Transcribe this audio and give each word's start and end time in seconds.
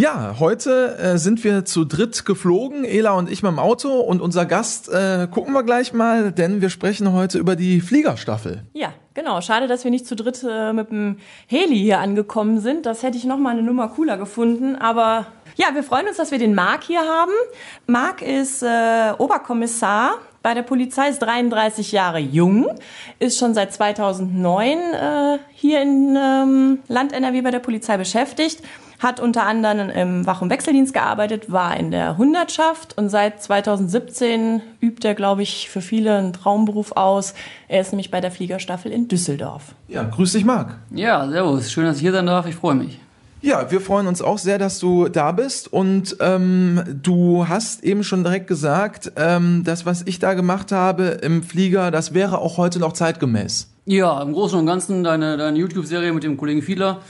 Ja, 0.00 0.36
heute 0.38 0.96
äh, 0.96 1.18
sind 1.18 1.42
wir 1.42 1.64
zu 1.64 1.84
dritt 1.84 2.24
geflogen, 2.24 2.84
Ela 2.84 3.14
und 3.14 3.28
ich 3.28 3.42
mit 3.42 3.50
dem 3.50 3.58
Auto 3.58 3.98
und 3.98 4.20
unser 4.20 4.46
Gast 4.46 4.88
äh, 4.88 5.26
gucken 5.28 5.52
wir 5.52 5.64
gleich 5.64 5.92
mal, 5.92 6.30
denn 6.30 6.60
wir 6.60 6.70
sprechen 6.70 7.12
heute 7.12 7.36
über 7.40 7.56
die 7.56 7.80
Fliegerstaffel. 7.80 8.62
Ja, 8.74 8.92
genau. 9.14 9.40
Schade, 9.40 9.66
dass 9.66 9.82
wir 9.82 9.90
nicht 9.90 10.06
zu 10.06 10.14
dritt 10.14 10.46
äh, 10.48 10.72
mit 10.72 10.90
dem 10.90 11.16
Heli 11.48 11.78
hier 11.78 11.98
angekommen 11.98 12.60
sind. 12.60 12.86
Das 12.86 13.02
hätte 13.02 13.18
ich 13.18 13.24
noch 13.24 13.38
mal 13.38 13.50
eine 13.50 13.64
Nummer 13.64 13.88
cooler 13.88 14.16
gefunden, 14.18 14.76
aber 14.76 15.26
ja, 15.56 15.74
wir 15.74 15.82
freuen 15.82 16.06
uns, 16.06 16.16
dass 16.16 16.30
wir 16.30 16.38
den 16.38 16.54
Marc 16.54 16.84
hier 16.84 17.00
haben. 17.00 17.32
Marc 17.88 18.22
ist 18.22 18.62
äh, 18.62 19.14
Oberkommissar 19.18 20.12
bei 20.42 20.54
der 20.54 20.62
Polizei, 20.62 21.08
ist 21.08 21.20
33 21.20 21.92
Jahre 21.92 22.18
jung, 22.18 22.66
ist 23.18 23.38
schon 23.38 23.54
seit 23.54 23.72
2009 23.72 24.78
äh, 24.78 25.38
hier 25.52 25.82
in 25.82 26.16
ähm, 26.16 26.78
Land 26.88 27.12
NRW 27.12 27.42
bei 27.42 27.50
der 27.50 27.58
Polizei 27.58 27.96
beschäftigt 27.96 28.62
hat 28.98 29.20
unter 29.20 29.46
anderem 29.46 29.90
im 29.90 30.26
Wach- 30.26 30.42
und 30.42 30.50
Wechseldienst 30.50 30.92
gearbeitet, 30.92 31.52
war 31.52 31.76
in 31.76 31.90
der 31.90 32.18
Hundertschaft 32.18 32.98
und 32.98 33.08
seit 33.08 33.42
2017 33.42 34.60
übt 34.80 35.06
er, 35.06 35.14
glaube 35.14 35.42
ich, 35.42 35.70
für 35.70 35.80
viele 35.80 36.16
einen 36.16 36.32
Traumberuf 36.32 36.92
aus. 36.92 37.34
Er 37.68 37.80
ist 37.80 37.92
nämlich 37.92 38.10
bei 38.10 38.20
der 38.20 38.32
Fliegerstaffel 38.32 38.90
in 38.90 39.06
Düsseldorf. 39.08 39.74
Ja, 39.86 40.02
grüß 40.02 40.32
dich, 40.32 40.44
Marc. 40.44 40.78
Ja, 40.90 41.28
servus. 41.28 41.70
Schön, 41.70 41.84
dass 41.84 41.96
ich 41.96 42.02
hier 42.02 42.12
sein 42.12 42.26
darf. 42.26 42.46
Ich 42.46 42.56
freue 42.56 42.74
mich. 42.74 42.98
Ja, 43.40 43.70
wir 43.70 43.80
freuen 43.80 44.06
uns 44.08 44.20
auch 44.20 44.38
sehr, 44.38 44.58
dass 44.58 44.78
du 44.78 45.08
da 45.08 45.32
bist 45.32 45.72
und 45.72 46.16
ähm, 46.20 46.82
du 47.02 47.46
hast 47.48 47.84
eben 47.84 48.02
schon 48.02 48.24
direkt 48.24 48.48
gesagt, 48.48 49.12
ähm, 49.16 49.62
das, 49.64 49.86
was 49.86 50.02
ich 50.06 50.18
da 50.18 50.34
gemacht 50.34 50.72
habe 50.72 51.18
im 51.22 51.42
Flieger, 51.42 51.90
das 51.90 52.14
wäre 52.14 52.38
auch 52.38 52.56
heute 52.56 52.80
noch 52.80 52.92
zeitgemäß. 52.92 53.70
Ja, 53.86 54.20
im 54.20 54.32
Großen 54.32 54.58
und 54.58 54.66
Ganzen 54.66 55.04
deine, 55.04 55.36
deine 55.36 55.56
YouTube-Serie 55.58 56.12
mit 56.12 56.24
dem 56.24 56.36
Kollegen 56.36 56.62
Fiedler 56.62 57.00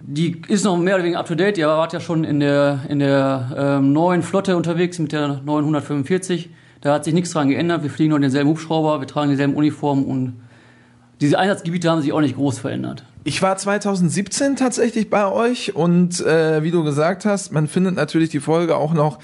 die 0.00 0.42
ist 0.48 0.64
noch 0.64 0.76
mehr 0.76 0.96
oder 0.96 1.04
weniger 1.04 1.20
up 1.20 1.26
to 1.26 1.34
date. 1.34 1.58
Ihr 1.58 1.68
wart 1.68 1.92
ja 1.92 2.00
schon 2.00 2.24
in 2.24 2.40
der, 2.40 2.80
in 2.88 2.98
der 2.98 3.50
ähm, 3.56 3.92
neuen 3.92 4.22
Flotte 4.22 4.56
unterwegs 4.56 4.98
mit 4.98 5.12
der 5.12 5.40
945. 5.44 6.50
Da 6.80 6.94
hat 6.94 7.04
sich 7.04 7.14
nichts 7.14 7.32
dran 7.32 7.48
geändert. 7.48 7.82
Wir 7.82 7.90
fliegen 7.90 8.10
noch 8.10 8.18
denselben 8.18 8.50
Hubschrauber, 8.50 9.00
wir 9.00 9.06
tragen 9.06 9.30
dieselben 9.30 9.54
Uniformen 9.54 10.04
und 10.04 10.34
diese 11.20 11.38
Einsatzgebiete 11.38 11.90
haben 11.90 12.02
sich 12.02 12.12
auch 12.12 12.20
nicht 12.20 12.36
groß 12.36 12.58
verändert. 12.58 13.04
Ich 13.26 13.42
war 13.42 13.56
2017 13.56 14.54
tatsächlich 14.54 15.10
bei 15.10 15.26
euch 15.26 15.74
und 15.74 16.20
äh, 16.20 16.62
wie 16.62 16.70
du 16.70 16.84
gesagt 16.84 17.24
hast, 17.24 17.50
man 17.50 17.66
findet 17.66 17.96
natürlich 17.96 18.28
die 18.28 18.38
Folge 18.38 18.76
auch 18.76 18.94
noch 18.94 19.18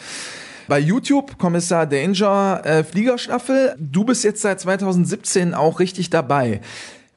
bei 0.66 0.80
YouTube, 0.80 1.38
Kommissar 1.38 1.86
Danger, 1.86 2.62
äh, 2.64 2.82
Fliegerstaffel. 2.82 3.76
Du 3.78 4.02
bist 4.02 4.24
jetzt 4.24 4.42
seit 4.42 4.58
2017 4.58 5.54
auch 5.54 5.78
richtig 5.78 6.10
dabei. 6.10 6.62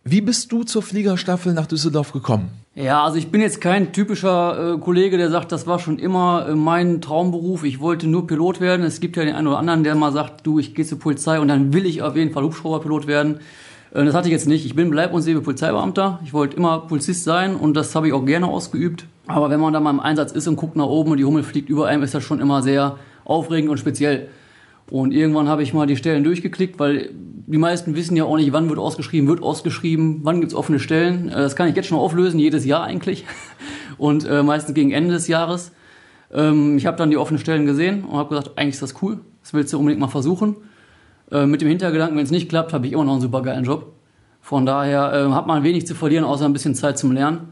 Wie 0.03 0.21
bist 0.21 0.51
du 0.51 0.61
zur 0.61 0.83
Fliegerstaffel 0.83 1.55
nach 1.55 1.65
Düsseldorf 1.65 2.11
gekommen? 2.11 2.51
Ja, 2.75 3.03
also 3.03 3.17
ich 3.17 3.31
bin 3.31 3.41
jetzt 3.41 3.61
kein 3.61 3.91
typischer 3.91 4.75
äh, 4.75 4.77
Kollege, 4.77 5.17
der 5.17 5.31
sagt, 5.31 5.51
das 5.51 5.65
war 5.65 5.79
schon 5.79 5.97
immer 5.97 6.49
äh, 6.49 6.53
mein 6.53 7.01
Traumberuf. 7.01 7.63
Ich 7.63 7.79
wollte 7.79 8.05
nur 8.05 8.27
Pilot 8.27 8.61
werden. 8.61 8.85
Es 8.85 8.99
gibt 8.99 9.17
ja 9.17 9.25
den 9.25 9.33
einen 9.33 9.47
oder 9.47 9.57
anderen, 9.57 9.83
der 9.83 9.95
mal 9.95 10.11
sagt, 10.11 10.45
du, 10.45 10.59
ich 10.59 10.75
gehe 10.75 10.85
zur 10.85 10.99
Polizei 10.99 11.39
und 11.39 11.47
dann 11.47 11.73
will 11.73 11.87
ich 11.87 12.03
auf 12.03 12.15
jeden 12.15 12.31
Fall 12.31 12.43
Hubschrauberpilot 12.43 13.07
werden. 13.07 13.39
Äh, 13.95 14.05
das 14.05 14.13
hatte 14.13 14.27
ich 14.27 14.33
jetzt 14.33 14.47
nicht. 14.47 14.65
Ich 14.65 14.75
bin 14.75 14.89
Bleib- 14.89 15.13
und 15.13 15.21
Sebe 15.21 15.41
Polizeibeamter. 15.41 16.19
Ich 16.23 16.33
wollte 16.33 16.57
immer 16.57 16.79
Polizist 16.79 17.23
sein 17.23 17.55
und 17.55 17.75
das 17.75 17.95
habe 17.95 18.07
ich 18.07 18.13
auch 18.13 18.25
gerne 18.25 18.47
ausgeübt. 18.47 19.05
Aber 19.27 19.49
wenn 19.49 19.59
man 19.59 19.73
da 19.73 19.79
mal 19.79 19.89
im 19.89 19.99
Einsatz 19.99 20.31
ist 20.31 20.47
und 20.47 20.57
guckt 20.57 20.75
nach 20.75 20.85
oben 20.85 21.11
und 21.11 21.17
die 21.17 21.25
Hummel 21.25 21.43
fliegt 21.43 21.69
über 21.69 21.87
einem, 21.87 22.03
ist 22.03 22.13
das 22.13 22.23
schon 22.23 22.39
immer 22.39 22.61
sehr 22.61 22.97
aufregend 23.23 23.71
und 23.71 23.77
speziell. 23.79 24.27
Und 24.91 25.13
irgendwann 25.13 25.47
habe 25.47 25.63
ich 25.63 25.73
mal 25.73 25.87
die 25.87 25.95
Stellen 25.95 26.23
durchgeklickt, 26.23 26.77
weil 26.77 27.09
die 27.47 27.57
meisten 27.57 27.95
wissen 27.95 28.15
ja 28.15 28.25
auch 28.25 28.37
nicht, 28.37 28.53
wann 28.53 28.69
wird 28.69 28.77
ausgeschrieben, 28.77 29.27
wird 29.27 29.41
ausgeschrieben, 29.41 30.19
wann 30.21 30.41
gibt's 30.41 30.53
offene 30.53 30.79
Stellen. 30.79 31.29
Äh, 31.29 31.37
das 31.37 31.55
kann 31.55 31.69
ich 31.69 31.75
jetzt 31.75 31.87
schon 31.87 31.97
auflösen, 31.97 32.39
jedes 32.39 32.65
Jahr 32.65 32.83
eigentlich. 32.83 33.25
Und 33.97 34.25
äh, 34.25 34.43
meistens 34.43 34.75
gegen 34.75 34.91
Ende 34.91 35.13
des 35.13 35.27
Jahres. 35.27 35.71
Ähm, 36.31 36.77
ich 36.77 36.85
habe 36.85 36.97
dann 36.97 37.09
die 37.09 37.17
offenen 37.17 37.39
Stellen 37.39 37.65
gesehen 37.65 38.03
und 38.03 38.17
habe 38.17 38.29
gesagt, 38.29 38.57
eigentlich 38.57 38.73
ist 38.73 38.81
das 38.81 39.01
cool, 39.01 39.19
das 39.41 39.53
willst 39.53 39.71
du 39.71 39.79
unbedingt 39.79 40.01
mal 40.01 40.07
versuchen. 40.07 40.57
Äh, 41.31 41.45
mit 41.45 41.61
dem 41.61 41.67
Hintergedanken, 41.67 42.17
wenn 42.17 42.25
es 42.25 42.31
nicht 42.31 42.49
klappt, 42.49 42.73
habe 42.73 42.87
ich 42.87 42.93
immer 42.93 43.03
noch 43.03 43.13
einen 43.13 43.21
super 43.21 43.41
geilen 43.41 43.63
Job. 43.63 43.93
Von 44.41 44.65
daher 44.65 45.13
äh, 45.13 45.31
hat 45.31 45.47
man 45.47 45.63
wenig 45.63 45.87
zu 45.87 45.95
verlieren, 45.95 46.23
außer 46.23 46.45
ein 46.45 46.53
bisschen 46.53 46.75
Zeit 46.75 46.97
zum 46.97 47.11
Lernen. 47.11 47.49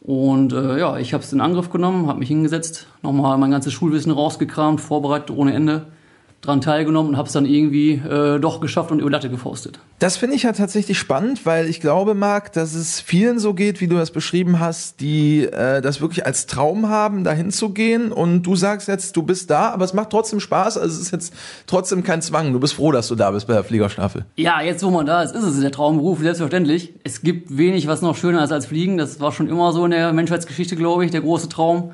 Und 0.00 0.52
äh, 0.52 0.78
ja, 0.78 0.98
ich 0.98 1.14
habe 1.14 1.24
es 1.24 1.32
in 1.32 1.40
Angriff 1.40 1.70
genommen, 1.70 2.06
habe 2.08 2.18
mich 2.18 2.28
hingesetzt, 2.28 2.86
nochmal 3.02 3.38
mein 3.38 3.50
ganzes 3.50 3.72
Schulwissen 3.72 4.12
rausgekramt, 4.12 4.80
vorbereitet 4.80 5.30
ohne 5.30 5.54
Ende 5.54 5.86
dran 6.46 6.60
teilgenommen 6.60 7.10
und 7.10 7.16
habe 7.16 7.26
es 7.26 7.32
dann 7.32 7.46
irgendwie 7.46 7.92
äh, 7.92 8.38
doch 8.38 8.60
geschafft 8.60 8.90
und 8.90 9.00
über 9.00 9.10
Latte 9.10 9.30
gefaustet. 9.30 9.78
Das 9.98 10.16
finde 10.16 10.36
ich 10.36 10.42
ja 10.42 10.52
tatsächlich 10.52 10.98
spannend, 10.98 11.46
weil 11.46 11.68
ich 11.68 11.80
glaube, 11.80 12.14
Marc, 12.14 12.52
dass 12.52 12.74
es 12.74 13.00
vielen 13.00 13.38
so 13.38 13.54
geht, 13.54 13.80
wie 13.80 13.86
du 13.86 13.96
das 13.96 14.10
beschrieben 14.10 14.60
hast, 14.60 15.00
die 15.00 15.44
äh, 15.44 15.80
das 15.80 16.00
wirklich 16.00 16.26
als 16.26 16.46
Traum 16.46 16.88
haben, 16.88 17.24
dahin 17.24 17.50
zu 17.50 17.70
gehen. 17.70 18.12
Und 18.12 18.42
du 18.42 18.56
sagst 18.56 18.88
jetzt, 18.88 19.16
du 19.16 19.22
bist 19.22 19.50
da, 19.50 19.70
aber 19.70 19.84
es 19.84 19.94
macht 19.94 20.10
trotzdem 20.10 20.40
Spaß. 20.40 20.78
Also 20.78 20.94
es 20.94 21.00
ist 21.00 21.12
jetzt 21.12 21.34
trotzdem 21.66 22.02
kein 22.02 22.22
Zwang. 22.22 22.52
Du 22.52 22.60
bist 22.60 22.74
froh, 22.74 22.92
dass 22.92 23.08
du 23.08 23.14
da 23.14 23.30
bist 23.30 23.46
bei 23.46 23.54
der 23.54 23.64
Fliegerstaffel. 23.64 24.24
Ja, 24.36 24.60
jetzt 24.60 24.84
wo 24.84 24.90
man 24.90 25.06
da 25.06 25.22
ist, 25.22 25.34
ist 25.34 25.44
es 25.44 25.60
der 25.60 25.72
Traumberuf, 25.72 26.20
selbstverständlich. 26.20 26.94
Es 27.04 27.22
gibt 27.22 27.56
wenig, 27.56 27.86
was 27.86 28.02
noch 28.02 28.16
schöner 28.16 28.44
ist 28.44 28.52
als 28.52 28.66
Fliegen. 28.66 28.98
Das 28.98 29.20
war 29.20 29.32
schon 29.32 29.48
immer 29.48 29.72
so 29.72 29.84
in 29.84 29.90
der 29.90 30.12
Menschheitsgeschichte, 30.12 30.76
glaube 30.76 31.04
ich, 31.04 31.10
der 31.10 31.20
große 31.20 31.48
Traum. 31.48 31.92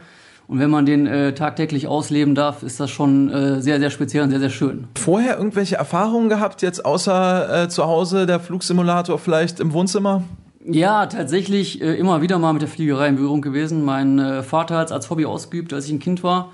Und 0.50 0.58
wenn 0.58 0.68
man 0.68 0.84
den 0.84 1.06
äh, 1.06 1.32
tagtäglich 1.32 1.86
ausleben 1.86 2.34
darf, 2.34 2.64
ist 2.64 2.80
das 2.80 2.90
schon 2.90 3.30
äh, 3.30 3.62
sehr, 3.62 3.78
sehr 3.78 3.90
speziell 3.90 4.24
und 4.24 4.30
sehr, 4.30 4.40
sehr 4.40 4.50
schön. 4.50 4.88
Vorher 4.98 5.38
irgendwelche 5.38 5.76
Erfahrungen 5.76 6.28
gehabt, 6.28 6.60
jetzt 6.62 6.84
außer 6.84 7.66
äh, 7.66 7.68
zu 7.68 7.84
Hause 7.86 8.26
der 8.26 8.40
Flugsimulator 8.40 9.20
vielleicht 9.20 9.60
im 9.60 9.72
Wohnzimmer? 9.72 10.24
Ja, 10.66 11.06
tatsächlich 11.06 11.80
äh, 11.80 11.94
immer 11.94 12.20
wieder 12.20 12.40
mal 12.40 12.52
mit 12.52 12.62
der 12.62 12.68
Fliegerei 12.68 13.06
in 13.06 13.14
Berührung 13.14 13.42
gewesen. 13.42 13.84
Mein 13.84 14.18
äh, 14.18 14.42
Vater 14.42 14.78
hat 14.78 14.86
es 14.86 14.92
als 14.92 15.08
Hobby 15.08 15.24
ausgeübt, 15.24 15.72
als 15.72 15.86
ich 15.86 15.92
ein 15.92 16.00
Kind 16.00 16.24
war. 16.24 16.50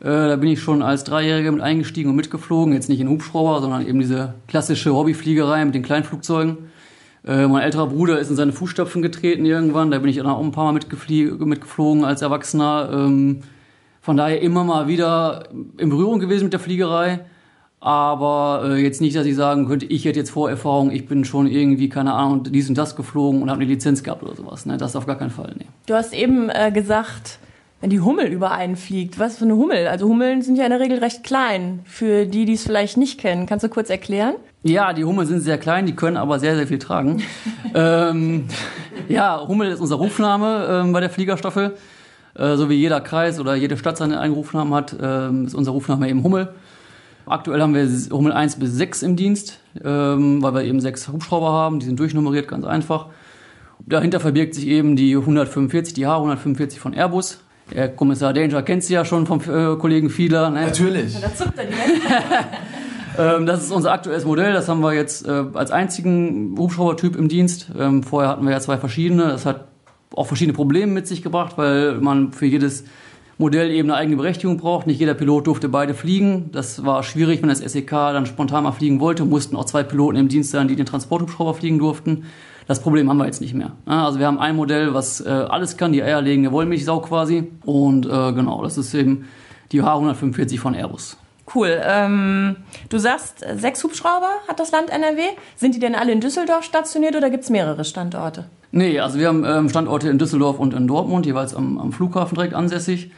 Äh, 0.00 0.06
da 0.06 0.36
bin 0.36 0.48
ich 0.48 0.62
schon 0.62 0.80
als 0.80 1.04
Dreijähriger 1.04 1.52
mit 1.52 1.60
eingestiegen 1.60 2.08
und 2.08 2.16
mitgeflogen. 2.16 2.72
Jetzt 2.72 2.88
nicht 2.88 3.00
in 3.00 3.10
Hubschrauber, 3.10 3.60
sondern 3.60 3.86
eben 3.86 4.00
diese 4.00 4.32
klassische 4.48 4.94
Hobbyfliegerei 4.94 5.62
mit 5.66 5.74
den 5.74 5.82
Kleinflugzeugen. 5.82 6.70
Äh, 7.26 7.46
mein 7.46 7.62
älterer 7.62 7.86
Bruder 7.86 8.18
ist 8.18 8.30
in 8.30 8.36
seine 8.36 8.52
Fußstapfen 8.52 9.02
getreten 9.02 9.46
irgendwann. 9.46 9.90
Da 9.90 9.98
bin 9.98 10.10
ich 10.10 10.16
dann 10.16 10.26
auch 10.26 10.42
ein 10.42 10.52
paar 10.52 10.64
Mal 10.64 10.72
mitgeflogen 10.72 12.04
als 12.04 12.22
Erwachsener. 12.22 12.90
Ähm, 12.92 13.40
von 14.00 14.16
daher 14.16 14.42
immer 14.42 14.64
mal 14.64 14.86
wieder 14.86 15.48
in 15.78 15.88
Berührung 15.88 16.20
gewesen 16.20 16.44
mit 16.44 16.52
der 16.52 16.60
Fliegerei. 16.60 17.20
Aber 17.80 18.62
äh, 18.64 18.82
jetzt 18.82 19.00
nicht, 19.00 19.16
dass 19.16 19.26
ich 19.26 19.36
sagen 19.36 19.66
könnte, 19.66 19.86
ich 19.86 20.04
hätte 20.04 20.18
jetzt 20.18 20.30
Vorerfahrung, 20.30 20.90
ich 20.90 21.06
bin 21.06 21.24
schon 21.24 21.46
irgendwie, 21.46 21.90
keine 21.90 22.14
Ahnung, 22.14 22.42
dies 22.44 22.68
und 22.68 22.78
das 22.78 22.96
geflogen 22.96 23.42
und 23.42 23.50
habe 23.50 23.60
eine 23.60 23.70
Lizenz 23.70 24.02
gehabt 24.02 24.22
oder 24.22 24.34
sowas. 24.34 24.64
Ne? 24.64 24.76
Das 24.78 24.96
auf 24.96 25.06
gar 25.06 25.16
keinen 25.16 25.30
Fall. 25.30 25.54
Nee. 25.58 25.66
Du 25.86 25.94
hast 25.94 26.14
eben 26.14 26.48
äh, 26.48 26.70
gesagt, 26.72 27.38
wenn 27.84 27.90
die 27.90 28.00
Hummel 28.00 28.28
über 28.28 28.50
einen 28.50 28.76
fliegt. 28.76 29.18
Was 29.18 29.36
für 29.36 29.44
eine 29.44 29.56
Hummel? 29.56 29.88
Also 29.88 30.08
Hummeln 30.08 30.40
sind 30.40 30.56
ja 30.56 30.64
in 30.64 30.70
der 30.70 30.80
Regel 30.80 31.00
recht 31.00 31.22
klein. 31.22 31.80
Für 31.84 32.24
die, 32.24 32.46
die 32.46 32.54
es 32.54 32.62
vielleicht 32.62 32.96
nicht 32.96 33.20
kennen, 33.20 33.44
kannst 33.44 33.62
du 33.62 33.68
kurz 33.68 33.90
erklären? 33.90 34.36
Ja, 34.62 34.94
die 34.94 35.04
Hummel 35.04 35.26
sind 35.26 35.40
sehr 35.40 35.58
klein, 35.58 35.84
die 35.84 35.94
können 35.94 36.16
aber 36.16 36.38
sehr, 36.38 36.56
sehr 36.56 36.66
viel 36.66 36.78
tragen. 36.78 37.22
ähm, 37.74 38.46
ja, 39.06 39.46
Hummel 39.46 39.68
ist 39.70 39.80
unser 39.80 39.96
Rufname 39.96 40.66
ähm, 40.70 40.94
bei 40.94 41.00
der 41.00 41.10
Fliegerstaffel. 41.10 41.76
Äh, 42.34 42.56
so 42.56 42.70
wie 42.70 42.74
jeder 42.74 43.02
Kreis 43.02 43.38
oder 43.38 43.54
jede 43.54 43.76
Stadt 43.76 43.98
seinen 43.98 44.14
eigenen 44.14 44.38
Rufnamen 44.38 44.72
hat, 44.72 44.96
ähm, 44.98 45.44
ist 45.44 45.54
unser 45.54 45.72
Rufname 45.72 46.08
eben 46.08 46.22
Hummel. 46.22 46.54
Aktuell 47.26 47.60
haben 47.60 47.74
wir 47.74 47.86
Hummel 48.10 48.32
1 48.32 48.58
bis 48.58 48.72
6 48.72 49.02
im 49.02 49.16
Dienst, 49.16 49.60
ähm, 49.84 50.42
weil 50.42 50.54
wir 50.54 50.62
eben 50.62 50.80
sechs 50.80 51.06
Hubschrauber 51.08 51.52
haben, 51.52 51.80
die 51.80 51.84
sind 51.86 52.00
durchnummeriert, 52.00 52.48
ganz 52.48 52.64
einfach. 52.64 53.08
Dahinter 53.80 54.20
verbirgt 54.20 54.54
sich 54.54 54.68
eben 54.68 54.96
die 54.96 55.14
145, 55.14 55.92
die 55.92 56.06
H145 56.06 56.78
von 56.78 56.94
Airbus. 56.94 57.43
Der 57.72 57.88
Kommissar 57.88 58.32
Danger 58.32 58.62
kennt 58.62 58.84
sie 58.84 58.94
ja 58.94 59.04
schon 59.04 59.26
vom 59.26 59.40
äh, 59.40 59.76
Kollegen 59.76 60.10
Fiedler. 60.10 60.50
Ne? 60.50 60.66
Natürlich. 60.66 61.20
Da 61.20 61.34
zuckt 61.34 61.58
er. 61.58 61.66
Ähm, 63.16 63.46
das 63.46 63.62
ist 63.62 63.70
unser 63.70 63.92
aktuelles 63.92 64.24
Modell. 64.24 64.52
Das 64.52 64.68
haben 64.68 64.80
wir 64.80 64.92
jetzt 64.92 65.26
äh, 65.26 65.44
als 65.54 65.70
einzigen 65.70 66.56
Hubschraubertyp 66.58 67.16
im 67.16 67.28
Dienst. 67.28 67.68
Ähm, 67.78 68.02
vorher 68.02 68.28
hatten 68.28 68.44
wir 68.44 68.50
ja 68.50 68.60
zwei 68.60 68.76
verschiedene. 68.76 69.28
Das 69.28 69.46
hat 69.46 69.68
auch 70.14 70.26
verschiedene 70.26 70.54
Probleme 70.54 70.92
mit 70.92 71.06
sich 71.06 71.22
gebracht, 71.22 71.56
weil 71.56 71.94
man 72.00 72.32
für 72.32 72.46
jedes 72.46 72.84
Modell 73.38 73.70
eben 73.70 73.90
eine 73.90 73.98
eigene 73.98 74.16
Berechtigung 74.16 74.58
braucht. 74.58 74.86
Nicht 74.86 75.00
jeder 75.00 75.14
Pilot 75.14 75.46
durfte 75.46 75.68
beide 75.68 75.94
fliegen. 75.94 76.50
Das 76.52 76.84
war 76.84 77.02
schwierig, 77.02 77.42
wenn 77.42 77.48
das 77.48 77.58
SEK 77.58 77.90
dann 77.90 78.26
spontan 78.26 78.64
mal 78.64 78.72
fliegen 78.72 79.00
wollte. 79.00 79.24
Mussten 79.24 79.56
auch 79.56 79.64
zwei 79.64 79.82
Piloten 79.82 80.16
im 80.16 80.28
Dienst 80.28 80.50
sein, 80.50 80.68
die 80.68 80.76
den 80.76 80.86
Transporthubschrauber 80.86 81.54
fliegen 81.54 81.78
durften. 81.78 82.24
Das 82.66 82.80
Problem 82.80 83.08
haben 83.10 83.18
wir 83.18 83.26
jetzt 83.26 83.40
nicht 83.40 83.54
mehr. 83.54 83.72
Also 83.86 84.18
wir 84.18 84.26
haben 84.26 84.38
ein 84.38 84.56
Modell, 84.56 84.94
was 84.94 85.20
äh, 85.20 85.28
alles 85.28 85.76
kann, 85.76 85.92
die 85.92 86.02
eierlegende 86.02 86.50
Wollmilchsau 86.50 87.00
quasi. 87.00 87.50
Und 87.64 88.06
äh, 88.06 88.32
genau, 88.32 88.62
das 88.62 88.78
ist 88.78 88.94
eben 88.94 89.28
die 89.72 89.82
H145 89.82 90.58
von 90.58 90.74
Airbus. 90.74 91.18
Cool. 91.54 91.78
Ähm, 91.84 92.56
du 92.88 92.98
sagst, 92.98 93.44
sechs 93.56 93.84
Hubschrauber 93.84 94.30
hat 94.48 94.60
das 94.60 94.72
Land 94.72 94.88
NRW. 94.90 95.20
Sind 95.56 95.74
die 95.74 95.78
denn 95.78 95.94
alle 95.94 96.12
in 96.12 96.20
Düsseldorf 96.20 96.64
stationiert 96.64 97.16
oder 97.16 97.28
gibt 97.28 97.44
es 97.44 97.50
mehrere 97.50 97.84
Standorte? 97.84 98.46
Nee, 98.72 98.98
also 98.98 99.18
wir 99.18 99.28
haben 99.28 99.44
ähm, 99.44 99.68
Standorte 99.68 100.08
in 100.08 100.18
Düsseldorf 100.18 100.58
und 100.58 100.72
in 100.72 100.88
Dortmund, 100.88 101.26
jeweils 101.26 101.54
am, 101.54 101.78
am 101.78 101.92
Flughafen 101.92 102.34
direkt 102.34 102.54
ansässig. 102.54 103.10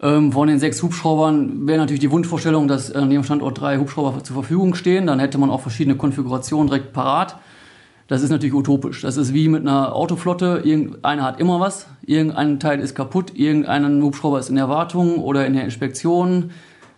Ähm, 0.00 0.32
von 0.32 0.48
den 0.48 0.58
sechs 0.58 0.82
Hubschraubern 0.82 1.66
wäre 1.66 1.78
natürlich 1.78 2.00
die 2.00 2.10
Wunschvorstellung, 2.10 2.68
dass 2.68 2.90
an 2.90 3.10
jedem 3.10 3.24
Standort 3.24 3.60
drei 3.60 3.78
Hubschrauber 3.78 4.24
zur 4.24 4.34
Verfügung 4.34 4.74
stehen. 4.74 5.06
Dann 5.06 5.20
hätte 5.20 5.36
man 5.38 5.50
auch 5.50 5.60
verschiedene 5.60 5.96
Konfigurationen 5.96 6.68
direkt 6.68 6.92
parat. 6.92 7.36
Das 8.08 8.22
ist 8.22 8.30
natürlich 8.30 8.54
utopisch. 8.54 9.02
Das 9.02 9.18
ist 9.18 9.34
wie 9.34 9.48
mit 9.48 9.60
einer 9.62 9.94
Autoflotte. 9.94 10.62
Irgendeiner 10.64 11.22
hat 11.22 11.38
immer 11.38 11.60
was. 11.60 11.86
Irgendein 12.06 12.58
Teil 12.58 12.80
ist 12.80 12.94
kaputt. 12.94 13.32
Irgendein 13.34 14.02
Hubschrauber 14.02 14.38
ist 14.38 14.48
in 14.48 14.56
der 14.56 14.70
Wartung 14.70 15.18
oder 15.18 15.46
in 15.46 15.52
der 15.52 15.64
Inspektion. 15.64 16.50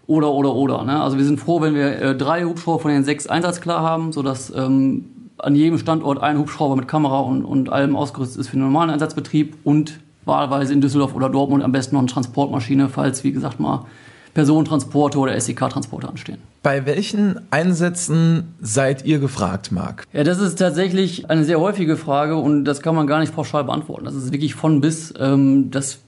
Oder, 0.06 0.32
oder, 0.32 0.54
oder. 0.54 0.84
Ne? 0.84 1.02
Also 1.02 1.18
wir 1.18 1.24
sind 1.24 1.40
froh, 1.40 1.60
wenn 1.60 1.74
wir 1.74 2.00
äh, 2.00 2.16
drei 2.16 2.44
Hubschrauber 2.44 2.78
von 2.78 2.90
den 2.92 3.04
sechs 3.04 3.26
einsatzklar 3.26 3.82
haben, 3.82 4.12
sodass 4.12 4.52
ähm, 4.54 5.04
an 5.38 5.56
jedem 5.56 5.78
Standort 5.78 6.22
ein 6.22 6.38
Hubschrauber 6.38 6.76
mit 6.76 6.86
Kamera 6.86 7.20
und, 7.20 7.44
und 7.44 7.72
allem 7.72 7.96
ausgerüstet 7.96 8.40
ist 8.40 8.48
für 8.48 8.56
den 8.56 8.64
normalen 8.64 8.90
Einsatzbetrieb 8.90 9.56
und 9.64 9.98
wahlweise 10.24 10.72
in 10.72 10.80
Düsseldorf 10.80 11.14
oder 11.14 11.28
Dortmund 11.28 11.64
am 11.64 11.72
besten 11.72 11.96
noch 11.96 12.00
eine 12.00 12.08
Transportmaschine, 12.08 12.88
falls, 12.88 13.24
wie 13.24 13.32
gesagt, 13.32 13.58
mal 13.58 13.86
Personentransporte 14.34 15.18
oder 15.18 15.40
SEK-Transporte 15.40 16.08
anstehen. 16.08 16.38
Bei 16.62 16.84
welchen 16.84 17.40
Einsätzen 17.50 18.54
seid 18.60 19.06
ihr 19.06 19.18
gefragt, 19.18 19.72
Marc? 19.72 20.04
Ja, 20.12 20.24
das 20.24 20.38
ist 20.40 20.58
tatsächlich 20.58 21.30
eine 21.30 21.44
sehr 21.44 21.58
häufige 21.58 21.96
Frage 21.96 22.36
und 22.36 22.66
das 22.66 22.82
kann 22.82 22.94
man 22.94 23.06
gar 23.06 23.20
nicht 23.20 23.34
pauschal 23.34 23.64
beantworten. 23.64 24.04
Das 24.04 24.14
ist 24.14 24.30
wirklich 24.30 24.54
von 24.54 24.82
bis. 24.82 25.14
Ähm, 25.18 25.70
das 25.70 26.00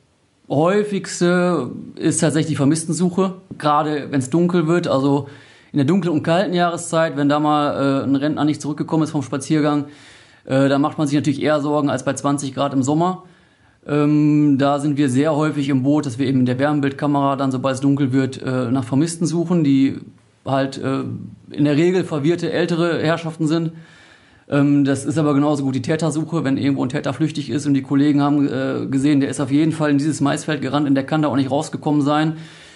häufigste 0.50 1.70
ist 1.96 2.20
tatsächlich 2.20 2.48
die 2.48 2.56
Vermisstensuche, 2.56 3.36
gerade 3.56 4.08
wenn 4.10 4.20
es 4.20 4.28
dunkel 4.28 4.66
wird. 4.66 4.88
Also 4.88 5.28
in 5.72 5.78
der 5.78 5.86
dunklen 5.86 6.12
und 6.12 6.22
kalten 6.22 6.52
Jahreszeit, 6.52 7.16
wenn 7.16 7.30
da 7.30 7.40
mal 7.40 8.02
äh, 8.02 8.04
ein 8.04 8.14
Rentner 8.14 8.44
nicht 8.44 8.60
zurückgekommen 8.60 9.04
ist 9.04 9.10
vom 9.10 9.22
Spaziergang, 9.22 9.86
äh, 10.44 10.68
da 10.68 10.78
macht 10.78 10.98
man 10.98 11.06
sich 11.06 11.16
natürlich 11.16 11.42
eher 11.42 11.62
Sorgen 11.62 11.88
als 11.88 12.04
bei 12.04 12.12
20 12.12 12.54
Grad 12.54 12.74
im 12.74 12.82
Sommer. 12.82 13.22
Ähm, 13.86 14.58
da 14.58 14.80
sind 14.80 14.98
wir 14.98 15.08
sehr 15.08 15.34
häufig 15.34 15.70
im 15.70 15.82
Boot, 15.82 16.04
dass 16.04 16.18
wir 16.18 16.26
eben 16.26 16.40
in 16.40 16.46
der 16.46 16.58
Wärmebildkamera 16.58 17.36
dann, 17.36 17.50
sobald 17.50 17.76
es 17.76 17.80
dunkel 17.80 18.12
wird, 18.12 18.42
äh, 18.42 18.70
nach 18.70 18.84
Vermissten 18.84 19.26
suchen, 19.26 19.64
die 19.64 19.98
halt 20.44 20.78
äh, 20.78 21.04
in 21.50 21.64
der 21.64 21.76
Regel 21.76 22.04
verwirrte 22.04 22.52
ältere 22.52 23.02
Herrschaften 23.02 23.46
sind. 23.46 23.72
Ähm, 24.48 24.84
das 24.84 25.04
ist 25.04 25.18
aber 25.18 25.34
genauso 25.34 25.64
gut 25.64 25.74
die 25.74 25.82
Tätersuche, 25.82 26.44
wenn 26.44 26.56
irgendwo 26.56 26.84
ein 26.84 26.88
Täter 26.88 27.12
flüchtig 27.12 27.50
ist 27.50 27.66
und 27.66 27.74
die 27.74 27.82
Kollegen 27.82 28.20
haben 28.20 28.48
äh, 28.48 28.86
gesehen, 28.86 29.20
der 29.20 29.28
ist 29.28 29.40
auf 29.40 29.50
jeden 29.50 29.72
Fall 29.72 29.90
in 29.90 29.98
dieses 29.98 30.20
Maisfeld 30.20 30.60
gerannt 30.60 30.88
und 30.88 30.94
der 30.94 31.06
kann 31.06 31.22
da 31.22 31.28
auch 31.28 31.36
nicht 31.36 31.50
rausgekommen 31.50 32.02
sein. 32.02 32.34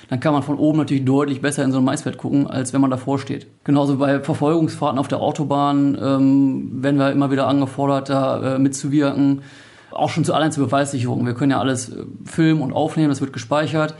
Dann 0.08 0.20
kann 0.20 0.32
man 0.32 0.44
von 0.44 0.56
oben 0.56 0.78
natürlich 0.78 1.04
deutlich 1.04 1.40
besser 1.40 1.64
in 1.64 1.72
so 1.72 1.78
ein 1.78 1.84
Maisfeld 1.84 2.16
gucken, 2.16 2.46
als 2.46 2.72
wenn 2.72 2.80
man 2.80 2.90
davor 2.90 3.18
steht. 3.18 3.48
Genauso 3.64 3.96
bei 3.96 4.20
Verfolgungsfahrten 4.20 5.00
auf 5.00 5.08
der 5.08 5.20
Autobahn 5.20 5.98
ähm, 6.00 6.82
werden 6.82 6.96
wir 6.96 7.10
immer 7.10 7.32
wieder 7.32 7.48
angefordert, 7.48 8.08
da 8.08 8.54
äh, 8.54 8.58
mitzuwirken 8.60 9.42
auch 9.96 10.10
schon 10.10 10.24
zu 10.24 10.34
allein 10.34 10.52
zur 10.52 10.66
Beweissicherung. 10.66 11.26
Wir 11.26 11.34
können 11.34 11.50
ja 11.50 11.60
alles 11.60 11.88
äh, 11.88 12.04
filmen 12.24 12.60
und 12.62 12.72
aufnehmen, 12.72 13.08
das 13.08 13.20
wird 13.20 13.32
gespeichert, 13.32 13.94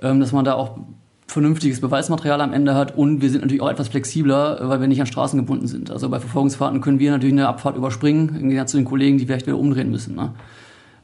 ähm, 0.00 0.20
dass 0.20 0.32
man 0.32 0.44
da 0.44 0.54
auch 0.54 0.78
vernünftiges 1.26 1.80
Beweismaterial 1.80 2.40
am 2.40 2.52
Ende 2.52 2.74
hat 2.74 2.96
und 2.96 3.22
wir 3.22 3.30
sind 3.30 3.40
natürlich 3.40 3.62
auch 3.62 3.70
etwas 3.70 3.88
flexibler, 3.88 4.58
weil 4.68 4.80
wir 4.80 4.88
nicht 4.88 5.00
an 5.00 5.06
Straßen 5.06 5.38
gebunden 5.38 5.66
sind. 5.66 5.90
Also 5.90 6.08
bei 6.08 6.20
Verfolgungsfahrten 6.20 6.80
können 6.80 6.98
wir 6.98 7.10
natürlich 7.10 7.32
eine 7.32 7.48
Abfahrt 7.48 7.76
überspringen, 7.76 8.28
im 8.36 8.48
Gegensatz 8.48 8.72
zu 8.72 8.76
den 8.76 8.86
Kollegen, 8.86 9.18
die 9.18 9.26
vielleicht 9.26 9.46
wieder 9.46 9.58
umdrehen 9.58 9.90
müssen. 9.90 10.14
Ne? 10.14 10.32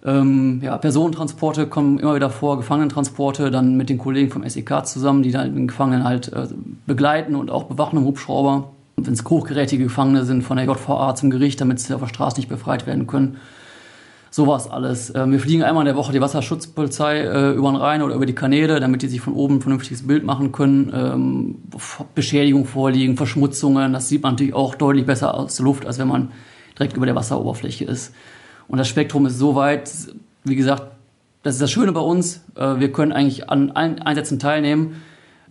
Ähm, 0.04 0.60
ja, 0.62 0.78
Personentransporte 0.78 1.66
kommen 1.66 1.98
immer 1.98 2.14
wieder 2.14 2.30
vor, 2.30 2.58
Gefangenentransporte, 2.58 3.50
dann 3.50 3.76
mit 3.76 3.88
den 3.88 3.98
Kollegen 3.98 4.30
vom 4.30 4.48
SEK 4.48 4.86
zusammen, 4.86 5.22
die 5.22 5.30
dann 5.30 5.54
den 5.54 5.68
Gefangenen 5.68 6.04
halt 6.04 6.32
äh, 6.32 6.48
begleiten 6.86 7.34
und 7.34 7.50
auch 7.50 7.64
bewachen 7.64 7.98
im 7.98 8.04
Hubschrauber. 8.04 8.70
Wenn 8.96 9.14
es 9.14 9.24
hochgerätige 9.24 9.84
Gefangene 9.84 10.24
sind, 10.24 10.42
von 10.42 10.58
der 10.58 10.66
JVA 10.66 11.14
zum 11.14 11.30
Gericht, 11.30 11.60
damit 11.60 11.80
sie 11.80 11.94
auf 11.94 12.00
der 12.00 12.08
Straße 12.08 12.36
nicht 12.36 12.48
befreit 12.48 12.86
werden 12.86 13.06
können 13.06 13.38
sowas 14.30 14.70
alles. 14.70 15.12
Ähm, 15.14 15.32
wir 15.32 15.40
fliegen 15.40 15.62
einmal 15.62 15.82
in 15.82 15.86
der 15.86 15.96
Woche 15.96 16.12
die 16.12 16.20
Wasserschutzpolizei 16.20 17.18
äh, 17.18 17.50
über 17.52 17.70
den 17.70 17.76
Rhein 17.76 18.02
oder 18.02 18.14
über 18.14 18.26
die 18.26 18.34
Kanäle, 18.34 18.80
damit 18.80 19.02
die 19.02 19.08
sich 19.08 19.20
von 19.20 19.34
oben 19.34 19.56
ein 19.56 19.60
vernünftiges 19.60 20.06
Bild 20.06 20.24
machen 20.24 20.52
können. 20.52 20.92
Ähm, 20.94 21.56
Beschädigung 22.14 22.64
vorliegen, 22.64 23.16
Verschmutzungen, 23.16 23.92
das 23.92 24.08
sieht 24.08 24.22
man 24.22 24.34
natürlich 24.34 24.54
auch 24.54 24.74
deutlich 24.76 25.04
besser 25.04 25.34
aus 25.34 25.56
der 25.56 25.64
Luft, 25.64 25.86
als 25.86 25.98
wenn 25.98 26.08
man 26.08 26.30
direkt 26.78 26.96
über 26.96 27.06
der 27.06 27.16
Wasseroberfläche 27.16 27.84
ist. 27.84 28.14
Und 28.68 28.78
das 28.78 28.88
Spektrum 28.88 29.26
ist 29.26 29.38
so 29.38 29.56
weit, 29.56 29.90
wie 30.44 30.56
gesagt, 30.56 30.84
das 31.42 31.54
ist 31.54 31.62
das 31.62 31.70
Schöne 31.70 31.92
bei 31.92 32.00
uns. 32.00 32.42
Äh, 32.54 32.78
wir 32.78 32.92
können 32.92 33.12
eigentlich 33.12 33.50
an 33.50 33.72
allen 33.72 34.00
Einsätzen 34.00 34.38
teilnehmen 34.38 35.02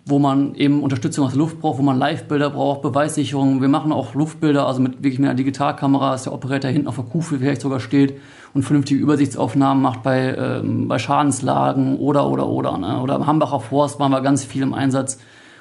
wo 0.10 0.20
man 0.20 0.56
eben 0.56 0.84
Unterstützung 0.84 1.26
aus 1.26 1.32
der 1.32 1.40
Luft 1.40 1.60
braucht, 1.60 1.78
wo 1.78 1.84
man 1.84 1.98
Live-Bilder 1.98 2.50
braucht, 2.50 2.82
Beweissicherung. 2.82 3.62
Wir 3.62 3.70
machen 3.70 3.92
auch 3.92 4.16
Luftbilder, 4.16 4.68
also 4.68 4.82
mit 4.82 5.04
wirklich 5.04 5.20
mit 5.20 5.30
einer 5.30 5.38
Digitalkamera, 5.38 6.12
dass 6.12 6.24
der 6.24 6.34
Operator 6.34 6.72
hinten 6.72 6.88
auf 6.88 6.96
der 6.96 7.06
Kufe 7.06 7.40
vielleicht 7.40 7.62
sogar 7.62 7.80
steht 7.80 8.20
und 8.54 8.64
vernünftige 8.64 9.00
Übersichtsaufnahmen 9.00 9.82
macht 9.82 10.04
bei, 10.04 10.36
ähm, 10.36 10.88
bei 10.88 11.00
Schadenslagen 11.00 11.98
oder, 11.98 12.28
oder, 12.28 12.48
oder. 12.48 12.78
Ne? 12.78 13.00
Oder 13.02 13.16
im 13.16 13.28
Hambacher 13.28 13.60
Forst 13.60 14.00
waren 14.00 14.12
wir 14.12 14.22
ganz 14.22 14.44
viel 14.44 14.64
im 14.64 14.74
Einsatz, 14.74 15.20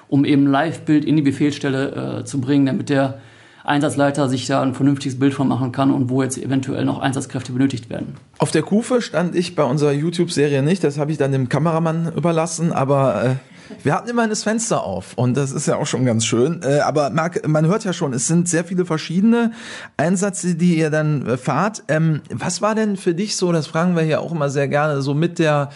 um 0.08 0.24
eben 0.24 0.46
Live-Bild 0.46 1.04
in 1.04 1.16
die 1.16 1.22
Befehlsstelle 1.22 2.20
äh, 2.20 2.24
zu 2.24 2.40
bringen, 2.40 2.66
damit 2.66 2.88
der 2.88 3.18
Einsatzleiter 3.64 4.28
sich 4.30 4.46
da 4.46 4.62
ein 4.62 4.74
vernünftiges 4.74 5.18
Bild 5.18 5.34
von 5.34 5.46
machen 5.46 5.72
kann 5.72 5.90
und 5.90 6.08
wo 6.08 6.22
jetzt 6.22 6.38
eventuell 6.38 6.86
noch 6.86 7.00
Einsatzkräfte 7.00 7.52
benötigt 7.52 7.90
werden. 7.90 8.16
Auf 8.38 8.50
der 8.50 8.62
Kufe 8.62 9.02
stand 9.02 9.34
ich 9.34 9.54
bei 9.54 9.64
unserer 9.64 9.92
YouTube-Serie 9.92 10.62
nicht, 10.62 10.82
das 10.82 10.98
habe 10.98 11.12
ich 11.12 11.18
dann 11.18 11.32
dem 11.32 11.50
Kameramann 11.50 12.10
überlassen, 12.16 12.72
aber 12.72 13.24
äh, 13.24 13.34
wir 13.82 13.94
hatten 13.94 14.08
immer 14.08 14.26
das 14.28 14.42
Fenster 14.42 14.82
auf 14.82 15.14
und 15.16 15.36
das 15.36 15.52
ist 15.52 15.66
ja 15.66 15.76
auch 15.76 15.86
schon 15.86 16.04
ganz 16.04 16.24
schön. 16.24 16.62
Äh, 16.62 16.80
aber 16.80 17.10
Marc, 17.10 17.46
man 17.46 17.66
hört 17.66 17.84
ja 17.84 17.92
schon, 17.92 18.12
es 18.12 18.26
sind 18.26 18.48
sehr 18.48 18.64
viele 18.64 18.84
verschiedene 18.84 19.52
Einsätze, 19.96 20.54
die 20.54 20.78
ihr 20.78 20.90
dann 20.90 21.26
äh, 21.26 21.36
fahrt. 21.36 21.82
Ähm, 21.88 22.22
was 22.30 22.62
war 22.62 22.74
denn 22.74 22.96
für 22.96 23.14
dich 23.14 23.36
so, 23.36 23.52
das 23.52 23.66
fragen 23.66 23.96
wir 23.96 24.02
hier 24.02 24.20
auch 24.20 24.32
immer 24.32 24.50
sehr 24.50 24.68
gerne, 24.68 25.02
so 25.02 25.14
mit 25.14 25.38
der 25.38 25.70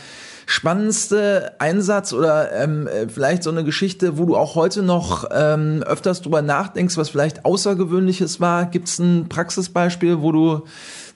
spannendste 0.47 1.53
Einsatz 1.59 2.13
oder 2.13 2.53
ähm, 2.53 2.87
äh, 2.87 3.09
vielleicht 3.09 3.43
so 3.43 3.51
eine 3.51 3.65
Geschichte, 3.65 4.19
wo 4.19 4.25
du 4.25 4.37
auch 4.37 4.55
heute 4.55 4.83
noch 4.83 5.25
ähm, 5.33 5.83
öfters 5.83 6.23
drüber 6.23 6.43
nachdenkst, 6.43 6.97
was 6.97 7.11
vielleicht 7.11 7.45
Außergewöhnliches 7.45 8.41
war? 8.41 8.67
Gibt 8.67 8.89
es 8.89 8.99
ein 8.99 9.29
Praxisbeispiel, 9.29 10.23
wo 10.23 10.33
du 10.33 10.63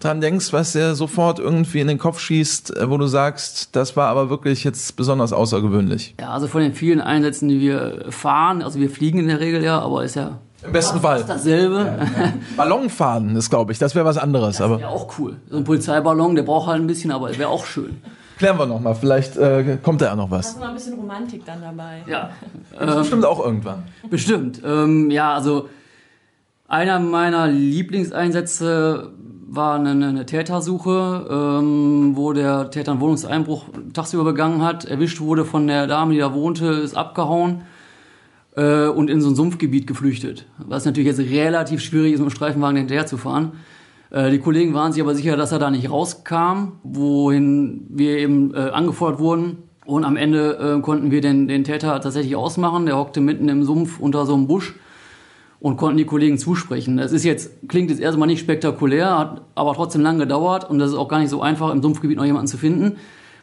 dran 0.01 0.21
denkst, 0.21 0.53
was 0.53 0.73
dir 0.73 0.95
sofort 0.95 1.39
irgendwie 1.39 1.81
in 1.81 1.89
den 1.89 1.99
Kopf 1.99 2.21
schießt, 2.21 2.77
äh, 2.77 2.91
wo 2.91 2.99
du 2.99 3.07
sagst, 3.07 3.75
das 3.75 3.97
war 3.97 4.09
aber 4.09 4.31
wirklich 4.31 4.65
jetzt 4.65 4.97
besonders 4.97 5.33
außergewöhnlich? 5.33 6.15
Ja, 6.21 6.31
also 6.31 6.49
von 6.49 6.63
den 6.63 6.75
vielen 6.75 7.01
Einsätzen, 7.01 7.49
die 7.49 7.61
wir 7.61 8.07
fahren, 8.11 8.63
also 8.63 8.79
wir 8.79 8.91
fliegen 8.91 9.19
in 9.19 9.29
der 9.29 9.41
Regel 9.41 9.63
ja, 9.63 9.81
aber 9.81 10.05
ist 10.05 10.17
ja 10.17 10.39
im 10.65 10.73
besten 10.73 11.01
Fall. 11.01 11.25
dasselbe. 11.27 11.77
Ja, 11.77 12.25
ja. 12.25 12.33
Ballonfahren 12.57 13.37
ist, 13.37 13.51
glaube 13.51 13.73
ich, 13.73 13.79
das 13.79 13.95
wäre 13.95 14.05
was 14.05 14.19
anderes. 14.19 14.59
Das 14.59 14.69
wäre 14.69 14.89
auch 14.89 15.19
cool. 15.19 15.37
So 15.51 15.59
ein 15.59 15.65
Polizeiballon, 15.65 16.35
der 16.35 16.43
braucht 16.43 16.67
halt 16.67 16.81
ein 16.81 16.87
bisschen, 16.87 17.13
aber 17.13 17.37
wäre 17.37 17.49
auch 17.49 17.67
schön. 17.67 18.01
Klären 18.37 18.59
wir 18.59 18.67
nochmal, 18.67 18.95
vielleicht 18.95 19.37
äh, 19.37 19.79
kommt 19.83 20.03
da 20.03 20.07
ja 20.07 20.17
noch 20.17 20.31
was. 20.31 20.47
Hast 20.47 20.57
du 20.57 20.61
noch 20.61 20.69
ein 20.69 20.75
bisschen 20.75 20.95
Romantik 20.95 21.45
dann 21.47 21.63
dabei? 21.63 22.03
Ja. 22.07 22.31
Das 22.79 22.97
bestimmt 22.97 23.25
auch 23.25 23.43
irgendwann. 23.43 23.85
Bestimmt. 24.11 24.61
Ähm, 24.65 25.11
ja, 25.11 25.35
also 25.35 25.69
einer 26.69 27.01
meiner 27.01 27.49
Lieblingseinsätze 27.49 29.11
war 29.49 29.77
eine, 29.77 29.91
eine 29.91 30.27
Tätersuche, 30.27 31.27
ähm, 31.31 32.13
wo 32.15 32.33
der 32.33 32.71
Täter 32.71 32.93
einen 32.93 33.01
Wohnungseinbruch 33.01 33.67
tagsüber 33.95 34.25
begangen 34.25 34.63
hat, 34.63 34.85
erwischt 34.85 35.21
wurde 35.21 35.45
von 35.45 35.67
der 35.67 35.87
Dame, 35.87 36.13
die 36.13 36.19
da 36.19 36.35
wohnte, 36.35 36.67
ist 36.67 36.97
abgehauen 36.97 37.63
äh, 38.57 38.87
und 38.87 39.09
in 39.09 39.21
so 39.21 39.31
ein 39.31 39.37
Sumpfgebiet 39.37 39.87
geflüchtet. 39.87 40.47
Was 40.59 40.85
natürlich 40.85 41.07
jetzt 41.07 41.21
relativ 41.21 41.81
schwierig 41.81 42.13
ist, 42.13 42.19
mit 42.19 42.31
dem 42.31 42.35
Streifenwagen 42.35 42.77
hinterher 42.77 43.07
zu 43.07 43.17
fahren. 43.17 43.53
Äh, 44.11 44.31
die 44.31 44.39
Kollegen 44.39 44.75
waren 44.75 44.93
sich 44.93 45.03
aber 45.03 45.15
sicher, 45.15 45.37
dass 45.37 45.53
er 45.53 45.59
da 45.59 45.71
nicht 45.71 45.91
rauskam, 45.91 46.73
wohin 46.83 47.87
wir 47.89 48.19
eben 48.19 48.55
äh, 48.55 48.71
angefordert 48.71 49.21
wurden. 49.21 49.59
Und 49.85 50.05
am 50.05 50.17
Ende 50.17 50.77
äh, 50.79 50.81
konnten 50.81 51.11
wir 51.11 51.21
den, 51.21 51.49
den 51.49 51.65
Täter 51.65 52.01
tatsächlich 52.01 52.37
ausmachen. 52.37 52.87
Der 52.87 52.97
hockte 52.97 53.21
mitten 53.21 53.49
im 53.49 53.63
Sumpf 53.65 54.01
unter 54.01 54.27
so 54.27 54.35
einem 54.35 54.49
Busch 54.49 54.75
und 55.61 55.77
konnten 55.77 55.97
die 55.97 56.05
Kollegen 56.05 56.39
zusprechen. 56.39 56.97
Das 56.97 57.13
ist 57.13 57.25
jetzt, 57.25 57.69
klingt 57.69 57.91
jetzt 57.91 58.01
erstmal 58.01 58.29
nicht 58.29 58.41
spektakulär, 58.41 59.19
hat 59.19 59.43
aber 59.55 59.75
trotzdem 59.75 60.03
lange 60.03 60.21
gedauert 60.21 60.69
und 60.69 60.79
das 60.79 60.91
ist 60.91 60.97
auch 60.97 61.09
gar 61.09 61.19
nicht 61.19 61.31
so 61.31 61.41
einfach, 61.41 61.73
im 61.73 61.83
Sumpfgebiet 61.83 62.19
noch 62.19 62.25
jemanden 62.25 62.47
zu 62.47 62.59
finden. 62.59 62.97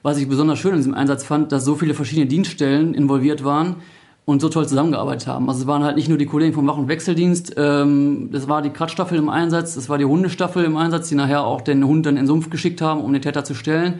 Was 0.04 0.18
ich 0.18 0.28
besonders 0.28 0.60
schön 0.60 0.72
in 0.72 0.78
diesem 0.78 0.94
Einsatz 0.94 1.24
fand, 1.24 1.52
dass 1.52 1.66
so 1.66 1.76
viele 1.76 1.94
verschiedene 1.94 2.28
Dienststellen 2.28 2.94
involviert 2.94 3.44
waren 3.44 3.78
und 4.26 4.42
so 4.42 4.50
toll 4.50 4.68
zusammengearbeitet 4.68 5.28
haben. 5.28 5.50
Also 5.50 5.62
es 5.62 5.68
waren 5.68 5.84
halt 5.84 5.96
nicht 5.96 6.08
nur 6.08 6.18
die 6.18 6.26
Kollegen 6.26 6.54
vom 6.54 6.66
Wach- 6.68 6.78
und 6.78 6.88
Wechseldienst, 6.88 7.56
ähm, 7.58 8.30
das 8.32 8.48
war 8.48 8.62
die 8.62 8.70
Kratzstaffel 8.70 9.18
im 9.18 9.30
Einsatz, 9.30 9.76
das 9.76 9.90
war 9.90 9.98
die 9.98 10.06
Hundestaffel 10.06 10.64
im 10.64 10.78
Einsatz, 10.78 11.10
die 11.10 11.16
nachher 11.16 11.44
auch 11.44 11.62
den 11.62 11.86
Hund 11.86 12.06
dann 12.06 12.16
in 12.16 12.24
den 12.24 12.28
Sumpf 12.28 12.50
geschickt 12.50 12.82
haben, 12.82 13.02
um 13.02 13.12
den 13.12 13.22
Täter 13.22 13.44
zu 13.44 13.54
stellen. 13.54 14.00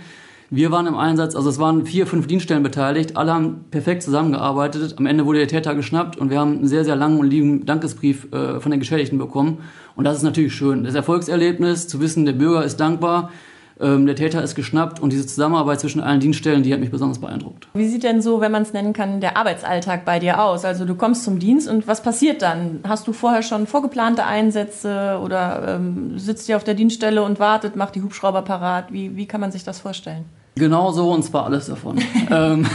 Wir 0.50 0.72
waren 0.72 0.86
im 0.86 0.96
Einsatz, 0.96 1.36
also 1.36 1.50
es 1.50 1.58
waren 1.58 1.86
vier, 1.86 2.06
fünf 2.06 2.28
Dienststellen 2.28 2.62
beteiligt, 2.62 3.18
alle 3.18 3.34
haben 3.34 3.66
perfekt 3.72 4.04
zusammengearbeitet. 4.04 4.96
Am 4.98 5.08
Ende 5.08 5.26
wurde 5.26 5.40
der 5.40 5.48
Täter 5.48 5.74
geschnappt 5.74 6.18
und 6.18 6.30
wir 6.30 6.40
haben 6.40 6.60
einen 6.60 6.68
sehr, 6.68 6.86
sehr 6.86 6.96
langen 6.96 7.20
und 7.20 7.28
lieben 7.28 7.66
Dankesbrief 7.66 8.32
äh, 8.32 8.60
von 8.60 8.70
den 8.70 8.80
Geschädigten 8.80 9.18
bekommen. 9.18 9.58
Und 9.96 10.04
das 10.04 10.18
ist 10.18 10.24
natürlich 10.24 10.54
schön. 10.54 10.84
Das 10.84 10.96
Erfolgserlebnis, 10.96 11.88
zu 11.88 12.00
wissen, 12.02 12.26
der 12.26 12.34
Bürger 12.34 12.64
ist 12.64 12.80
dankbar, 12.80 13.32
ähm, 13.80 14.06
der 14.06 14.16
Täter 14.16 14.44
ist 14.44 14.56
geschnappt 14.56 15.00
und 15.00 15.12
diese 15.12 15.26
Zusammenarbeit 15.26 15.80
zwischen 15.80 16.02
allen 16.02 16.20
Dienststellen, 16.20 16.64
die 16.64 16.74
hat 16.74 16.80
mich 16.80 16.92
besonders 16.92 17.20
beeindruckt. 17.20 17.68
Wie 17.74 17.88
sieht 17.88 18.04
denn 18.04 18.22
so, 18.22 18.42
wenn 18.42 18.52
man 18.52 18.64
es 18.64 18.74
nennen 18.74 18.94
kann, 18.94 19.22
der 19.22 19.38
Arbeitsalltag 19.38 20.06
bei 20.06 20.20
dir 20.20 20.42
aus? 20.42 20.66
Also 20.66 20.86
du 20.86 20.96
kommst 20.96 21.24
zum 21.24 21.40
Dienst 21.40 21.68
und 21.68 21.88
was 21.88 22.02
passiert 22.04 22.42
dann? 22.42 22.80
Hast 22.88 23.08
du 23.08 23.14
vorher 23.14 23.44
schon 23.44 23.68
vorgeplante 23.68 24.26
Einsätze 24.26 25.20
oder 25.24 25.76
ähm, 25.76 26.18
sitzt 26.18 26.50
ihr 26.50 26.58
auf 26.58 26.64
der 26.64 26.76
Dienststelle 26.76 27.24
und 27.24 27.40
wartet, 27.40 27.76
macht 27.76 27.96
die 27.96 28.02
Hubschrauber 28.02 28.42
parat? 28.42 28.92
Wie, 28.92 29.16
wie 29.16 29.26
kann 29.26 29.42
man 29.42 29.52
sich 29.52 29.64
das 29.64 29.80
vorstellen? 29.80 30.26
Genau 30.56 30.92
so 30.92 31.12
und 31.12 31.24
zwar 31.24 31.46
alles 31.46 31.66
davon. 31.66 32.00
ähm, 32.32 32.68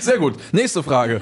Sehr 0.00 0.16
gut. 0.16 0.34
Nächste 0.52 0.82
Frage. 0.82 1.20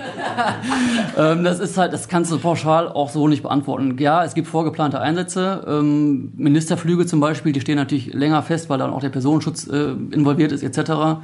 ähm, 1.19 1.43
das 1.43 1.59
ist 1.59 1.77
halt, 1.77 1.93
das 1.93 2.07
kannst 2.07 2.31
du 2.31 2.39
pauschal 2.39 2.89
auch 2.89 3.11
so 3.11 3.27
nicht 3.27 3.43
beantworten. 3.43 3.97
Ja, 3.99 4.25
es 4.25 4.35
gibt 4.35 4.47
vorgeplante 4.47 5.01
Einsätze. 5.01 5.65
Ähm, 5.67 6.33
Ministerflüge 6.37 7.07
zum 7.07 7.19
Beispiel, 7.19 7.53
die 7.53 7.61
stehen 7.61 7.77
natürlich 7.77 8.15
länger 8.15 8.43
fest, 8.43 8.71
weil 8.71 8.79
dann 8.79 8.93
auch 8.93 9.01
der 9.01 9.09
Personenschutz 9.09 9.67
äh, 9.67 9.91
involviert 10.13 10.53
ist 10.53 10.63
etc. 10.63 11.21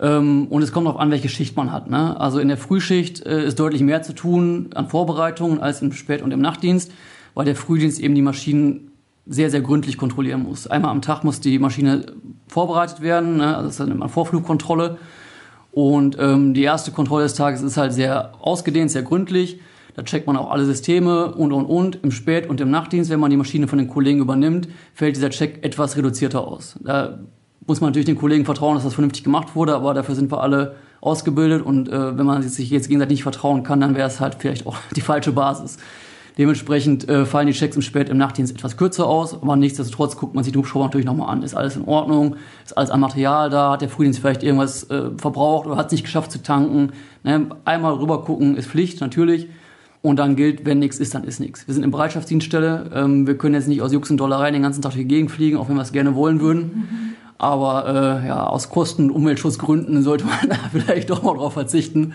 Ähm, 0.00 0.46
und 0.48 0.62
es 0.62 0.70
kommt 0.70 0.86
darauf 0.86 1.00
an, 1.00 1.10
welche 1.10 1.28
Schicht 1.28 1.56
man 1.56 1.72
hat. 1.72 1.90
Ne? 1.90 2.18
Also 2.20 2.38
in 2.38 2.46
der 2.46 2.56
Frühschicht 2.56 3.26
äh, 3.26 3.44
ist 3.44 3.58
deutlich 3.58 3.82
mehr 3.82 4.02
zu 4.02 4.12
tun 4.12 4.70
an 4.76 4.88
Vorbereitungen 4.88 5.60
als 5.60 5.82
im 5.82 5.92
Spät- 5.92 6.22
und 6.22 6.30
im 6.30 6.40
Nachtdienst, 6.40 6.92
weil 7.34 7.46
der 7.46 7.56
Frühdienst 7.56 7.98
eben 7.98 8.14
die 8.14 8.22
Maschinen 8.22 8.92
sehr, 9.26 9.50
sehr 9.50 9.60
gründlich 9.60 9.96
kontrollieren 9.96 10.42
muss. 10.42 10.66
Einmal 10.66 10.90
am 10.90 11.02
Tag 11.02 11.24
muss 11.24 11.40
die 11.40 11.58
Maschine 11.58 12.06
vorbereitet 12.48 13.00
werden, 13.00 13.38
ne? 13.38 13.56
also 13.56 13.62
das 13.62 13.74
ist 13.74 13.80
dann 13.80 13.90
immer 13.90 14.08
Vorflugkontrolle. 14.08 14.98
Und 15.72 16.16
ähm, 16.20 16.54
die 16.54 16.62
erste 16.62 16.92
Kontrolle 16.92 17.24
des 17.24 17.34
Tages 17.34 17.62
ist 17.62 17.76
halt 17.76 17.92
sehr 17.92 18.32
ausgedehnt, 18.40 18.90
sehr 18.90 19.02
gründlich. 19.02 19.58
Da 19.94 20.02
checkt 20.02 20.26
man 20.26 20.36
auch 20.36 20.50
alle 20.50 20.64
Systeme 20.64 21.34
und, 21.34 21.52
und, 21.52 21.64
und. 21.64 21.96
Im 22.02 22.10
Spät- 22.10 22.48
und 22.48 22.60
im 22.60 22.70
Nachtdienst, 22.70 23.10
wenn 23.10 23.20
man 23.20 23.30
die 23.30 23.36
Maschine 23.36 23.66
von 23.66 23.78
den 23.78 23.88
Kollegen 23.88 24.20
übernimmt, 24.20 24.68
fällt 24.92 25.16
dieser 25.16 25.30
Check 25.30 25.64
etwas 25.64 25.96
reduzierter 25.96 26.46
aus. 26.46 26.76
Da 26.82 27.18
muss 27.66 27.80
man 27.80 27.90
natürlich 27.90 28.06
den 28.06 28.18
Kollegen 28.18 28.44
vertrauen, 28.44 28.74
dass 28.74 28.84
das 28.84 28.94
vernünftig 28.94 29.24
gemacht 29.24 29.54
wurde, 29.54 29.74
aber 29.74 29.94
dafür 29.94 30.14
sind 30.14 30.30
wir 30.30 30.42
alle 30.42 30.76
ausgebildet 31.00 31.64
und 31.64 31.88
äh, 31.88 32.18
wenn 32.18 32.26
man 32.26 32.42
sich 32.42 32.70
jetzt 32.70 32.88
gegenseitig 32.88 33.16
nicht 33.16 33.22
vertrauen 33.22 33.62
kann, 33.62 33.80
dann 33.80 33.94
wäre 33.94 34.08
es 34.08 34.20
halt 34.20 34.36
vielleicht 34.38 34.66
auch 34.66 34.76
die 34.96 35.00
falsche 35.00 35.32
Basis. 35.32 35.78
Dementsprechend 36.36 37.08
äh, 37.08 37.26
fallen 37.26 37.46
die 37.46 37.52
Checks 37.52 37.76
im 37.76 37.82
Spät 37.82 38.08
im 38.08 38.16
Nachtdienst 38.16 38.52
etwas 38.52 38.76
kürzer 38.76 39.06
aus, 39.06 39.34
aber 39.34 39.54
nichtsdestotrotz 39.54 40.16
guckt 40.16 40.34
man 40.34 40.42
sich 40.42 40.52
den 40.52 40.58
Hubschrauber 40.58 40.86
natürlich 40.86 41.06
nochmal 41.06 41.30
an. 41.30 41.44
Ist 41.44 41.54
alles 41.54 41.76
in 41.76 41.84
Ordnung? 41.84 42.36
Ist 42.64 42.76
alles 42.76 42.90
an 42.90 42.98
Material 42.98 43.50
da? 43.50 43.72
Hat 43.72 43.82
der 43.82 43.88
Frühdienst 43.88 44.18
vielleicht 44.18 44.42
irgendwas 44.42 44.90
äh, 44.90 45.10
verbraucht 45.16 45.66
oder 45.66 45.76
hat 45.76 45.86
es 45.86 45.92
nicht 45.92 46.04
geschafft 46.04 46.32
zu 46.32 46.42
tanken? 46.42 46.90
Ne? 47.22 47.46
Einmal 47.64 47.94
rüber 47.94 48.24
gucken 48.24 48.56
ist 48.56 48.66
Pflicht, 48.66 49.00
natürlich. 49.00 49.48
Und 50.02 50.18
dann 50.18 50.34
gilt, 50.34 50.66
wenn 50.66 50.80
nichts 50.80 50.98
ist, 50.98 51.14
dann 51.14 51.24
ist 51.24 51.38
nichts. 51.38 51.66
Wir 51.68 51.72
sind 51.72 51.84
in 51.84 51.90
Bereitschaftsdienststelle. 51.92 52.90
Ähm, 52.94 53.26
wir 53.28 53.38
können 53.38 53.54
jetzt 53.54 53.68
nicht 53.68 53.80
aus 53.80 53.92
Jux 53.92 54.10
und 54.10 54.16
Dollerei 54.16 54.50
den 54.50 54.62
ganzen 54.62 54.82
Tag 54.82 54.92
durch 54.92 55.02
die 55.04 55.08
Gegend 55.08 55.30
fliegen, 55.30 55.56
auch 55.56 55.68
wenn 55.68 55.76
wir 55.76 55.82
es 55.82 55.92
gerne 55.92 56.16
wollen 56.16 56.40
würden. 56.40 57.14
Aber 57.38 58.22
äh, 58.22 58.26
ja, 58.26 58.44
aus 58.44 58.70
Kosten- 58.70 59.10
und 59.10 59.16
Umweltschutzgründen 59.16 60.02
sollte 60.02 60.24
man 60.24 60.36
da 60.48 60.56
vielleicht 60.72 61.10
doch 61.10 61.22
mal 61.22 61.36
drauf 61.36 61.52
verzichten. 61.52 62.12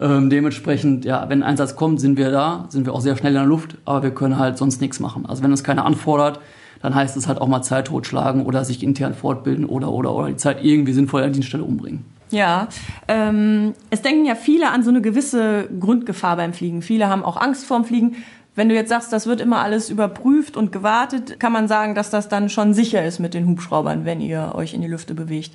Ähm, 0.00 0.28
dementsprechend, 0.28 1.04
ja, 1.04 1.28
wenn 1.28 1.42
ein 1.42 1.50
Einsatz 1.50 1.74
kommt, 1.74 2.00
sind 2.00 2.18
wir 2.18 2.30
da, 2.30 2.66
sind 2.68 2.84
wir 2.84 2.92
auch 2.92 3.00
sehr 3.00 3.16
schnell 3.16 3.32
in 3.32 3.38
der 3.38 3.46
Luft, 3.46 3.78
aber 3.84 4.02
wir 4.02 4.10
können 4.10 4.38
halt 4.38 4.58
sonst 4.58 4.80
nichts 4.80 5.00
machen. 5.00 5.24
Also 5.26 5.42
wenn 5.42 5.50
uns 5.50 5.64
keiner 5.64 5.86
anfordert, 5.86 6.40
dann 6.82 6.94
heißt 6.94 7.16
es 7.16 7.26
halt 7.26 7.40
auch 7.40 7.48
mal 7.48 7.62
Zeit 7.62 7.86
totschlagen 7.86 8.44
oder 8.44 8.64
sich 8.64 8.82
intern 8.82 9.14
fortbilden 9.14 9.64
oder 9.64 9.90
oder 9.90 10.14
oder 10.14 10.28
die 10.28 10.36
Zeit 10.36 10.62
irgendwie 10.62 10.92
sinnvoll 10.92 11.22
an 11.22 11.28
der 11.28 11.32
Dienststelle 11.34 11.64
umbringen. 11.64 12.04
Ja, 12.30 12.68
ähm, 13.08 13.74
es 13.90 14.02
denken 14.02 14.26
ja 14.26 14.34
viele 14.34 14.70
an 14.70 14.82
so 14.82 14.90
eine 14.90 15.00
gewisse 15.00 15.68
Grundgefahr 15.80 16.36
beim 16.36 16.52
Fliegen. 16.52 16.82
Viele 16.82 17.08
haben 17.08 17.24
auch 17.24 17.36
Angst 17.36 17.64
vorm 17.64 17.84
Fliegen. 17.84 18.16
Wenn 18.54 18.68
du 18.68 18.74
jetzt 18.74 18.88
sagst, 18.88 19.12
das 19.12 19.26
wird 19.26 19.40
immer 19.40 19.60
alles 19.60 19.90
überprüft 19.90 20.56
und 20.56 20.72
gewartet, 20.72 21.38
kann 21.38 21.52
man 21.52 21.68
sagen, 21.68 21.94
dass 21.94 22.10
das 22.10 22.28
dann 22.28 22.48
schon 22.48 22.74
sicher 22.74 23.04
ist 23.04 23.20
mit 23.20 23.34
den 23.34 23.46
Hubschraubern, 23.46 24.04
wenn 24.04 24.20
ihr 24.20 24.52
euch 24.54 24.74
in 24.74 24.80
die 24.80 24.88
Lüfte 24.88 25.14
bewegt. 25.14 25.52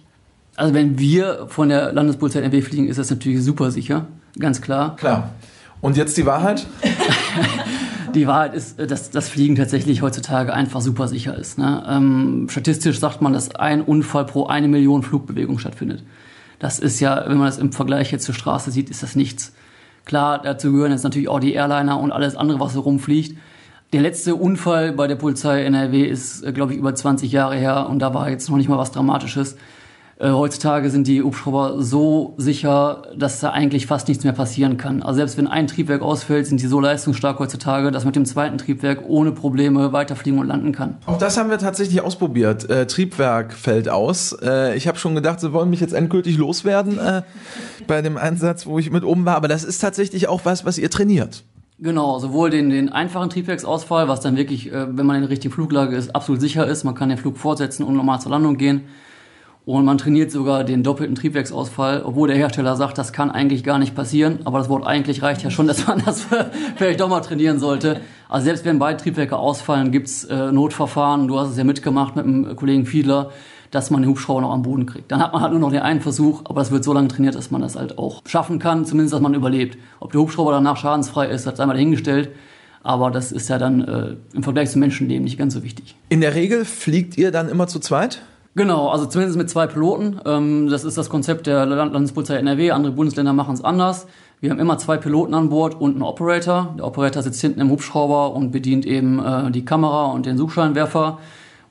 Also 0.55 0.73
wenn 0.73 0.99
wir 0.99 1.47
von 1.47 1.69
der 1.69 1.93
Landespolizei 1.93 2.39
NRW 2.39 2.61
fliegen, 2.61 2.87
ist 2.87 2.99
das 2.99 3.09
natürlich 3.09 3.43
super 3.43 3.71
sicher, 3.71 4.05
ganz 4.39 4.61
klar. 4.61 4.95
Klar. 4.95 5.31
Und 5.81 5.97
jetzt 5.97 6.17
die 6.17 6.25
Wahrheit? 6.25 6.67
Die 8.15 8.27
Wahrheit 8.27 8.53
ist, 8.53 8.77
dass 8.77 9.09
das 9.09 9.29
Fliegen 9.29 9.55
tatsächlich 9.55 10.01
heutzutage 10.01 10.53
einfach 10.53 10.81
super 10.81 11.07
sicher 11.07 11.37
ist. 11.37 11.57
Ne? 11.57 11.81
Ähm, 11.87 12.47
statistisch 12.49 12.99
sagt 12.99 13.21
man, 13.21 13.31
dass 13.31 13.55
ein 13.55 13.81
Unfall 13.81 14.25
pro 14.25 14.47
eine 14.47 14.67
Million 14.67 15.01
Flugbewegungen 15.01 15.59
stattfindet. 15.59 16.03
Das 16.59 16.77
ist 16.77 16.99
ja, 16.99 17.23
wenn 17.27 17.37
man 17.37 17.47
das 17.47 17.57
im 17.57 17.71
Vergleich 17.71 18.11
jetzt 18.11 18.25
zur 18.25 18.35
Straße 18.35 18.69
sieht, 18.69 18.89
ist 18.89 19.01
das 19.01 19.15
nichts. 19.15 19.53
Klar, 20.03 20.41
dazu 20.41 20.71
gehören 20.71 20.91
jetzt 20.91 21.03
natürlich 21.03 21.29
auch 21.29 21.39
die 21.39 21.53
Airliner 21.53 21.99
und 21.99 22.11
alles 22.11 22.35
andere, 22.35 22.59
was 22.59 22.73
so 22.73 22.81
rumfliegt. 22.81 23.37
Der 23.93 24.01
letzte 24.01 24.35
Unfall 24.35 24.91
bei 24.91 25.07
der 25.07 25.15
Polizei 25.15 25.63
NRW 25.63 26.03
ist, 26.03 26.43
äh, 26.43 26.51
glaube 26.51 26.73
ich, 26.73 26.79
über 26.79 26.93
20 26.93 27.31
Jahre 27.31 27.55
her 27.55 27.87
und 27.89 27.99
da 27.99 28.13
war 28.13 28.29
jetzt 28.29 28.49
noch 28.49 28.57
nicht 28.57 28.69
mal 28.69 28.77
was 28.77 28.91
Dramatisches. 28.91 29.55
Äh, 30.21 30.29
heutzutage 30.29 30.91
sind 30.91 31.07
die 31.07 31.23
Hubschrauber 31.23 31.81
so 31.81 32.35
sicher, 32.37 33.01
dass 33.17 33.39
da 33.39 33.49
eigentlich 33.49 33.87
fast 33.87 34.07
nichts 34.07 34.23
mehr 34.23 34.33
passieren 34.33 34.77
kann. 34.77 35.01
Also 35.01 35.17
selbst 35.17 35.35
wenn 35.35 35.47
ein 35.47 35.65
Triebwerk 35.65 36.03
ausfällt, 36.03 36.45
sind 36.45 36.61
die 36.61 36.67
so 36.67 36.79
leistungsstark 36.79 37.39
heutzutage, 37.39 37.89
dass 37.89 38.05
mit 38.05 38.15
dem 38.15 38.25
zweiten 38.25 38.59
Triebwerk 38.59 39.01
ohne 39.07 39.31
Probleme 39.31 39.93
weiterfliegen 39.93 40.39
und 40.39 40.45
landen 40.45 40.73
kann. 40.73 40.97
Auch 41.07 41.17
das 41.17 41.37
haben 41.37 41.49
wir 41.49 41.57
tatsächlich 41.57 42.01
ausprobiert. 42.01 42.69
Äh, 42.69 42.85
Triebwerk 42.85 43.53
fällt 43.53 43.89
aus. 43.89 44.37
Äh, 44.43 44.77
ich 44.77 44.87
habe 44.87 44.99
schon 44.99 45.15
gedacht, 45.15 45.39
sie 45.39 45.53
wollen 45.53 45.71
mich 45.71 45.79
jetzt 45.79 45.93
endgültig 45.93 46.37
loswerden 46.37 46.99
äh, 46.99 47.23
bei 47.87 48.03
dem 48.03 48.15
Einsatz, 48.17 48.67
wo 48.67 48.77
ich 48.77 48.91
mit 48.91 49.03
oben 49.03 49.25
war. 49.25 49.35
Aber 49.35 49.47
das 49.47 49.63
ist 49.63 49.79
tatsächlich 49.79 50.27
auch 50.27 50.41
was, 50.45 50.65
was 50.65 50.77
ihr 50.77 50.91
trainiert. 50.91 51.43
Genau, 51.79 52.19
sowohl 52.19 52.51
den, 52.51 52.69
den 52.69 52.89
einfachen 52.89 53.31
Triebwerksausfall, 53.31 54.07
was 54.07 54.19
dann 54.19 54.37
wirklich, 54.37 54.71
äh, 54.71 54.95
wenn 54.95 55.07
man 55.07 55.15
in 55.15 55.23
der 55.23 55.31
richtigen 55.31 55.51
Fluglage 55.51 55.95
ist, 55.95 56.13
absolut 56.13 56.41
sicher 56.41 56.67
ist. 56.67 56.83
Man 56.83 56.93
kann 56.93 57.09
den 57.09 57.17
Flug 57.17 57.39
fortsetzen 57.39 57.83
und 57.83 57.95
normal 57.95 58.21
zur 58.21 58.29
Landung 58.29 58.57
gehen. 58.57 58.83
Und 59.63 59.85
man 59.85 59.99
trainiert 59.99 60.31
sogar 60.31 60.63
den 60.63 60.81
doppelten 60.81 61.15
Triebwerksausfall, 61.15 62.01
obwohl 62.03 62.27
der 62.27 62.37
Hersteller 62.37 62.75
sagt, 62.75 62.97
das 62.97 63.13
kann 63.13 63.29
eigentlich 63.29 63.63
gar 63.63 63.77
nicht 63.77 63.93
passieren. 63.93 64.39
Aber 64.43 64.57
das 64.57 64.69
Wort 64.69 64.87
eigentlich 64.87 65.21
reicht 65.21 65.43
ja 65.43 65.51
schon, 65.51 65.67
dass 65.67 65.85
man 65.85 66.01
das 66.03 66.25
vielleicht 66.77 66.99
doch 66.99 67.09
mal 67.09 67.21
trainieren 67.21 67.59
sollte. 67.59 68.01
Also 68.27 68.45
selbst 68.45 68.65
wenn 68.65 68.79
beide 68.79 68.97
Triebwerke 68.97 69.37
ausfallen, 69.37 69.91
gibt's 69.91 70.23
äh, 70.23 70.51
Notverfahren. 70.51 71.27
Du 71.27 71.39
hast 71.39 71.51
es 71.51 71.57
ja 71.57 71.63
mitgemacht 71.63 72.15
mit 72.15 72.25
dem 72.25 72.55
Kollegen 72.55 72.87
Fiedler, 72.87 73.29
dass 73.69 73.91
man 73.91 74.01
den 74.01 74.09
Hubschrauber 74.09 74.41
noch 74.41 74.51
am 74.51 74.63
Boden 74.63 74.87
kriegt. 74.87 75.11
Dann 75.11 75.21
hat 75.21 75.31
man 75.31 75.43
halt 75.43 75.51
nur 75.51 75.61
noch 75.61 75.71
den 75.71 75.81
einen 75.81 76.01
Versuch, 76.01 76.41
aber 76.45 76.61
das 76.61 76.71
wird 76.71 76.83
so 76.83 76.91
lange 76.91 77.09
trainiert, 77.09 77.35
dass 77.35 77.51
man 77.51 77.61
das 77.61 77.75
halt 77.75 77.99
auch 77.99 78.23
schaffen 78.25 78.57
kann, 78.57 78.85
zumindest, 78.85 79.13
dass 79.13 79.21
man 79.21 79.35
überlebt. 79.35 79.77
Ob 79.99 80.11
der 80.11 80.21
Hubschrauber 80.21 80.51
danach 80.51 80.77
schadensfrei 80.77 81.27
ist, 81.27 81.45
hat 81.45 81.59
einmal 81.59 81.75
dahingestellt. 81.75 82.31
Aber 82.83 83.11
das 83.11 83.31
ist 83.31 83.47
ja 83.47 83.59
dann 83.59 83.81
äh, 83.81 84.15
im 84.33 84.41
Vergleich 84.41 84.71
zum 84.71 84.79
Menschenleben 84.79 85.23
nicht 85.23 85.37
ganz 85.37 85.53
so 85.53 85.61
wichtig. 85.61 85.95
In 86.09 86.19
der 86.19 86.33
Regel 86.33 86.65
fliegt 86.65 87.15
ihr 87.15 87.31
dann 87.31 87.47
immer 87.47 87.67
zu 87.67 87.79
zweit? 87.79 88.23
Genau, 88.53 88.89
also 88.89 89.05
zumindest 89.05 89.37
mit 89.37 89.49
zwei 89.49 89.65
Piloten. 89.65 90.19
Ähm, 90.25 90.67
das 90.69 90.83
ist 90.83 90.97
das 90.97 91.09
Konzept 91.09 91.47
der 91.47 91.65
Land 91.65 91.93
Landespolizei 91.93 92.35
NRW. 92.35 92.71
Andere 92.71 92.91
Bundesländer 92.91 93.31
machen 93.31 93.53
es 93.53 93.63
anders. 93.63 94.07
Wir 94.41 94.49
haben 94.49 94.59
immer 94.59 94.77
zwei 94.77 94.97
Piloten 94.97 95.33
an 95.33 95.49
Bord 95.49 95.79
und 95.79 95.93
einen 95.93 96.01
Operator. 96.01 96.75
Der 96.77 96.85
Operator 96.85 97.23
sitzt 97.23 97.39
hinten 97.39 97.61
im 97.61 97.69
Hubschrauber 97.69 98.33
und 98.33 98.51
bedient 98.51 98.85
eben 98.85 99.23
äh, 99.23 99.51
die 99.51 99.63
Kamera 99.63 100.07
und 100.07 100.25
den 100.25 100.37
Suchscheinwerfer 100.37 101.19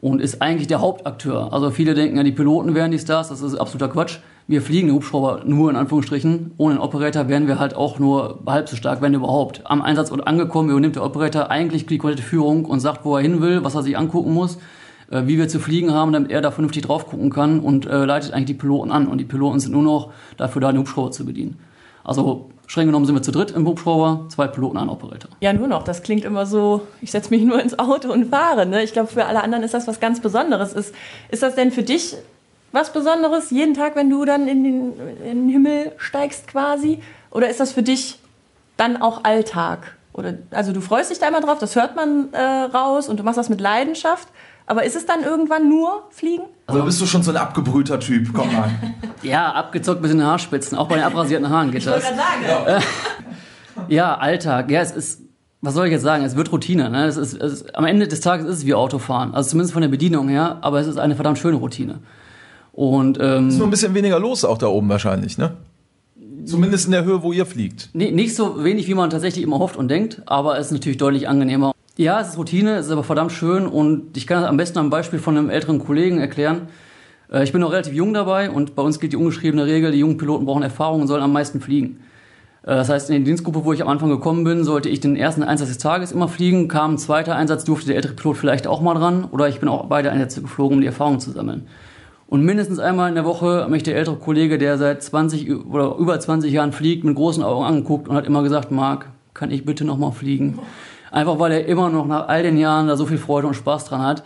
und 0.01 0.23
ist 0.23 0.41
eigentlich 0.41 0.69
der 0.69 0.81
Hauptakteur. 0.81 1.53
Also 1.53 1.71
viele 1.71 1.93
denken 1.93 2.17
ja, 2.17 2.23
die 2.23 2.33
Piloten 2.33 2.75
wären 2.75 2.91
die 2.91 2.99
Stars. 2.99 3.29
Das 3.29 3.43
ist 3.43 3.57
absoluter 3.57 3.93
Quatsch. 3.93 4.21
Wir 4.47 4.63
fliegen 4.63 4.89
den 4.89 4.97
Hubschrauber 4.97 5.43
nur 5.45 5.69
in 5.69 5.77
Anführungsstrichen. 5.77 6.53
Ohne 6.57 6.77
den 6.77 6.81
Operator 6.81 7.29
wären 7.29 7.47
wir 7.47 7.59
halt 7.59 7.77
auch 7.77 7.99
nur 7.99 8.41
halb 8.47 8.71
so 8.71 8.77
stark, 8.77 9.03
wenn 9.03 9.13
überhaupt. 9.13 9.61
Am 9.65 9.83
Einsatz 9.83 10.11
und 10.11 10.27
angekommen 10.27 10.71
übernimmt 10.71 10.97
der 10.97 11.05
Operator 11.05 11.51
eigentlich 11.51 11.85
die 11.85 11.99
komplette 11.99 12.23
Führung 12.23 12.65
und 12.65 12.81
sagt, 12.81 13.05
wo 13.05 13.17
er 13.17 13.23
hin 13.23 13.43
will, 13.43 13.63
was 13.65 13.75
er 13.75 13.83
sich 13.83 13.99
angucken 13.99 14.33
muss 14.33 14.57
äh, 15.11 15.27
wie 15.27 15.39
wir 15.39 15.49
zu 15.49 15.61
fliegen 15.61 15.93
haben, 15.93 16.13
damit 16.13 16.31
er 16.31 16.41
da 16.41 16.51
vernünftig 16.51 16.83
drauf 16.83 17.07
gucken 17.07 17.31
kann 17.31 17.61
und 17.61 17.87
äh, 17.87 18.05
leitet 18.05 18.33
eigentlich 18.33 18.47
die 18.47 18.55
Piloten 18.55 18.91
an. 18.91 19.07
Und 19.07 19.19
die 19.19 19.25
Piloten 19.25 19.61
sind 19.61 19.73
nur 19.73 19.83
noch 19.83 20.13
dafür 20.37 20.61
da, 20.61 20.73
den 20.73 20.79
Hubschrauber 20.79 21.11
zu 21.11 21.27
bedienen. 21.27 21.59
Also 22.05 22.51
streng 22.67 22.87
genommen 22.87 23.05
sind 23.05 23.15
wir 23.15 23.23
zu 23.23 23.33
dritt 23.33 23.51
im 23.51 23.67
Hubschrauber, 23.67 24.27
zwei 24.29 24.47
Piloten, 24.47 24.79
ein 24.79 24.89
Operator. 24.89 25.31
Ja, 25.41 25.53
nur 25.53 25.69
noch. 25.69 25.83
Das 25.83 26.03
klingt 26.03 26.25
immer 26.25 26.47
so, 26.47 26.87
ich 27.01 27.11
setze 27.11 27.31
mich 27.31 27.43
nur 27.45 27.61
ins 27.61 27.79
Auto 27.79 28.13
und 28.13 28.27
fahre. 28.27 28.67
Ne? 28.67 28.83
Ich 28.83 28.93
glaube, 28.93 29.09
für 29.09 29.27
alle 29.27 29.43
anderen 29.43 29.65
ist 29.65 29.75
das 29.75 29.87
was 29.87 30.01
ganz 30.01 30.21
Besonderes. 30.21 30.73
Ist, 30.73 30.95
ist 31.29 31.43
das 31.43 31.55
denn 31.55 31.73
für 31.73 31.83
dich 31.83 32.17
was 32.73 32.93
Besonderes, 32.93 33.51
jeden 33.51 33.75
Tag, 33.75 33.97
wenn 33.97 34.11
du 34.11 34.25
dann 34.25 34.47
in 34.47 34.63
den, 34.63 34.93
in 35.25 35.43
den 35.43 35.49
Himmel 35.49 35.93
steigst 35.97 36.47
quasi? 36.47 37.01
Oder 37.33 37.49
ist 37.49 37.59
das 37.59 37.73
für 37.73 37.83
dich 37.83 38.21
dann 38.77 39.03
auch 39.03 39.25
Alltag? 39.25 39.97
Oder, 40.13 40.35
also 40.51 40.73
du 40.73 40.81
freust 40.81 41.11
dich 41.11 41.19
da 41.19 41.29
immer 41.29 41.41
drauf, 41.41 41.59
das 41.59 41.77
hört 41.77 41.97
man 41.97 42.33
äh, 42.33 42.41
raus 42.41 43.09
und 43.09 43.19
du 43.19 43.25
machst 43.25 43.39
das 43.39 43.49
mit 43.49 43.61
Leidenschaft. 43.61 44.29
Aber 44.71 44.85
ist 44.85 44.95
es 44.95 45.05
dann 45.05 45.25
irgendwann 45.25 45.69
nur 45.69 46.05
Fliegen? 46.11 46.45
Also 46.69 46.85
bist 46.85 47.01
du 47.01 47.07
schon 47.07 47.25
so 47.25 47.33
ein 47.33 47.37
abgebrühter 47.37 47.99
Typ? 47.99 48.33
Komm 48.33 48.53
mal. 48.53 48.71
Ja, 49.23 49.51
abgezockt 49.51 50.01
bis 50.01 50.13
in 50.13 50.19
den 50.19 50.27
Haarspitzen. 50.29 50.79
Auch 50.79 50.87
bei 50.87 50.95
den 50.95 51.03
abrasierten 51.03 51.51
Haaren 51.51 51.73
geht 51.73 51.85
das. 51.85 52.05
Ich 52.05 52.09
sagen. 52.11 52.83
Ja, 53.89 54.15
Alltag. 54.15 54.71
Ja, 54.71 54.81
es 54.81 54.93
ist, 54.93 55.23
was 55.61 55.75
soll 55.75 55.87
ich 55.87 55.93
jetzt 55.93 56.03
sagen? 56.03 56.23
Es 56.23 56.37
wird 56.37 56.53
Routine. 56.53 56.89
Ne? 56.89 57.07
Es 57.07 57.17
ist, 57.17 57.35
es 57.35 57.53
ist, 57.53 57.75
am 57.75 57.85
Ende 57.85 58.07
des 58.07 58.21
Tages 58.21 58.47
ist 58.47 58.59
es 58.59 58.67
wie 58.67 58.75
Autofahren. 58.75 59.35
Also 59.35 59.51
zumindest 59.51 59.73
von 59.73 59.83
der 59.83 59.89
Bedienung 59.89 60.29
her. 60.29 60.59
Aber 60.61 60.79
es 60.79 60.87
ist 60.87 60.99
eine 60.99 61.17
verdammt 61.17 61.39
schöne 61.39 61.57
Routine. 61.57 61.99
Und 62.73 63.19
ähm, 63.21 63.49
Ist 63.49 63.59
nur 63.59 63.67
ein 63.67 63.71
bisschen 63.71 63.93
weniger 63.95 64.21
los 64.21 64.45
auch 64.45 64.59
da 64.59 64.69
oben 64.69 64.89
wahrscheinlich, 64.89 65.37
ne? 65.37 65.57
Zumindest 66.45 66.87
in 66.87 66.93
der 66.93 67.05
Höhe, 67.05 67.25
wo 67.25 67.33
ihr 67.33 67.45
fliegt. 67.45 67.91
Nee, 67.93 68.13
nicht 68.13 68.37
so 68.37 68.63
wenig, 68.63 68.87
wie 68.87 68.95
man 68.95 69.11
tatsächlich 69.11 69.43
immer 69.45 69.59
hofft 69.59 69.77
und 69.77 69.89
denkt, 69.89 70.23
aber 70.27 70.59
es 70.61 70.67
ist 70.67 70.73
natürlich 70.73 70.99
deutlich 70.99 71.29
angenehmer. 71.29 71.75
Ja, 72.01 72.19
es 72.19 72.29
ist 72.29 72.39
Routine, 72.39 72.77
es 72.77 72.87
ist 72.87 72.93
aber 72.93 73.05
verdammt 73.05 73.31
schön 73.31 73.67
und 73.67 74.17
ich 74.17 74.27
kann 74.27 74.41
das 74.41 74.49
am 74.49 74.57
besten 74.57 74.79
am 74.79 74.89
Beispiel 74.89 75.19
von 75.19 75.37
einem 75.37 75.51
älteren 75.51 75.79
Kollegen 75.79 76.19
erklären. 76.19 76.69
Äh, 77.31 77.43
Ich 77.45 77.53
bin 77.53 77.61
noch 77.61 77.73
relativ 77.73 77.93
jung 77.93 78.15
dabei 78.15 78.49
und 78.49 78.75
bei 78.75 78.81
uns 78.81 79.01
gilt 79.01 79.13
die 79.13 79.19
ungeschriebene 79.19 79.67
Regel, 79.67 79.93
die 79.93 79.99
jungen 79.99 80.17
Piloten 80.17 80.47
brauchen 80.47 80.63
Erfahrung 80.63 81.03
und 81.03 81.09
sollen 81.09 81.23
am 81.23 81.35
meisten 81.35 81.61
fliegen. 81.61 82.01
Äh, 82.63 82.69
Das 82.69 82.89
heißt, 82.89 83.11
in 83.11 83.17
der 83.17 83.25
Dienstgruppe, 83.27 83.67
wo 83.67 83.75
ich 83.75 83.83
am 83.83 83.89
Anfang 83.89 84.09
gekommen 84.09 84.45
bin, 84.45 84.65
sollte 84.65 84.89
ich 84.89 85.01
den 85.01 85.15
ersten 85.15 85.43
Einsatz 85.43 85.69
des 85.69 85.77
Tages 85.77 86.11
immer 86.11 86.29
fliegen. 86.29 86.69
Kam 86.69 86.95
ein 86.95 86.97
zweiter 86.97 87.37
Einsatz, 87.37 87.65
durfte 87.65 87.89
der 87.89 87.97
ältere 87.97 88.15
Pilot 88.15 88.39
vielleicht 88.39 88.67
auch 88.67 88.81
mal 88.81 88.95
dran 88.95 89.27
oder 89.31 89.51
ich 89.51 89.61
bin 89.61 89.69
auch 89.69 89.85
beide 89.85 90.11
Einsätze 90.11 90.41
geflogen, 90.41 90.77
um 90.77 90.81
die 90.81 90.87
Erfahrung 90.87 91.21
zu 91.21 91.33
sammeln. 91.33 91.67
Und 92.29 92.43
mindestens 92.43 92.79
einmal 92.79 93.11
in 93.11 93.15
der 93.15 93.27
Woche 93.27 93.65
hat 93.65 93.69
mich 93.69 93.83
der 93.83 93.97
ältere 93.97 94.17
Kollege, 94.17 94.57
der 94.57 94.79
seit 94.79 95.03
20 95.03 95.67
oder 95.67 95.97
über 95.97 96.19
20 96.19 96.51
Jahren 96.51 96.73
fliegt, 96.73 97.05
mit 97.05 97.15
großen 97.15 97.43
Augen 97.43 97.67
angeguckt 97.67 98.09
und 98.09 98.17
hat 98.17 98.27
immer 98.27 98.43
gesagt, 98.43 98.71
Marc, 98.71 99.11
kann 99.35 99.51
ich 99.51 99.67
bitte 99.67 99.85
nochmal 99.85 100.13
fliegen? 100.13 100.59
Einfach 101.11 101.39
weil 101.39 101.53
er 101.53 101.67
immer 101.67 101.91
noch 101.91 102.07
nach 102.07 102.29
all 102.29 102.43
den 102.43 102.57
Jahren 102.57 102.89
da 102.89 102.97
so 102.97 103.07
viel 103.07 103.19
Freude 103.19 103.47
und 103.47 103.55
Spaß 103.55 103.87
dran 103.87 104.03
hat. 104.03 104.23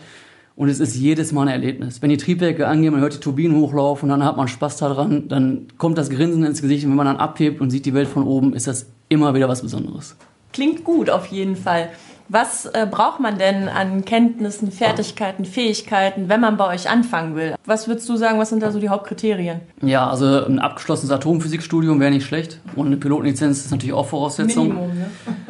Und 0.55 0.69
es 0.69 0.79
ist 0.79 0.95
jedes 0.95 1.33
Mal 1.33 1.43
ein 1.43 1.47
Erlebnis. 1.49 2.01
Wenn 2.01 2.09
die 2.09 2.17
Triebwerke 2.17 2.67
angehen, 2.67 2.93
man 2.93 3.01
hört 3.01 3.13
die 3.13 3.19
Turbinen 3.19 3.57
hochlaufen, 3.57 4.07
dann 4.07 4.23
hat 4.23 4.37
man 4.37 4.47
Spaß 4.47 4.77
daran, 4.77 5.27
dann 5.27 5.67
kommt 5.77 5.97
das 5.97 6.09
Grinsen 6.09 6.45
ins 6.45 6.61
Gesicht 6.61 6.85
und 6.85 6.91
wenn 6.91 6.97
man 6.97 7.07
dann 7.07 7.17
abhebt 7.17 7.59
und 7.59 7.71
sieht 7.71 7.85
die 7.85 7.93
Welt 7.93 8.07
von 8.07 8.23
oben, 8.23 8.53
ist 8.53 8.67
das 8.67 8.85
immer 9.09 9.33
wieder 9.33 9.49
was 9.49 9.61
Besonderes. 9.61 10.15
Klingt 10.53 10.85
gut 10.85 11.09
auf 11.09 11.25
jeden 11.25 11.57
Fall. 11.57 11.89
Was 12.27 12.65
äh, 12.65 12.87
braucht 12.89 13.19
man 13.19 13.37
denn 13.37 13.67
an 13.67 14.03
Kenntnissen, 14.03 14.71
Fertigkeiten, 14.71 15.45
Fähigkeiten, 15.45 16.27
wenn 16.27 16.41
man 16.41 16.57
bei 16.57 16.73
euch 16.73 16.89
anfangen 16.89 17.35
will? 17.35 17.55
Was 17.65 17.87
würdest 17.87 18.09
du 18.09 18.15
sagen, 18.15 18.39
was 18.39 18.49
sind 18.49 18.63
da 18.63 18.71
so 18.71 18.79
die 18.79 18.89
Hauptkriterien? 18.89 19.59
Ja, 19.83 20.09
also 20.09 20.45
ein 20.45 20.57
abgeschlossenes 20.57 21.11
Atomphysikstudium 21.11 21.99
wäre 21.99 22.09
nicht 22.09 22.25
schlecht. 22.25 22.61
Und 22.75 22.87
eine 22.87 22.97
Pilotenlizenz 22.97 23.65
ist 23.65 23.71
natürlich 23.71 23.93
auch 23.93 24.07
Voraussetzung. 24.07 24.69
Minimum, 24.69 24.97
ne? 24.97 25.05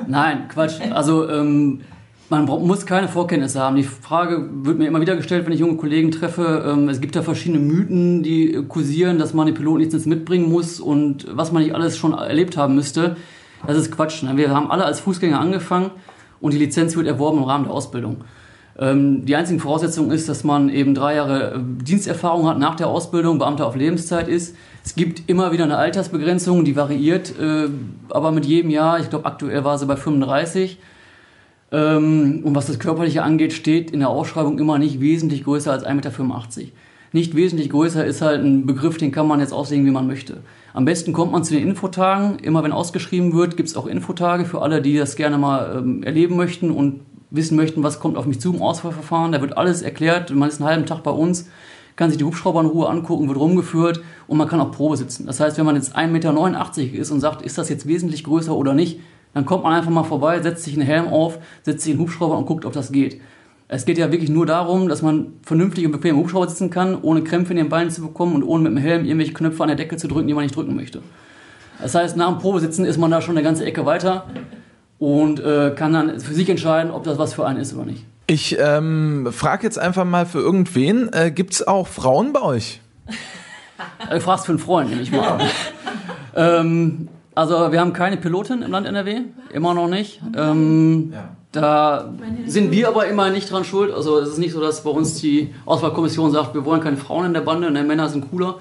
Nein, 0.08 0.48
Quatsch. 0.48 0.80
Also 0.92 1.30
ähm, 1.30 1.82
man 2.30 2.46
muss 2.46 2.86
keine 2.86 3.08
Vorkenntnisse 3.08 3.60
haben. 3.60 3.76
Die 3.76 3.84
Frage 3.84 4.50
wird 4.64 4.80
mir 4.80 4.88
immer 4.88 5.02
wieder 5.02 5.16
gestellt, 5.16 5.46
wenn 5.46 5.54
ich 5.54 5.60
junge 5.60 5.78
Kollegen 5.78 6.12
treffe. 6.12 6.66
Ähm, 6.68 6.90
es 6.90 7.00
gibt 7.00 7.16
da 7.16 7.22
verschiedene 7.22 7.60
Mythen, 7.60 8.24
die 8.24 8.64
kursieren, 8.68 9.20
dass 9.20 9.34
man 9.34 9.48
eine 9.48 9.56
Pilotenlizenz 9.56 10.06
mitbringen 10.06 10.50
muss 10.50 10.80
und 10.80 11.28
was 11.30 11.52
man 11.52 11.64
nicht 11.64 11.76
alles 11.76 11.98
schon 11.98 12.14
erlebt 12.14 12.58
haben 12.58 12.76
müsste. 12.76 13.16
Das 13.68 13.78
ist 13.78 13.92
Quatsch. 13.92 14.24
Ne? 14.24 14.38
Wir 14.38 14.50
haben 14.52 14.72
alle 14.72 14.86
als 14.86 15.00
Fußgänger 15.00 15.40
angefangen 15.40 15.92
und 16.42 16.54
die 16.54 16.58
Lizenz 16.58 16.96
wird 16.96 17.08
erworben 17.08 17.40
im 17.40 17.44
Rahmen 17.44 17.66
der 17.66 17.74
Ausbildung. 17.74 18.18
Ähm, 18.78 19.26
die 19.26 19.36
einzige 19.36 19.60
Voraussetzung 19.60 20.12
ist, 20.12 20.28
dass 20.28 20.44
man 20.44 20.70
eben 20.70 20.96
drei 20.96 21.16
Jahre 21.16 21.56
äh, 21.56 21.60
Diensterfahrung 21.84 22.48
hat 22.48 22.60
nach 22.60 22.76
der 22.76 22.88
Ausbildung, 22.88 23.40
Beamter 23.40 23.68
auf 23.68 23.76
Lebenszeit 23.76 24.28
ist. 24.28 24.56
Es 24.84 24.96
gibt 24.96 25.30
immer 25.30 25.52
wieder 25.52 25.64
eine 25.64 25.78
Altersbegrenzung, 25.78 26.66
die 26.66 26.76
variiert, 26.76 27.34
äh, 27.40 27.70
aber 28.10 28.32
mit 28.32 28.46
jedem 28.46 28.70
Jahr, 28.70 29.00
ich 29.00 29.10
glaube 29.10 29.26
aktuell 29.26 29.64
war 29.64 29.78
sie 29.78 29.86
bei 29.86 29.96
35. 29.96 30.78
Ähm, 31.72 32.42
und 32.44 32.54
was 32.54 32.68
das 32.68 32.80
Körperliche 32.80 33.24
angeht, 33.24 33.54
steht 33.54 33.92
in 33.92 34.00
der 34.00 34.10
Ausschreibung 34.10 34.60
immer 34.60 34.78
nicht 34.78 35.00
wesentlich 35.00 35.46
größer 35.46 35.72
als 35.72 35.86
1,85 35.86 35.94
Meter. 35.94 36.72
Nicht 37.14 37.34
wesentlich 37.34 37.70
größer 37.70 38.06
ist 38.06 38.22
halt 38.22 38.44
ein 38.44 38.66
Begriff, 38.66 38.98
den 38.98 39.14
kann 39.14 39.26
man 39.26 39.40
jetzt 39.40 39.54
auslegen, 39.54 39.86
wie 39.86 39.92
man 39.92 40.06
möchte. 40.06 40.42
Am 40.74 40.84
besten 40.84 41.14
kommt 41.14 41.32
man 41.32 41.46
zu 41.46 41.54
den 41.54 41.66
Infotagen. 41.66 42.40
Immer 42.40 42.62
wenn 42.62 42.74
ausgeschrieben 42.74 43.32
wird, 43.32 43.56
gibt 43.56 43.70
es 43.70 43.78
auch 43.78 43.88
Infotage 43.88 44.44
für 44.44 44.62
alle, 44.62 44.82
die 44.82 44.98
das 44.98 45.16
gerne 45.16 45.38
mal 45.38 45.78
ähm, 45.78 46.04
erleben 46.04 46.36
möchten 46.36 46.72
und 46.72 47.00
wissen 47.30 47.56
möchten, 47.56 47.84
was 47.84 48.00
kommt 48.00 48.18
auf 48.18 48.26
mich 48.26 48.40
zu 48.40 48.54
im 48.54 48.62
Auswahlverfahren. 48.62 49.32
Da 49.32 49.42
wird 49.42 49.58
alles 49.58 49.82
erklärt. 49.82 50.34
Man 50.34 50.50
ist 50.50 50.60
einen 50.60 50.70
halben 50.70 50.86
Tag 50.86 51.04
bei 51.04 51.12
uns, 51.12 51.50
kann 51.96 52.10
sich 52.10 52.18
die 52.18 52.24
Hubschrauber 52.24 52.62
in 52.62 52.68
Ruhe 52.68 52.90
angucken, 52.90 53.28
wird 53.28 53.40
rumgeführt 53.40 54.02
und 54.28 54.38
man 54.38 54.48
kann 54.48 54.60
auch 54.60 54.72
Probe 54.72 54.98
sitzen. 54.98 55.26
Das 55.26 55.40
heißt, 55.40 55.58
wenn 55.58 55.66
man 55.66 55.76
jetzt 55.76 55.96
1,89 55.96 56.08
Meter 56.08 57.00
ist 57.00 57.12
und 57.12 57.20
sagt, 57.20 57.42
ist 57.42 57.58
das 57.58 57.70
jetzt 57.70 57.88
wesentlich 57.88 58.24
größer 58.24 58.56
oder 58.56 58.74
nicht, 58.74 59.00
dann 59.34 59.46
kommt 59.46 59.64
man 59.64 59.74
einfach 59.74 59.92
mal 59.92 60.04
vorbei, 60.04 60.42
setzt 60.42 60.64
sich 60.64 60.76
einen 60.76 60.86
Helm 60.86 61.08
auf, 61.08 61.40
setzt 61.64 61.84
sich 61.84 61.94
einen 61.94 62.02
Hubschrauber 62.02 62.38
und 62.38 62.46
guckt, 62.46 62.66
ob 62.66 62.74
das 62.74 62.92
geht. 62.92 63.22
Es 63.68 63.86
geht 63.86 63.98
ja 63.98 64.12
wirklich 64.12 64.30
nur 64.30 64.46
darum, 64.46 64.88
dass 64.88 65.02
man 65.02 65.34
vernünftig 65.42 65.86
und 65.86 65.92
bequem 65.92 66.16
im 66.16 66.22
Hubschrauber 66.22 66.48
sitzen 66.48 66.70
kann, 66.70 66.98
ohne 67.02 67.24
Krämpfe 67.24 67.52
in 67.52 67.58
den 67.58 67.70
Beinen 67.70 67.90
zu 67.90 68.02
bekommen 68.02 68.36
und 68.36 68.44
ohne 68.44 68.64
mit 68.64 68.74
dem 68.74 68.78
Helm 68.78 69.06
irgendwelche 69.06 69.34
Knöpfe 69.34 69.64
an 69.64 69.70
der 69.70 69.76
Decke 69.76 69.98
zu 69.98 70.08
drücken, 70.08 70.28
die 70.28 70.34
man 70.34 70.44
nicht 70.44 70.56
drücken 70.56 70.76
möchte. 70.76 71.02
Das 71.82 71.96
heißt, 71.96 72.16
nach 72.16 72.30
dem 72.30 72.38
Probesitzen 72.38 72.86
ist 72.86 72.98
man 72.98 73.12
da 73.12 73.22
schon 73.22 73.36
eine 73.36 73.44
ganze 73.44 73.66
Ecke 73.66 73.86
weiter 73.86 74.26
und 75.06 75.40
äh, 75.40 75.72
kann 75.76 75.94
dann 75.94 76.20
für 76.20 76.34
sich 76.34 76.50
entscheiden, 76.50 76.90
ob 76.90 77.04
das 77.04 77.20
was 77.20 77.36
für 77.36 77.46
einen 77.46 77.60
ist 77.60 77.76
oder 77.76 77.86
nicht. 77.86 78.04
Ich 78.26 78.58
ähm, 78.60 79.28
frage 79.32 79.62
jetzt 79.62 79.78
einfach 79.78 80.04
mal 80.04 80.26
für 80.26 80.40
irgendwen, 80.40 81.14
äh, 81.14 81.30
gibt 81.30 81.54
es 81.54 81.68
auch 81.68 81.88
Frauen 81.88 82.34
bei 82.34 82.42
euch? 82.42 82.82
Du 84.10 84.20
fragst 84.20 84.48
für 84.48 84.54
einen 84.54 84.58
Freund, 84.58 84.90
nehme 84.90 85.04
ich 85.04 85.12
mal. 85.12 85.40
ähm, 86.36 87.08
also 87.36 87.72
wir 87.72 87.80
haben 87.80 87.94
keine 87.94 88.18
Pilotin 88.18 88.64
im 88.64 88.72
Land 88.72 88.88
NRW, 88.88 89.22
immer 89.54 89.76
noch 89.76 89.88
nicht. 89.88 90.24
Ähm, 90.36 91.12
ja. 91.14 91.30
Da 91.52 92.12
sind 92.48 92.72
wir 92.72 92.88
aber 92.88 93.06
immer 93.06 93.30
nicht 93.30 93.52
dran 93.52 93.64
schuld. 93.64 93.94
Also 93.94 94.18
es 94.18 94.30
ist 94.30 94.38
nicht 94.40 94.54
so, 94.54 94.60
dass 94.60 94.84
bei 94.84 94.90
uns 94.90 95.22
die 95.22 95.54
Auswahlkommission 95.68 96.32
sagt, 96.32 96.56
wir 96.56 96.66
wollen 96.66 96.82
keine 96.82 96.98
Frauen 96.98 97.28
in 97.28 97.34
der 97.34 97.42
Bande, 97.42 97.70
ne, 97.70 97.84
Männer 97.84 98.10
sind 98.10 98.32
cooler. 98.32 98.56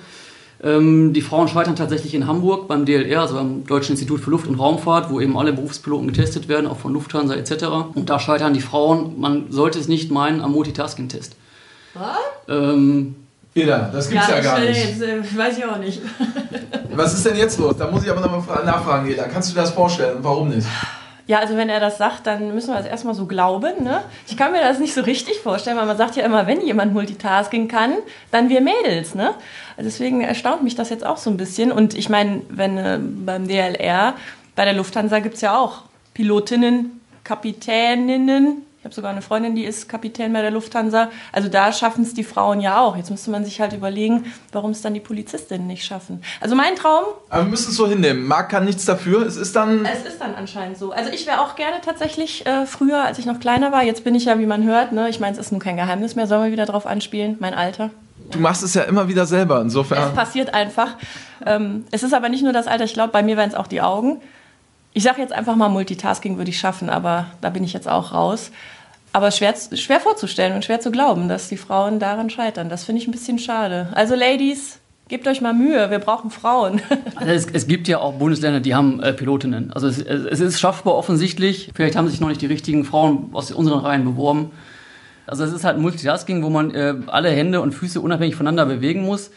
Ähm, 0.62 1.12
die 1.12 1.21
Frauen 1.21 1.49
scheitern 1.49 1.77
tatsächlich 1.77 2.14
in 2.14 2.27
Hamburg 2.27 2.69
beim 2.69 2.85
DLR, 2.85 3.21
also 3.21 3.35
beim 3.35 3.67
Deutschen 3.67 3.93
Institut 3.93 4.21
für 4.21 4.31
Luft- 4.31 4.47
und 4.47 4.59
Raumfahrt, 4.59 5.11
wo 5.11 5.21
eben 5.21 5.37
alle 5.37 5.53
Berufspiloten 5.53 6.07
getestet 6.07 6.49
werden, 6.49 6.67
auch 6.67 6.79
von 6.79 6.93
Lufthansa 6.93 7.35
etc. 7.35 7.64
Und 7.95 8.09
da 8.09 8.19
scheitern 8.19 8.55
die 8.55 8.61
Frauen, 8.61 9.21
man 9.21 9.51
sollte 9.51 9.79
es 9.79 9.88
nicht 9.88 10.11
meinen, 10.11 10.40
am 10.40 10.53
Multitasking-Test. 10.53 11.37
Was? 11.95 12.17
Ähm, 12.49 13.17
Eda, 13.55 13.90
das 13.93 14.11
gibt's 14.11 14.29
ja, 14.29 14.37
ja 14.37 14.40
gar 14.43 14.61
nicht. 14.61 14.85
Jetzt, 14.85 15.03
äh, 15.03 15.21
weiß 15.37 15.59
ich 15.59 15.64
auch 15.64 15.79
nicht. 15.79 16.01
Was 16.93 17.14
ist 17.14 17.25
denn 17.25 17.37
jetzt 17.37 17.59
los? 17.59 17.77
Da 17.77 17.90
muss 17.90 18.03
ich 18.05 18.11
aber 18.11 18.21
nochmal 18.21 18.64
nachfragen, 18.64 19.09
Eda. 19.09 19.25
Kannst 19.25 19.51
du 19.51 19.55
dir 19.55 19.61
das 19.61 19.71
vorstellen? 19.71 20.19
Warum 20.23 20.49
nicht? 20.49 20.67
Ja, 21.26 21.38
also 21.38 21.56
wenn 21.56 21.70
er 21.70 21.80
das 21.80 21.96
sagt, 21.96 22.26
dann 22.26 22.54
müssen 22.54 22.68
wir 22.68 22.76
das 22.76 22.87
erstmal 22.87 23.14
so 23.14 23.24
glauben. 23.26 23.82
Ne? 23.82 24.02
Ich 24.26 24.37
kann 24.37 24.52
mir 24.52 24.60
das 24.60 24.78
nicht 24.78 24.92
so 24.92 25.00
richtig 25.00 25.40
vorstellen, 25.40 25.76
weil 25.78 25.87
man 25.87 25.96
sagt 25.96 26.16
ja 26.16 26.24
immer, 26.24 26.46
wenn 26.46 26.60
jemand 26.60 26.92
Multitasking 26.92 27.66
kann, 27.66 27.94
dann 28.30 28.50
wir 28.50 28.60
Mädels. 28.60 29.14
Ne? 29.14 29.34
Deswegen 29.78 30.20
erstaunt 30.20 30.62
mich 30.62 30.74
das 30.74 30.90
jetzt 30.90 31.04
auch 31.04 31.16
so 31.16 31.30
ein 31.30 31.38
bisschen. 31.38 31.72
Und 31.72 31.94
ich 31.94 32.10
meine, 32.10 32.42
wenn 32.50 32.76
äh, 32.76 32.98
beim 33.00 33.48
DLR, 33.48 34.14
bei 34.54 34.64
der 34.66 34.74
Lufthansa 34.74 35.20
gibt 35.20 35.37
es 35.37 35.40
ja 35.40 35.58
auch 35.58 35.82
Pilotinnen, 36.12 37.00
Kapitäninnen, 37.24 38.62
ich 38.85 38.87
habe 38.87 38.97
sogar 38.97 39.12
eine 39.12 39.23
Freundin, 39.23 39.57
die 39.57 39.64
ist 39.64 39.88
Kapitän 39.88 40.35
bei 40.35 40.42
der 40.42 40.51
Lufthansa. 40.51 41.09
Also 41.33 41.49
da 41.49 41.73
schaffen 41.73 42.05
es 42.05 42.12
die 42.12 42.23
Frauen 42.23 42.61
ja 42.61 42.83
auch. 42.83 42.99
Jetzt 42.99 43.11
müsste 43.11 43.31
man 43.31 43.42
sich 43.42 43.59
halt 43.59 43.73
überlegen, 43.73 44.31
warum 44.53 44.73
es 44.73 44.83
dann 44.83 44.92
die 44.92 45.01
Polizistinnen 45.01 45.66
nicht 45.66 45.87
schaffen. 45.87 46.23
Also 46.42 46.55
mein 46.55 46.77
Traum. 46.77 47.05
Aber 47.31 47.44
wir 47.44 47.49
müssen 47.49 47.70
es 47.70 47.79
so 47.79 47.88
hinnehmen. 47.88 48.27
Marc 48.27 48.51
kann 48.51 48.66
nichts 48.66 48.85
dafür. 48.85 49.25
Es 49.25 49.38
ist 49.38 49.57
dann. 49.57 49.87
Es 49.87 50.05
ist 50.05 50.20
dann 50.20 50.35
anscheinend 50.35 50.77
so. 50.77 50.92
Also 50.92 51.11
ich 51.11 51.27
wäre 51.27 51.40
auch 51.40 51.57
gerne 51.57 51.77
tatsächlich 51.83 52.44
äh, 52.44 52.66
früher, 52.66 53.03
als 53.03 53.18
ich 53.18 53.25
noch 53.25 53.40
kleiner 53.40 53.73
war. 53.73 53.83
Jetzt 53.83 54.05
bin 54.05 54.14
ich 54.14 54.27
ja, 54.27 54.38
wie 54.38 54.44
man 54.44 54.64
hört, 54.64 54.92
ne? 54.92 55.09
ich 55.09 55.18
meine, 55.18 55.33
es 55.33 55.38
ist 55.38 55.51
nun 55.51 55.62
kein 55.62 55.79
Geheimnis 55.79 56.14
mehr. 56.14 56.27
Sollen 56.27 56.44
wir 56.44 56.53
wieder 56.53 56.66
drauf 56.66 56.85
anspielen? 56.85 57.38
Mein 57.40 57.55
Alter. 57.55 57.88
Du 58.33 58.38
machst 58.38 58.62
es 58.62 58.75
ja 58.75 58.83
immer 58.83 59.09
wieder 59.09 59.25
selber, 59.25 59.62
insofern. 59.62 60.09
Es 60.09 60.14
passiert 60.14 60.53
einfach. 60.53 60.99
Ähm, 61.47 61.87
es 61.90 62.03
ist 62.03 62.12
aber 62.12 62.29
nicht 62.29 62.44
nur 62.44 62.53
das 62.53 62.66
Alter, 62.66 62.85
ich 62.85 62.92
glaube, 62.92 63.12
bei 63.12 63.23
mir 63.23 63.38
wären 63.38 63.49
es 63.49 63.55
auch 63.55 63.66
die 63.66 63.81
Augen. 63.81 64.20
Ich 64.94 65.02
sage 65.02 65.20
jetzt 65.20 65.33
einfach 65.33 65.57
mal, 65.57 65.68
Multitasking 65.68 66.38
würde 66.38 66.50
ich 66.50 66.59
schaffen, 66.59 66.88
aber 66.88 67.26
da 67.40 67.50
bin 67.50 67.64
ich 67.64 67.72
jetzt 67.72 67.88
auch 67.88 68.14
raus. 68.14 68.52
Aber 69.12 69.30
schwer, 69.30 69.54
schwer 69.74 70.00
vorzustellen 70.00 70.54
und 70.54 70.64
schwer 70.64 70.80
zu 70.80 70.90
glauben, 70.90 71.28
dass 71.28 71.48
die 71.48 71.57
Frauen 71.57 71.98
daran 71.98 72.30
scheitern. 72.30 72.68
Das 72.68 72.85
finde 72.85 73.02
ich 73.02 73.09
ein 73.09 73.12
bisschen 73.12 73.38
schade. 73.38 73.88
Also 73.94 74.14
Ladies, 74.14 74.80
Gebt 75.09 75.28
euch 75.28 75.42
mal 75.42 75.52
Mühe, 75.52 75.90
wir 75.90 75.98
brauchen 75.98 76.30
Frauen. 76.30 76.80
Also 77.16 77.30
es, 77.30 77.46
es, 77.52 77.66
gibt 77.66 77.88
ja 77.88 77.98
auch 77.98 78.14
Bundesländer, 78.14 78.61
die 78.61 78.74
haben 78.74 79.02
äh, 79.02 79.12
Pilotinnen. 79.12 79.70
Also 79.70 79.87
es, 79.87 79.98
es, 79.98 80.40
ist 80.40 80.59
schaffbar 80.59 80.94
offensichtlich. 80.94 81.70
Vielleicht 81.74 81.94
haben 81.94 82.09
sich 82.09 82.20
noch 82.20 82.28
nicht 82.28 82.40
die 82.40 82.46
richtigen 82.46 82.85
Frauen 82.87 83.28
aus 83.35 83.52
unseren 83.52 83.80
Reihen 83.80 84.04
beworben. 84.04 84.50
Also 85.26 85.44
es 85.44 85.52
ist 85.52 85.64
halt 85.64 85.78
Multitasking, 85.78 86.42
wo 86.42 86.48
man 86.48 86.70
äh, 86.70 86.94
alle 87.09 87.28
Hände 87.28 87.61
und 87.61 87.72
Füße 87.72 88.00
unabhängig 88.00 88.35
voneinander 88.35 88.64
bewegen 88.64 89.04
muss 89.04 89.30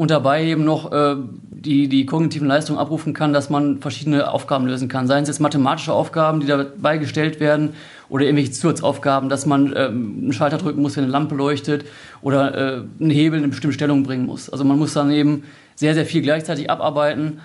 und 0.00 0.10
dabei 0.10 0.46
eben 0.46 0.64
noch 0.64 0.92
äh, 0.92 1.16
die, 1.50 1.86
die 1.86 2.06
kognitiven 2.06 2.48
Leistungen 2.48 2.78
abrufen 2.78 3.12
kann, 3.12 3.34
dass 3.34 3.50
man 3.50 3.82
verschiedene 3.82 4.30
Aufgaben 4.30 4.66
lösen 4.66 4.88
kann. 4.88 5.06
Seien 5.06 5.24
es 5.24 5.28
jetzt 5.28 5.40
mathematische 5.40 5.92
Aufgaben, 5.92 6.40
die 6.40 6.46
dabei 6.46 6.96
gestellt 6.96 7.38
werden, 7.38 7.74
oder 8.08 8.24
irgendwelche 8.24 8.50
Zusatzaufgaben, 8.50 9.28
dass 9.28 9.44
man 9.44 9.74
ähm, 9.76 10.20
einen 10.22 10.32
Schalter 10.32 10.56
drücken 10.56 10.80
muss, 10.80 10.96
wenn 10.96 11.04
eine 11.04 11.12
Lampe 11.12 11.34
leuchtet, 11.34 11.84
oder 12.22 12.54
äh, 12.54 12.82
einen 12.98 13.10
Hebel 13.10 13.36
in 13.36 13.44
eine 13.44 13.50
bestimmte 13.50 13.74
Stellung 13.74 14.02
bringen 14.02 14.24
muss. 14.24 14.48
Also 14.48 14.64
man 14.64 14.78
muss 14.78 14.94
dann 14.94 15.10
eben 15.10 15.44
sehr, 15.74 15.92
sehr 15.92 16.06
viel 16.06 16.22
gleichzeitig 16.22 16.70
abarbeiten. 16.70 17.40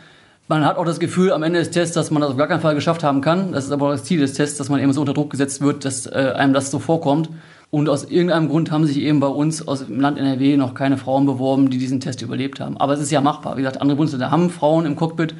Man 0.47 0.63
hat 0.63 0.77
auch 0.77 0.85
das 0.85 1.01
Gefühl 1.01 1.33
am 1.33 1.43
Ende 1.43 1.59
des 1.59 1.71
Tests, 1.71 1.93
dass 1.93 2.09
man 2.09 2.21
das 2.21 2.31
auf 2.31 2.37
gar 2.37 2.47
keinen 2.47 2.61
Fall 2.61 2.75
geschafft 2.75 3.03
haben 3.03 3.19
kann. 3.19 3.51
Das 3.51 3.65
ist 3.65 3.71
aber 3.73 3.87
auch 3.87 3.91
das 3.91 4.05
Ziel 4.05 4.21
des 4.21 4.31
Tests, 4.31 4.57
dass 4.57 4.69
man 4.69 4.79
eben 4.79 4.93
so 4.93 5.01
unter 5.01 5.13
Druck 5.13 5.29
gesetzt 5.29 5.59
wird, 5.59 5.83
dass 5.83 6.05
äh, 6.05 6.31
einem 6.37 6.53
das 6.53 6.71
so 6.71 6.79
vorkommt. 6.79 7.29
Und 7.71 7.89
aus 7.89 8.05
irgendeinem 8.05 8.47
Grund 8.47 8.71
haben 8.71 8.85
sich 8.85 8.97
eben 8.97 9.19
bei 9.19 9.27
uns 9.27 9.67
aus 9.67 9.85
dem 9.85 9.99
Land 9.99 10.17
NRW 10.17 10.57
noch 10.57 10.73
keine 10.73 10.97
Frauen 10.97 11.25
beworben, 11.25 11.69
die 11.69 11.77
diesen 11.77 11.99
Test 11.99 12.21
überlebt 12.21 12.59
haben. 12.59 12.77
Aber 12.77 12.93
es 12.93 12.99
ist 12.99 13.11
ja 13.11 13.21
machbar. 13.21 13.57
Wie 13.57 13.61
gesagt, 13.61 13.81
andere 13.81 13.97
Bundesländer 13.97 14.31
haben 14.31 14.49
Frauen 14.49 14.85
im 14.85 14.95
Cockpit. 14.95 15.35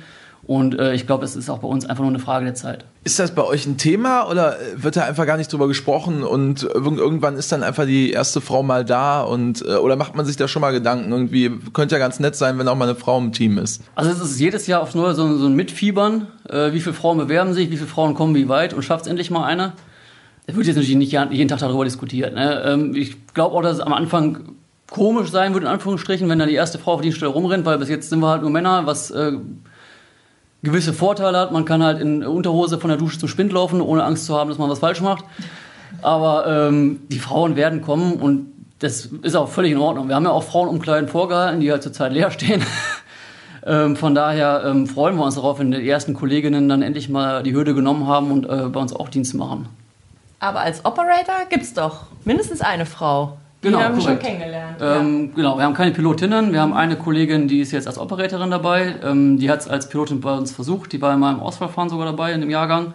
Und 0.47 0.77
äh, 0.77 0.93
ich 0.93 1.07
glaube, 1.07 1.25
es 1.25 1.35
ist 1.35 1.49
auch 1.49 1.59
bei 1.59 1.67
uns 1.67 1.85
einfach 1.85 2.03
nur 2.03 2.11
eine 2.11 2.19
Frage 2.19 2.45
der 2.45 2.53
Zeit. 2.53 2.85
Ist 3.03 3.17
das 3.17 3.33
bei 3.33 3.43
euch 3.43 3.65
ein 3.65 3.77
Thema 3.77 4.29
oder 4.29 4.57
wird 4.75 4.95
da 4.95 5.03
einfach 5.03 5.25
gar 5.25 5.37
nicht 5.37 5.51
drüber 5.51 5.67
gesprochen 5.67 6.23
und 6.23 6.63
irgendwann 6.63 7.35
ist 7.35 7.51
dann 7.51 7.63
einfach 7.63 7.85
die 7.85 8.11
erste 8.11 8.41
Frau 8.41 8.61
mal 8.61 8.85
da 8.85 9.21
und 9.21 9.63
äh, 9.63 9.75
oder 9.75 9.95
macht 9.95 10.15
man 10.15 10.25
sich 10.25 10.37
da 10.37 10.47
schon 10.47 10.61
mal 10.61 10.71
Gedanken? 10.71 11.11
Irgendwie 11.11 11.51
könnte 11.73 11.95
ja 11.95 11.99
ganz 11.99 12.19
nett 12.19 12.35
sein, 12.35 12.59
wenn 12.59 12.67
auch 12.67 12.75
mal 12.75 12.87
eine 12.87 12.95
Frau 12.95 13.17
im 13.17 13.31
Team 13.31 13.57
ist. 13.57 13.81
Also 13.95 14.11
es 14.11 14.19
ist 14.19 14.39
jedes 14.39 14.67
Jahr 14.67 14.81
aufs 14.81 14.93
Neue 14.93 15.15
so, 15.15 15.35
so 15.35 15.47
ein 15.47 15.55
Mitfiebern. 15.55 16.27
Äh, 16.47 16.73
wie 16.73 16.79
viele 16.79 16.93
Frauen 16.93 17.17
bewerben 17.17 17.53
sich, 17.53 17.71
wie 17.71 17.77
viele 17.77 17.89
Frauen 17.89 18.13
kommen 18.13 18.35
wie 18.35 18.47
weit 18.47 18.75
und 18.75 18.83
schafft 18.83 19.05
es 19.05 19.07
endlich 19.09 19.31
mal 19.31 19.45
eine? 19.45 19.73
Es 20.47 20.55
wird 20.55 20.67
jetzt 20.67 20.75
natürlich 20.75 20.95
nicht 20.95 21.11
jeden 21.11 21.47
Tag 21.47 21.59
darüber 21.59 21.83
diskutiert. 21.83 22.33
Ne? 22.35 22.63
Ähm, 22.65 22.95
ich 22.95 23.33
glaube 23.33 23.55
auch, 23.55 23.61
dass 23.61 23.77
es 23.77 23.79
am 23.79 23.93
Anfang 23.93 24.55
komisch 24.89 25.31
sein 25.31 25.53
wird, 25.53 25.63
in 25.63 25.69
Anführungsstrichen, 25.69 26.29
wenn 26.29 26.39
da 26.39 26.45
die 26.45 26.53
erste 26.53 26.77
Frau 26.77 26.93
auf 26.93 27.01
die 27.01 27.11
Stelle 27.11 27.31
rumrennt, 27.31 27.65
weil 27.65 27.77
bis 27.79 27.89
jetzt 27.89 28.09
sind 28.09 28.19
wir 28.19 28.29
halt 28.29 28.41
nur 28.41 28.51
Männer, 28.51 28.85
was 28.85 29.09
äh, 29.11 29.33
gewisse 30.61 30.93
Vorteile 30.93 31.39
hat. 31.39 31.51
Man 31.51 31.65
kann 31.65 31.83
halt 31.83 31.99
in 31.99 32.23
Unterhose 32.23 32.79
von 32.79 32.89
der 32.89 32.97
Dusche 32.97 33.17
zum 33.17 33.29
Spind 33.29 33.51
laufen, 33.53 33.81
ohne 33.81 34.03
Angst 34.03 34.25
zu 34.25 34.35
haben, 34.35 34.49
dass 34.49 34.59
man 34.59 34.69
was 34.69 34.79
falsch 34.79 35.01
macht. 35.01 35.25
Aber 36.01 36.45
ähm, 36.47 37.01
die 37.09 37.19
Frauen 37.19 37.55
werden 37.55 37.81
kommen 37.81 38.13
und 38.13 38.51
das 38.79 39.05
ist 39.05 39.35
auch 39.35 39.49
völlig 39.49 39.71
in 39.71 39.77
Ordnung. 39.77 40.09
Wir 40.09 40.15
haben 40.15 40.25
ja 40.25 40.31
auch 40.31 40.43
Frauenumkleiden 40.43 41.09
vorgehalten, 41.09 41.61
die 41.61 41.71
halt 41.71 41.81
zurzeit 41.81 42.11
leer 42.11 42.29
stehen. 42.29 42.61
ähm, 43.65 43.95
von 43.95 44.13
daher 44.13 44.63
ähm, 44.65 44.85
freuen 44.85 45.15
wir 45.15 45.23
uns 45.23 45.35
darauf, 45.35 45.59
wenn 45.59 45.71
die 45.71 45.89
ersten 45.89 46.13
Kolleginnen 46.13 46.67
dann 46.67 46.81
endlich 46.81 47.09
mal 47.09 47.41
die 47.41 47.53
Hürde 47.53 47.73
genommen 47.73 48.07
haben 48.07 48.31
und 48.31 48.45
äh, 48.45 48.69
bei 48.69 48.79
uns 48.79 48.93
auch 48.93 49.09
Dienst 49.09 49.33
machen. 49.33 49.69
Aber 50.45 50.59
als 50.59 50.85
Operator 50.85 51.47
gibt 51.49 51.63
es 51.63 51.73
doch 51.73 52.01
mindestens 52.23 52.61
eine 52.61 52.85
Frau. 52.85 53.37
Die 53.63 53.69
Genau, 53.69 53.79
haben 53.79 53.95
wir 53.95 54.03
schon 54.03 54.19
kennengelernt. 54.19 54.77
Ähm, 54.79 55.31
Genau, 55.35 55.57
wir 55.57 55.63
haben 55.63 55.73
keine 55.73 55.89
Pilotinnen. 55.89 56.53
Wir 56.53 56.61
haben 56.61 56.73
eine 56.73 56.97
Kollegin, 56.97 57.47
die 57.47 57.61
ist 57.61 57.71
jetzt 57.71 57.87
als 57.87 57.97
Operatorin 57.97 58.51
dabei. 58.51 58.93
Ähm, 59.03 59.39
die 59.39 59.49
hat 59.49 59.61
es 59.61 59.67
als 59.67 59.89
Pilotin 59.89 60.21
bei 60.21 60.37
uns 60.37 60.51
versucht. 60.51 60.93
Die 60.93 61.01
war 61.01 61.15
in 61.15 61.19
meinem 61.19 61.39
Auswahlfahren 61.39 61.89
sogar 61.89 62.05
dabei 62.05 62.31
in 62.33 62.41
dem 62.41 62.51
Jahrgang. 62.51 62.93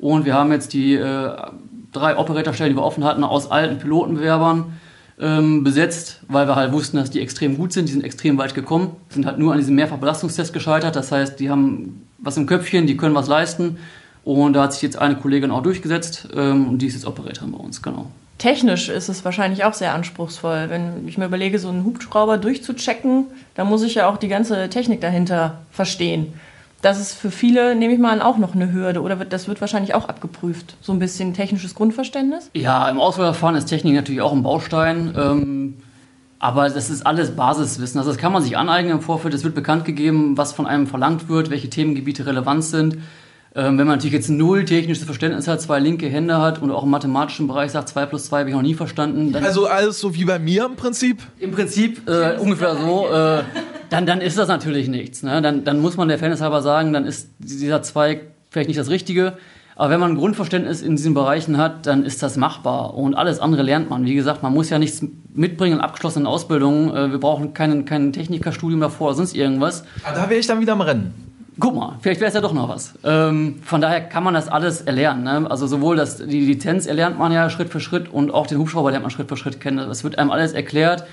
Und 0.00 0.24
wir 0.24 0.34
haben 0.34 0.50
jetzt 0.50 0.72
die 0.72 0.94
äh, 0.94 1.36
drei 1.92 2.18
Operatorstellen, 2.18 2.72
die 2.72 2.76
wir 2.76 2.84
offen 2.84 3.04
hatten, 3.04 3.22
aus 3.22 3.52
alten 3.52 3.78
Pilotenbewerbern 3.78 4.72
ähm, 5.20 5.62
besetzt, 5.62 6.22
weil 6.26 6.48
wir 6.48 6.56
halt 6.56 6.72
wussten, 6.72 6.96
dass 6.96 7.10
die 7.10 7.20
extrem 7.20 7.56
gut 7.56 7.72
sind. 7.72 7.88
Die 7.88 7.92
sind 7.92 8.02
extrem 8.02 8.36
weit 8.36 8.56
gekommen, 8.56 8.96
sind 9.10 9.26
halt 9.26 9.38
nur 9.38 9.52
an 9.52 9.58
diesem 9.58 9.76
Mehrfachbelastungstest 9.76 10.52
gescheitert. 10.52 10.96
Das 10.96 11.12
heißt, 11.12 11.38
die 11.38 11.50
haben 11.50 12.04
was 12.18 12.36
im 12.36 12.46
Köpfchen, 12.46 12.88
die 12.88 12.96
können 12.96 13.14
was 13.14 13.28
leisten. 13.28 13.76
Und 14.24 14.52
da 14.52 14.64
hat 14.64 14.72
sich 14.72 14.82
jetzt 14.82 14.98
eine 14.98 15.16
Kollegin 15.16 15.50
auch 15.50 15.62
durchgesetzt 15.62 16.28
ähm, 16.34 16.68
und 16.68 16.78
die 16.78 16.86
ist 16.86 16.94
jetzt 16.94 17.06
Operatorin 17.06 17.52
bei 17.52 17.58
uns, 17.58 17.82
genau. 17.82 18.06
Technisch 18.38 18.88
ist 18.88 19.08
es 19.08 19.24
wahrscheinlich 19.24 19.64
auch 19.64 19.74
sehr 19.74 19.92
anspruchsvoll. 19.92 20.66
Wenn 20.68 21.06
ich 21.06 21.18
mir 21.18 21.26
überlege, 21.26 21.58
so 21.58 21.68
einen 21.68 21.84
Hubschrauber 21.84 22.38
durchzuchecken, 22.38 23.26
da 23.54 23.64
muss 23.64 23.82
ich 23.82 23.96
ja 23.96 24.08
auch 24.08 24.16
die 24.16 24.28
ganze 24.28 24.70
Technik 24.70 25.02
dahinter 25.02 25.58
verstehen. 25.70 26.32
Das 26.80 26.98
ist 26.98 27.12
für 27.12 27.30
viele, 27.30 27.74
nehme 27.74 27.92
ich 27.92 28.00
mal 28.00 28.12
an, 28.12 28.22
auch 28.22 28.38
noch 28.38 28.54
eine 28.54 28.72
Hürde. 28.72 29.02
Oder 29.02 29.18
wird, 29.18 29.34
das 29.34 29.48
wird 29.48 29.60
wahrscheinlich 29.60 29.94
auch 29.94 30.08
abgeprüft. 30.08 30.76
So 30.80 30.92
ein 30.92 30.98
bisschen 30.98 31.34
technisches 31.34 31.74
Grundverständnis. 31.74 32.50
Ja, 32.54 32.88
im 32.88 32.98
Auswahlverfahren 32.98 33.56
ist 33.56 33.66
Technik 33.66 33.94
natürlich 33.94 34.22
auch 34.22 34.32
ein 34.32 34.42
Baustein. 34.42 35.14
Ähm, 35.14 35.76
aber 36.38 36.70
das 36.70 36.88
ist 36.88 37.06
alles 37.06 37.36
Basiswissen. 37.36 37.98
Also 37.98 38.10
das 38.10 38.18
kann 38.18 38.32
man 38.32 38.42
sich 38.42 38.56
aneignen 38.56 38.92
im 38.92 39.00
Vorfeld. 39.02 39.34
Es 39.34 39.44
wird 39.44 39.54
bekannt 39.54 39.84
gegeben, 39.84 40.38
was 40.38 40.52
von 40.52 40.66
einem 40.66 40.86
verlangt 40.86 41.28
wird, 41.28 41.50
welche 41.50 41.68
Themengebiete 41.68 42.24
relevant 42.24 42.64
sind. 42.64 42.96
Ähm, 43.54 43.78
wenn 43.78 43.86
man 43.86 43.96
natürlich 43.96 44.12
jetzt 44.12 44.30
null 44.30 44.64
technisches 44.64 45.04
Verständnis 45.04 45.48
hat, 45.48 45.60
zwei 45.60 45.80
linke 45.80 46.08
Hände 46.08 46.38
hat 46.38 46.62
und 46.62 46.70
auch 46.70 46.84
im 46.84 46.90
mathematischen 46.90 47.48
Bereich 47.48 47.72
sagt, 47.72 47.88
2 47.88 48.06
plus 48.06 48.26
2 48.26 48.38
habe 48.40 48.48
ich 48.50 48.54
noch 48.54 48.62
nie 48.62 48.74
verstanden, 48.74 49.32
dann 49.32 49.44
Also 49.44 49.66
alles 49.66 49.98
so 49.98 50.14
wie 50.14 50.24
bei 50.24 50.38
mir 50.38 50.66
im 50.66 50.76
Prinzip. 50.76 51.20
im 51.40 51.50
Prinzip 51.50 52.08
äh, 52.08 52.36
ungefähr 52.38 52.76
so, 52.76 53.08
äh, 53.08 53.42
dann, 53.88 54.06
dann 54.06 54.20
ist 54.20 54.38
das 54.38 54.46
natürlich 54.46 54.86
nichts. 54.88 55.24
Ne? 55.24 55.42
Dann, 55.42 55.64
dann 55.64 55.80
muss 55.80 55.96
man 55.96 56.06
der 56.06 56.18
Fairness 56.18 56.40
halber 56.40 56.62
sagen, 56.62 56.92
dann 56.92 57.04
ist 57.06 57.28
dieser 57.40 57.82
Zweig 57.82 58.20
vielleicht 58.50 58.68
nicht 58.68 58.78
das 58.78 58.88
Richtige. 58.88 59.32
Aber 59.74 59.90
wenn 59.90 60.00
man 60.00 60.12
ein 60.12 60.16
Grundverständnis 60.16 60.82
in 60.82 60.94
diesen 60.94 61.14
Bereichen 61.14 61.56
hat, 61.56 61.86
dann 61.86 62.04
ist 62.04 62.22
das 62.22 62.36
machbar. 62.36 62.94
Und 62.94 63.14
alles 63.14 63.40
andere 63.40 63.62
lernt 63.62 63.88
man. 63.90 64.04
Wie 64.04 64.14
gesagt, 64.14 64.42
man 64.44 64.52
muss 64.52 64.68
ja 64.70 64.78
nichts 64.78 65.02
mitbringen 65.34 65.76
in 65.76 65.80
abgeschlossenen 65.80 66.26
Ausbildungen. 66.26 66.94
Äh, 66.94 67.10
wir 67.10 67.18
brauchen 67.18 67.52
kein, 67.52 67.84
kein 67.84 68.12
Technikerstudium 68.12 68.80
davor 68.80 69.08
oder 69.08 69.16
sonst 69.16 69.34
irgendwas. 69.34 69.82
Ah, 70.04 70.12
da 70.14 70.28
wäre 70.30 70.38
ich 70.38 70.46
dann 70.46 70.60
wieder 70.60 70.74
am 70.74 70.82
Rennen. 70.82 71.29
Guck 71.60 71.74
mal, 71.74 71.98
vielleicht 72.00 72.20
wäre 72.20 72.28
es 72.28 72.34
ja 72.34 72.40
doch 72.40 72.54
noch 72.54 72.70
was. 72.70 72.94
Ähm, 73.04 73.60
von 73.62 73.82
daher 73.82 74.00
kann 74.00 74.24
man 74.24 74.32
das 74.32 74.48
alles 74.48 74.80
erlernen. 74.80 75.24
Ne? 75.24 75.50
Also 75.50 75.66
sowohl 75.66 75.94
das, 75.94 76.16
die 76.16 76.40
Lizenz 76.40 76.86
erlernt 76.86 77.18
man 77.18 77.32
ja 77.32 77.50
Schritt 77.50 77.68
für 77.68 77.80
Schritt 77.80 78.10
und 78.10 78.30
auch 78.32 78.46
den 78.46 78.58
Hubschrauber 78.58 78.90
lernt 78.90 79.02
man 79.02 79.10
Schritt 79.10 79.28
für 79.28 79.36
Schritt 79.36 79.60
kennen. 79.60 79.76
Das 79.76 80.02
wird 80.02 80.18
einem 80.18 80.30
alles 80.30 80.54
erklärt. 80.54 81.04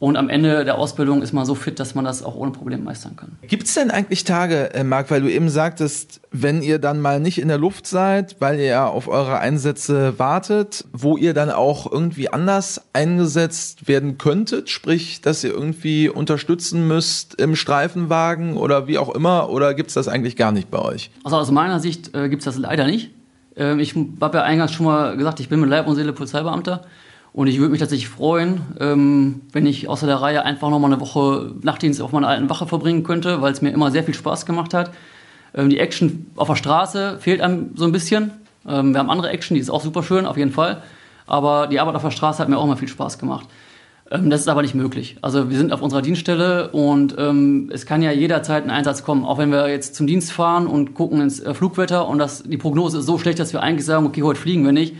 Und 0.00 0.16
am 0.16 0.30
Ende 0.30 0.64
der 0.64 0.78
Ausbildung 0.78 1.20
ist 1.20 1.34
man 1.34 1.44
so 1.44 1.54
fit, 1.54 1.78
dass 1.78 1.94
man 1.94 2.06
das 2.06 2.22
auch 2.22 2.34
ohne 2.34 2.52
Probleme 2.52 2.82
meistern 2.82 3.16
kann. 3.16 3.32
Gibt 3.42 3.64
es 3.64 3.74
denn 3.74 3.90
eigentlich 3.90 4.24
Tage, 4.24 4.72
äh, 4.72 4.82
Marc, 4.82 5.10
weil 5.10 5.20
du 5.20 5.30
eben 5.30 5.50
sagtest, 5.50 6.22
wenn 6.32 6.62
ihr 6.62 6.78
dann 6.78 7.02
mal 7.02 7.20
nicht 7.20 7.38
in 7.38 7.48
der 7.48 7.58
Luft 7.58 7.86
seid, 7.86 8.36
weil 8.40 8.58
ihr 8.58 8.64
ja 8.64 8.86
auf 8.86 9.08
eure 9.08 9.40
Einsätze 9.40 10.18
wartet, 10.18 10.86
wo 10.94 11.18
ihr 11.18 11.34
dann 11.34 11.50
auch 11.50 11.92
irgendwie 11.92 12.32
anders 12.32 12.80
eingesetzt 12.94 13.88
werden 13.88 14.16
könntet, 14.16 14.70
sprich, 14.70 15.20
dass 15.20 15.44
ihr 15.44 15.50
irgendwie 15.50 16.08
unterstützen 16.08 16.88
müsst 16.88 17.34
im 17.34 17.54
Streifenwagen 17.54 18.56
oder 18.56 18.86
wie 18.86 18.96
auch 18.96 19.14
immer, 19.14 19.50
oder 19.50 19.74
gibt's 19.74 19.92
das 19.92 20.08
eigentlich 20.08 20.36
gar 20.36 20.50
nicht 20.50 20.70
bei 20.70 20.78
euch? 20.78 21.10
Also 21.24 21.36
aus 21.36 21.50
meiner 21.50 21.78
Sicht 21.78 22.14
äh, 22.14 22.30
gibt 22.30 22.40
es 22.40 22.46
das 22.46 22.56
leider 22.56 22.86
nicht. 22.86 23.10
Ähm, 23.54 23.78
ich 23.78 23.94
habe 23.94 24.38
ja 24.38 24.44
eingangs 24.44 24.72
schon 24.72 24.86
mal 24.86 25.18
gesagt, 25.18 25.40
ich 25.40 25.50
bin 25.50 25.60
mit 25.60 25.68
Leib 25.68 25.86
und 25.86 25.96
Seele 25.96 26.14
Polizeibeamter. 26.14 26.86
Und 27.32 27.46
ich 27.46 27.58
würde 27.58 27.70
mich 27.70 27.80
tatsächlich 27.80 28.08
freuen, 28.08 28.62
ähm, 28.80 29.42
wenn 29.52 29.66
ich 29.66 29.88
außer 29.88 30.06
der 30.06 30.16
Reihe 30.16 30.44
einfach 30.44 30.68
noch 30.68 30.80
mal 30.80 30.92
eine 30.92 31.00
Woche 31.00 31.52
Nachtdienst 31.62 32.02
auf 32.02 32.12
meiner 32.12 32.28
alten 32.28 32.50
Wache 32.50 32.66
verbringen 32.66 33.04
könnte, 33.04 33.40
weil 33.40 33.52
es 33.52 33.62
mir 33.62 33.70
immer 33.70 33.90
sehr 33.90 34.02
viel 34.02 34.14
Spaß 34.14 34.46
gemacht 34.46 34.74
hat. 34.74 34.90
Ähm, 35.54 35.70
die 35.70 35.78
Action 35.78 36.26
auf 36.36 36.48
der 36.48 36.56
Straße 36.56 37.18
fehlt 37.20 37.40
einem 37.40 37.70
so 37.76 37.84
ein 37.84 37.92
bisschen. 37.92 38.32
Ähm, 38.68 38.92
wir 38.92 38.98
haben 38.98 39.10
andere 39.10 39.30
Action, 39.30 39.54
die 39.54 39.60
ist 39.60 39.70
auch 39.70 39.82
super 39.82 40.02
schön, 40.02 40.26
auf 40.26 40.36
jeden 40.36 40.50
Fall. 40.50 40.82
Aber 41.26 41.68
die 41.68 41.78
Arbeit 41.78 41.94
auf 41.94 42.02
der 42.02 42.10
Straße 42.10 42.40
hat 42.40 42.48
mir 42.48 42.58
auch 42.58 42.64
immer 42.64 42.76
viel 42.76 42.88
Spaß 42.88 43.18
gemacht. 43.18 43.46
Ähm, 44.10 44.28
das 44.28 44.40
ist 44.40 44.48
aber 44.48 44.62
nicht 44.62 44.74
möglich. 44.74 45.16
Also 45.22 45.50
wir 45.50 45.56
sind 45.56 45.72
auf 45.72 45.82
unserer 45.82 46.02
Dienststelle 46.02 46.70
und 46.72 47.14
ähm, 47.18 47.70
es 47.72 47.86
kann 47.86 48.02
ja 48.02 48.10
jederzeit 48.10 48.64
ein 48.64 48.70
Einsatz 48.70 49.04
kommen. 49.04 49.24
Auch 49.24 49.38
wenn 49.38 49.52
wir 49.52 49.68
jetzt 49.68 49.94
zum 49.94 50.06
Dienst 50.06 50.32
fahren 50.32 50.66
und 50.66 50.94
gucken 50.94 51.20
ins 51.20 51.40
äh, 51.40 51.54
Flugwetter 51.54 52.08
und 52.08 52.18
das, 52.18 52.42
die 52.42 52.56
Prognose 52.56 52.98
ist 52.98 53.06
so 53.06 53.18
schlecht, 53.18 53.38
dass 53.38 53.52
wir 53.52 53.62
eigentlich 53.62 53.86
sagen, 53.86 54.06
okay, 54.06 54.22
heute 54.22 54.40
fliegen 54.40 54.64
wir 54.64 54.72
nicht, 54.72 54.96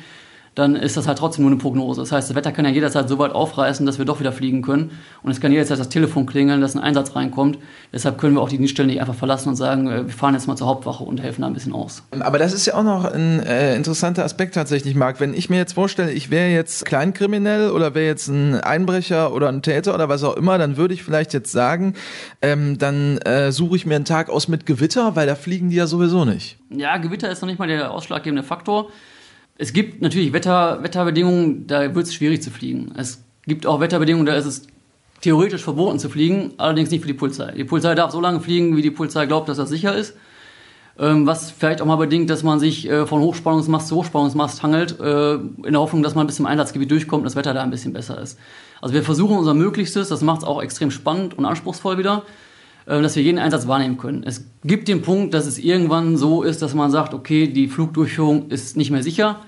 dann 0.61 0.77
ist 0.77 0.97
das 0.97 1.09
halt 1.09 1.19
trotzdem 1.19 1.43
nur 1.45 1.51
eine 1.51 1.61
Prognose. 1.61 2.01
Das 2.01 2.13
heißt, 2.13 2.31
das 2.31 2.37
Wetter 2.37 2.53
kann 2.53 2.65
ja 2.65 2.71
jederzeit 2.71 3.09
so 3.09 3.19
weit 3.19 3.33
aufreißen, 3.33 3.85
dass 3.87 3.99
wir 3.99 4.05
doch 4.05 4.21
wieder 4.21 4.31
fliegen 4.31 4.63
können. 4.63 4.93
Und 5.23 5.31
es 5.31 5.41
kann 5.41 5.51
jederzeit 5.51 5.79
das 5.79 5.89
Telefon 5.89 6.27
klingeln, 6.27 6.61
dass 6.61 6.77
ein 6.77 6.81
Einsatz 6.81 7.17
reinkommt. 7.17 7.59
Deshalb 7.93 8.19
können 8.19 8.35
wir 8.35 8.43
auch 8.43 8.49
die 8.49 8.59
Dienststelle 8.59 8.89
nicht 8.89 9.01
einfach 9.01 9.15
verlassen 9.15 9.49
und 9.49 9.57
sagen, 9.57 9.89
äh, 9.89 10.07
wir 10.07 10.13
fahren 10.13 10.35
jetzt 10.35 10.47
mal 10.47 10.57
zur 10.57 10.69
Hauptwache 10.69 11.03
und 11.03 11.21
helfen 11.21 11.41
da 11.41 11.47
ein 11.47 11.55
bisschen 11.55 11.73
aus. 11.73 12.03
Aber 12.21 12.39
das 12.39 12.53
ist 12.53 12.67
ja 12.67 12.75
auch 12.75 12.83
noch 12.83 13.05
ein 13.05 13.41
äh, 13.41 13.75
interessanter 13.75 14.25
Aspekt 14.25 14.55
tatsächlich, 14.55 14.95
Marc. 14.95 15.19
Wenn 15.19 15.35
ich 15.35 15.51
mir 15.51 15.57
jetzt 15.57 15.73
vorstelle, 15.73 16.13
ich 16.13 16.31
wäre 16.31 16.51
jetzt 16.51 16.85
Kleinkriminell 16.85 17.71
oder 17.71 17.95
wäre 17.95 18.07
jetzt 18.07 18.29
ein 18.29 18.55
Einbrecher 18.61 19.33
oder 19.33 19.49
ein 19.49 19.63
Täter 19.63 19.95
oder 19.95 20.09
was 20.09 20.23
auch 20.23 20.37
immer, 20.37 20.59
dann 20.59 20.77
würde 20.77 20.95
ich 20.95 21.03
vielleicht 21.03 21.33
jetzt 21.33 21.51
sagen, 21.51 21.95
ähm, 22.43 22.79
dann 22.79 23.19
äh, 23.19 23.51
suche 23.51 23.77
ich 23.77 23.87
mir 23.87 23.97
einen 23.97 24.05
Tag 24.05 24.29
aus 24.29 24.47
mit 24.47 24.67
Gewitter, 24.67 25.17
weil 25.17 25.27
da 25.27 25.35
fliegen 25.35 25.71
die 25.71 25.77
ja 25.77 25.87
sowieso 25.87 26.25
nicht. 26.25 26.59
Ja, 26.71 26.99
Gewitter 26.99 27.31
ist 27.31 27.41
noch 27.41 27.49
nicht 27.49 27.59
mal 27.59 27.67
der 27.69 27.91
ausschlaggebende 27.91 28.43
Faktor. 28.43 28.91
Es 29.61 29.75
gibt 29.75 30.01
natürlich 30.01 30.33
Wetter, 30.33 30.83
Wetterbedingungen, 30.83 31.67
da 31.67 31.95
wird 31.95 32.07
es 32.07 32.15
schwierig 32.15 32.41
zu 32.41 32.51
fliegen. 32.51 32.93
Es 32.97 33.23
gibt 33.47 33.67
auch 33.67 33.79
Wetterbedingungen, 33.79 34.25
da 34.25 34.33
ist 34.33 34.47
es 34.47 34.67
theoretisch 35.21 35.63
verboten 35.63 35.99
zu 35.99 36.09
fliegen, 36.09 36.55
allerdings 36.57 36.91
nicht 36.91 37.03
für 37.03 37.09
die 37.09 37.13
Polizei. 37.13 37.53
Die 37.53 37.65
Polizei 37.65 37.95
darf 37.95 38.11
so 38.11 38.23
lange 38.23 38.41
fliegen, 38.41 38.75
wie 38.75 38.81
die 38.81 38.91
Polizei 38.91 39.27
glaubt, 39.27 39.51
dass 39.51 39.59
das 39.59 39.69
sicher 39.69 39.95
ist. 39.95 40.15
Ähm, 40.99 41.27
was 41.27 41.51
vielleicht 41.51 41.83
auch 41.83 41.87
mal 41.87 41.97
bedingt, 41.97 42.31
dass 42.31 42.43
man 42.43 42.59
sich 42.59 42.89
äh, 42.89 43.05
von 43.05 43.21
Hochspannungsmast 43.21 43.89
zu 43.89 43.97
Hochspannungsmast 43.97 44.63
hangelt, 44.63 44.99
äh, 44.99 45.35
in 45.35 45.73
der 45.73 45.81
Hoffnung, 45.81 46.03
dass 46.03 46.15
man 46.15 46.27
bis 46.27 46.37
zum 46.37 46.47
Einsatzgebiet 46.47 46.91
durchkommt 46.91 47.21
und 47.21 47.27
das 47.27 47.37
Wetter 47.37 47.53
da 47.53 47.63
ein 47.63 47.71
bisschen 47.71 47.93
besser 47.93 48.19
ist. 48.19 48.39
Also 48.81 48.95
wir 48.95 49.03
versuchen 49.03 49.37
unser 49.37 49.53
Möglichstes, 49.53 50.09
das 50.09 50.23
macht 50.23 50.39
es 50.39 50.45
auch 50.45 50.63
extrem 50.63 50.91
spannend 50.91 51.37
und 51.37 51.45
anspruchsvoll 51.45 51.99
wieder, 51.99 52.23
äh, 52.87 53.03
dass 53.03 53.15
wir 53.15 53.23
jeden 53.23 53.39
Einsatz 53.39 53.69
wahrnehmen 53.69 53.99
können. 53.99 54.23
Es 54.25 54.47
gibt 54.65 54.89
den 54.89 55.03
Punkt, 55.03 55.35
dass 55.35 55.45
es 55.45 55.59
irgendwann 55.59 56.17
so 56.17 56.43
ist, 56.43 56.63
dass 56.63 56.73
man 56.73 56.91
sagt, 56.91 57.13
okay, 57.13 57.47
die 57.47 57.69
Flugdurchführung 57.69 58.49
ist 58.49 58.79
nicht 58.79 58.91
mehr 58.91 59.03
sicher, 59.03 59.41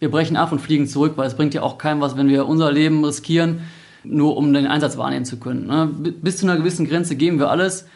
wir 0.00 0.10
brechen 0.10 0.36
ab 0.36 0.52
und 0.52 0.60
fliegen 0.60 0.86
zurück, 0.86 1.14
weil 1.16 1.26
es 1.26 1.34
bringt 1.34 1.54
ja 1.54 1.62
auch 1.62 1.78
keinem 1.78 2.00
was, 2.00 2.16
wenn 2.16 2.28
wir 2.28 2.46
unser 2.46 2.70
Leben 2.70 3.04
riskieren, 3.04 3.60
nur 4.04 4.36
um 4.36 4.52
den 4.52 4.66
Einsatz 4.66 4.96
wahrnehmen 4.96 5.24
zu 5.24 5.38
können. 5.38 5.66
Ne? 5.66 5.86
Bis 6.22 6.38
zu 6.38 6.46
einer 6.46 6.56
gewissen 6.56 6.88
Grenze 6.88 7.16
geben 7.16 7.38
wir 7.38 7.50
alles. 7.50 7.86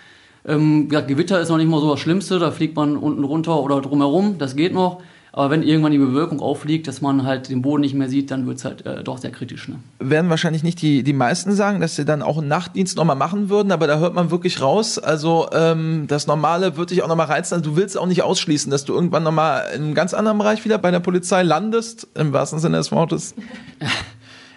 Ähm, 0.45 0.89
ja, 0.91 1.01
Gewitter 1.01 1.41
ist 1.41 1.49
noch 1.49 1.57
nicht 1.59 1.71
mal 1.71 1.81
so 1.81 1.91
das 1.91 2.01
Schlimmste, 2.01 2.39
da 2.39 2.51
fliegt 2.51 2.75
man 2.75 2.97
unten 2.97 3.23
runter 3.23 3.61
oder 3.61 3.81
drumherum, 3.81 4.39
das 4.39 4.57
geht 4.57 4.75
noch. 4.75 5.01
Aber 5.35 5.49
wenn 5.49 5.63
irgendwann 5.63 5.93
die 5.93 5.99
Bewölkung 5.99 6.41
aufliegt, 6.41 6.87
dass 6.87 7.01
man 7.01 7.25
halt 7.25 7.49
den 7.49 7.63
Boden 7.63 7.81
nicht 7.81 7.95
mehr 7.95 8.11
sieht, 8.11 8.31
dann 8.31 8.47
wird 8.47 8.59
es 8.59 8.67
halt 8.67 8.85
äh, 8.85 9.03
doch 9.03 9.17
sehr 9.17 9.31
kritisch. 9.31 9.67
Ne? 9.67 9.77
Werden 9.99 10.29
wahrscheinlich 10.29 10.63
nicht 10.63 10.83
die, 10.83 11.03
die 11.03 11.15
meisten 11.15 11.53
sagen, 11.53 11.81
dass 11.81 11.97
sie 11.97 12.05
dann 12.05 12.21
auch 12.21 12.37
einen 12.37 12.49
Nachtdienst 12.49 12.99
nochmal 12.99 13.17
machen 13.17 13.49
würden, 13.49 13.73
aber 13.73 13.87
da 13.87 13.99
hört 13.99 14.15
man 14.15 14.31
wirklich 14.31 14.61
raus. 14.61 14.99
Also 14.99 15.49
ähm, 15.53 16.05
das 16.07 16.27
Normale 16.27 16.77
wird 16.77 16.91
dich 16.91 17.03
auch 17.03 17.09
nochmal 17.09 17.29
reizen. 17.29 17.55
Also 17.55 17.71
du 17.71 17.77
willst 17.77 17.97
auch 17.97 18.07
nicht 18.07 18.23
ausschließen, 18.23 18.71
dass 18.71 18.85
du 18.85 18.93
irgendwann 18.93 19.23
nochmal 19.23 19.65
in 19.75 19.83
einem 19.83 19.95
ganz 19.95 20.13
anderen 20.13 20.37
Bereich 20.37 20.67
wieder 20.67 20.77
bei 20.77 20.91
der 20.91 21.01
Polizei 21.01 21.43
landest, 21.43 22.09
im 22.15 22.35
wahrsten 22.35 22.59
Sinne 22.59 22.77
des 22.77 22.93
Wortes. 22.93 23.35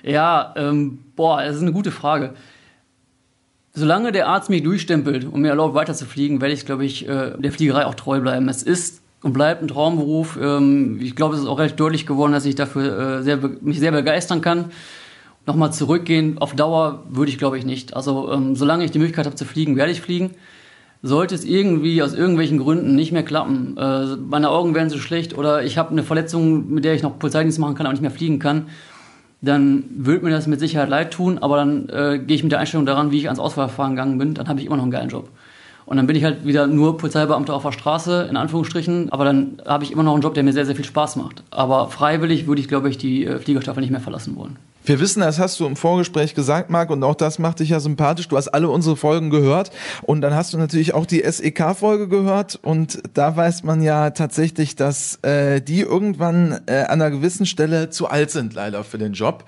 Ja, 0.06 0.54
ähm, 0.56 1.00
boah, 1.16 1.42
das 1.42 1.56
ist 1.56 1.64
eine 1.64 1.72
gute 1.72 1.90
Frage. 1.90 2.36
Solange 3.74 4.12
der 4.12 4.28
Arzt 4.28 4.52
mich 4.52 4.62
durchstempelt 4.62 5.26
und 5.26 5.42
mir 5.42 5.50
erlaubt 5.50 5.74
weiterzufliegen, 5.74 6.42
werde 6.42 6.54
ich, 6.54 6.64
glaube 6.64 6.86
ich, 6.86 7.10
äh, 7.10 7.32
der 7.40 7.52
Fliegerei 7.52 7.88
auch 7.88 7.96
treu 7.96 8.20
bleiben. 8.22 8.48
Es 8.48 8.62
ist 8.62 9.02
und 9.26 9.34
bleibt 9.34 9.64
ein 9.64 9.68
Traumberuf. 9.68 10.38
Ähm, 10.40 11.00
ich 11.02 11.16
glaube, 11.16 11.34
es 11.34 11.42
ist 11.42 11.48
auch 11.48 11.58
recht 11.58 11.80
deutlich 11.80 12.06
geworden, 12.06 12.32
dass 12.32 12.46
ich 12.46 12.54
dafür 12.54 13.00
äh, 13.00 13.24
sehr, 13.24 13.40
mich 13.62 13.80
sehr 13.80 13.92
begeistern 13.92 14.42
kann. 14.42 14.66
Nochmal 15.48 15.74
zurückgehen, 15.74 16.38
auf 16.38 16.56
Dauer 16.56 17.04
würde 17.10 17.32
ich, 17.32 17.40
glaube 17.40 17.58
ich, 17.58 17.66
nicht. 17.66 17.96
Also 17.96 18.32
ähm, 18.32 18.56
solange 18.56 18.86
ich 18.86 18.92
die 18.92 19.00
Möglichkeit 19.00 19.26
habe 19.26 19.36
zu 19.36 19.44
fliegen, 19.44 19.78
werde 19.78 19.92
ich 19.92 20.00
fliegen. 20.00 20.36
Sollte 21.02 21.34
es 21.34 21.44
irgendwie 21.44 22.04
aus 22.04 22.14
irgendwelchen 22.14 22.60
Gründen 22.60 22.96
nicht 22.96 23.12
mehr 23.12 23.24
klappen, 23.24 23.76
äh, 23.78 24.16
meine 24.16 24.52
Augen 24.52 24.76
werden 24.76 24.92
so 24.92 25.00
schlecht 25.00 25.36
oder 25.36 25.64
ich 25.64 25.80
habe 25.80 25.90
eine 25.90 26.04
Verletzung, 26.04 26.72
mit 26.72 26.86
der 26.86 26.94
ich 26.94 27.02
noch 27.02 27.18
Polizeidienst 27.18 27.58
machen 27.58 27.74
kann, 27.74 27.88
aber 27.88 27.94
nicht 27.94 28.02
mehr 28.02 28.12
fliegen 28.12 28.38
kann, 28.38 28.68
dann 29.42 29.86
wird 29.90 30.22
mir 30.22 30.30
das 30.30 30.46
mit 30.46 30.60
Sicherheit 30.60 30.90
leid 30.90 31.12
tun, 31.12 31.40
aber 31.40 31.58
dann 31.58 31.90
äh, 31.90 32.20
gehe 32.20 32.36
ich 32.36 32.44
mit 32.44 32.52
der 32.52 32.60
Einstellung 32.60 32.86
daran, 32.86 33.12
wie 33.12 33.18
ich 33.18 33.26
ans 33.26 33.40
Auswahlverfahren 33.40 33.96
gegangen 33.96 34.20
bin, 34.20 34.36
dann 34.36 34.48
habe 34.48 34.60
ich 34.60 34.68
immer 34.68 34.78
noch 34.78 34.84
einen 34.84 34.92
geilen 34.92 35.10
Job. 35.10 35.30
Und 35.86 35.98
dann 35.98 36.08
bin 36.08 36.16
ich 36.16 36.24
halt 36.24 36.46
wieder 36.46 36.68
nur 36.68 36.98
Polizeibeamter 36.98 37.54
auf 37.54 37.64
der 37.64 37.72
Straße, 37.72 38.28
in 38.30 38.38
Anführungsstrichen, 38.38 39.12
aber 39.12 39.26
dann 39.26 39.62
habe 39.66 39.84
ich 39.84 39.92
immer 39.92 40.04
noch 40.04 40.14
einen 40.14 40.24
Job, 40.24 40.34
der 40.34 40.44
mir 40.44 40.54
sehr, 40.54 40.66
sehr 40.66 40.76
viel 40.76 40.86
Spaß 40.86 41.16
macht. 41.18 41.44
Aber 41.52 41.90
freiwillig 41.90 42.48
würde 42.48 42.62
ich, 42.62 42.68
glaube 42.68 42.90
ich, 42.90 42.98
die 42.98 43.26
äh, 43.26 43.40
Fliegerstaffel 43.40 43.82
nicht 43.82 43.92
mehr 43.92 44.02
verlassen 44.02 44.36
wollen. 44.36 44.58
Wir 44.88 45.00
wissen, 45.00 45.22
das 45.22 45.40
hast 45.40 45.60
du 45.60 45.66
im 45.66 45.76
Vorgespräch 45.76 46.36
gesagt, 46.36 46.70
Marc, 46.70 46.92
und 46.92 47.04
auch 47.04 47.16
das 47.16 47.40
macht 47.40 47.60
dich 47.60 47.70
ja 47.70 47.80
sympathisch. 47.80 48.28
Du 48.28 48.38
hast 48.38 48.50
alle 48.50 48.70
unsere 48.70 48.96
Folgen 48.96 49.32
gehört 49.32 49.72
und 50.04 50.22
dann 50.22 50.36
hast 50.36 50.54
du 50.54 50.60
natürlich 50.60 50.94
auch 50.94 51.08
die 51.08 51.24
SEK-Folge 51.24 52.08
gehört 52.08 52.60
und 52.62 53.02
da 53.16 53.36
weiß 53.36 53.64
man 53.64 53.82
ja 53.82 54.12
tatsächlich, 54.12 54.76
dass 54.76 55.18
äh, 55.24 55.60
die 55.60 55.80
irgendwann 55.82 56.62
äh, 56.68 56.84
an 56.84 57.02
einer 57.02 57.10
gewissen 57.10 57.48
Stelle 57.48 57.90
zu 57.90 58.08
alt 58.08 58.30
sind, 58.30 58.54
leider 58.54 58.84
für 58.84 59.00
den 59.00 59.14
Job. 59.14 59.46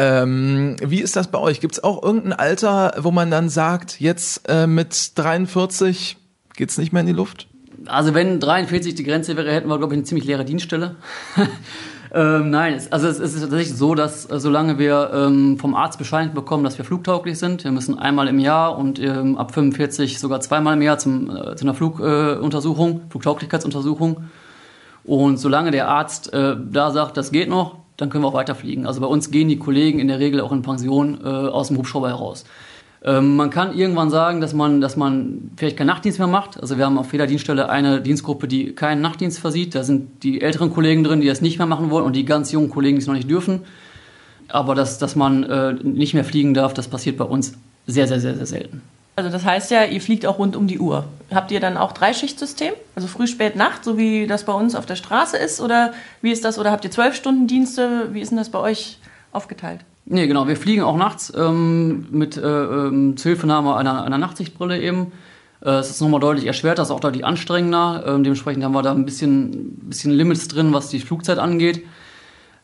Ähm, 0.00 0.76
wie 0.82 1.02
ist 1.02 1.14
das 1.14 1.28
bei 1.28 1.38
euch? 1.38 1.60
Gibt 1.60 1.74
es 1.74 1.84
auch 1.84 2.02
irgendein 2.02 2.32
Alter, 2.32 2.94
wo 3.00 3.10
man 3.10 3.30
dann 3.30 3.50
sagt, 3.50 4.00
jetzt 4.00 4.48
äh, 4.48 4.66
mit 4.66 5.12
43 5.16 6.16
geht's 6.56 6.78
nicht 6.78 6.94
mehr 6.94 7.00
in 7.00 7.06
die 7.06 7.12
Luft? 7.12 7.48
Also 7.84 8.14
wenn 8.14 8.40
43 8.40 8.94
die 8.94 9.04
Grenze 9.04 9.36
wäre, 9.36 9.52
hätten 9.52 9.68
wir, 9.68 9.76
glaube 9.76 9.92
ich, 9.92 9.98
eine 9.98 10.04
ziemlich 10.04 10.24
leere 10.24 10.46
Dienststelle. 10.46 10.96
ähm, 12.14 12.48
nein, 12.48 12.74
es, 12.74 12.90
also 12.90 13.08
es, 13.08 13.18
es, 13.18 13.34
ist 13.34 13.42
tatsächlich 13.42 13.76
so, 13.76 13.94
dass 13.94 14.30
äh, 14.30 14.40
solange 14.40 14.78
wir 14.78 15.10
ähm, 15.12 15.58
vom 15.58 15.74
Arzt 15.74 15.98
bescheinigt 15.98 16.34
bekommen, 16.34 16.64
dass 16.64 16.78
wir 16.78 16.86
flugtauglich 16.86 17.38
sind, 17.38 17.64
wir 17.64 17.70
müssen 17.70 17.98
einmal 17.98 18.28
im 18.28 18.38
Jahr 18.38 18.78
und 18.78 18.98
ähm, 18.98 19.36
ab 19.36 19.52
45 19.52 20.18
sogar 20.18 20.40
zweimal 20.40 20.76
im 20.76 20.82
Jahr 20.82 20.96
zum, 20.96 21.28
äh, 21.28 21.56
zu 21.56 21.66
einer 21.66 21.74
Fluguntersuchung, 21.74 23.02
äh, 23.02 23.10
Flugtauglichkeitsuntersuchung. 23.10 24.24
Und 25.04 25.36
solange 25.36 25.72
der 25.72 25.88
Arzt 25.88 26.32
äh, 26.32 26.56
da 26.58 26.90
sagt, 26.90 27.18
das 27.18 27.32
geht 27.32 27.50
noch, 27.50 27.79
dann 28.00 28.10
können 28.10 28.24
wir 28.24 28.28
auch 28.28 28.34
weiterfliegen. 28.34 28.86
Also 28.86 29.00
bei 29.00 29.06
uns 29.06 29.30
gehen 29.30 29.48
die 29.48 29.58
Kollegen 29.58 29.98
in 29.98 30.08
der 30.08 30.18
Regel 30.18 30.40
auch 30.40 30.52
in 30.52 30.62
Pension 30.62 31.20
äh, 31.22 31.28
aus 31.28 31.68
dem 31.68 31.76
Hubschrauber 31.76 32.08
heraus. 32.08 32.44
Ähm, 33.02 33.36
man 33.36 33.50
kann 33.50 33.76
irgendwann 33.76 34.10
sagen, 34.10 34.40
dass 34.40 34.52
man, 34.52 34.80
dass 34.80 34.96
man 34.96 35.50
vielleicht 35.56 35.76
keinen 35.76 35.86
Nachtdienst 35.86 36.18
mehr 36.18 36.28
macht. 36.28 36.60
Also 36.60 36.76
wir 36.76 36.84
haben 36.84 36.98
auf 36.98 37.12
jeder 37.12 37.26
Dienststelle 37.26 37.68
eine 37.68 38.00
Dienstgruppe, 38.00 38.46
die 38.46 38.74
keinen 38.74 39.00
Nachtdienst 39.00 39.38
versieht. 39.38 39.74
Da 39.74 39.82
sind 39.82 40.22
die 40.22 40.40
älteren 40.42 40.72
Kollegen 40.72 41.04
drin, 41.04 41.20
die 41.20 41.26
das 41.26 41.40
nicht 41.40 41.58
mehr 41.58 41.66
machen 41.66 41.90
wollen 41.90 42.04
und 42.04 42.14
die 42.14 42.24
ganz 42.24 42.52
jungen 42.52 42.70
Kollegen, 42.70 42.96
die 42.96 43.02
es 43.02 43.06
noch 43.06 43.14
nicht 43.14 43.30
dürfen. 43.30 43.60
Aber 44.48 44.74
dass, 44.74 44.98
dass 44.98 45.16
man 45.16 45.44
äh, 45.44 45.74
nicht 45.74 46.14
mehr 46.14 46.24
fliegen 46.24 46.54
darf, 46.54 46.74
das 46.74 46.88
passiert 46.88 47.16
bei 47.16 47.24
uns 47.24 47.54
sehr, 47.86 48.06
sehr, 48.06 48.20
sehr, 48.20 48.34
sehr 48.34 48.46
selten. 48.46 48.82
Also 49.16 49.30
das 49.30 49.44
heißt 49.44 49.70
ja, 49.70 49.84
ihr 49.84 50.00
fliegt 50.00 50.24
auch 50.24 50.38
rund 50.38 50.56
um 50.56 50.66
die 50.66 50.78
Uhr. 50.78 51.04
Habt 51.32 51.50
ihr 51.50 51.60
dann 51.60 51.76
auch 51.76 51.92
Dreischichtsystem? 51.92 52.72
Also 52.94 53.08
früh, 53.08 53.26
spät, 53.26 53.56
Nacht, 53.56 53.84
so 53.84 53.98
wie 53.98 54.26
das 54.26 54.44
bei 54.44 54.52
uns 54.52 54.74
auf 54.74 54.86
der 54.86 54.96
Straße 54.96 55.36
ist? 55.36 55.60
Oder 55.60 55.92
wie 56.22 56.32
ist 56.32 56.44
das? 56.44 56.58
Oder 56.58 56.70
habt 56.70 56.84
ihr 56.84 56.90
zwölf 56.90 57.14
Stunden 57.14 57.46
Dienste? 57.46 58.08
Wie 58.12 58.20
ist 58.20 58.30
denn 58.30 58.38
das 58.38 58.50
bei 58.50 58.58
euch 58.58 58.98
aufgeteilt? 59.32 59.80
Nee, 60.06 60.26
genau. 60.26 60.48
Wir 60.48 60.56
fliegen 60.56 60.82
auch 60.82 60.96
nachts 60.96 61.32
ähm, 61.36 62.06
mit 62.10 62.36
äh, 62.36 62.40
ähm, 62.42 63.16
Zuhilfenahme 63.16 63.76
einer, 63.76 64.02
einer 64.02 64.18
Nachtsichtbrille 64.18 64.80
eben. 64.80 65.12
Äh, 65.64 65.70
es 65.70 65.90
ist 65.90 66.00
nochmal 66.00 66.20
deutlich 66.20 66.46
erschwert, 66.46 66.78
das 66.78 66.88
ist 66.88 66.92
auch 66.92 67.00
deutlich 67.00 67.24
anstrengender. 67.24 68.04
Ähm, 68.06 68.24
dementsprechend 68.24 68.64
haben 68.64 68.72
wir 68.72 68.82
da 68.82 68.92
ein 68.92 69.04
bisschen, 69.04 69.76
bisschen 69.88 70.10
Limits 70.12 70.48
drin, 70.48 70.72
was 70.72 70.88
die 70.88 71.00
Flugzeit 71.00 71.38
angeht. 71.38 71.84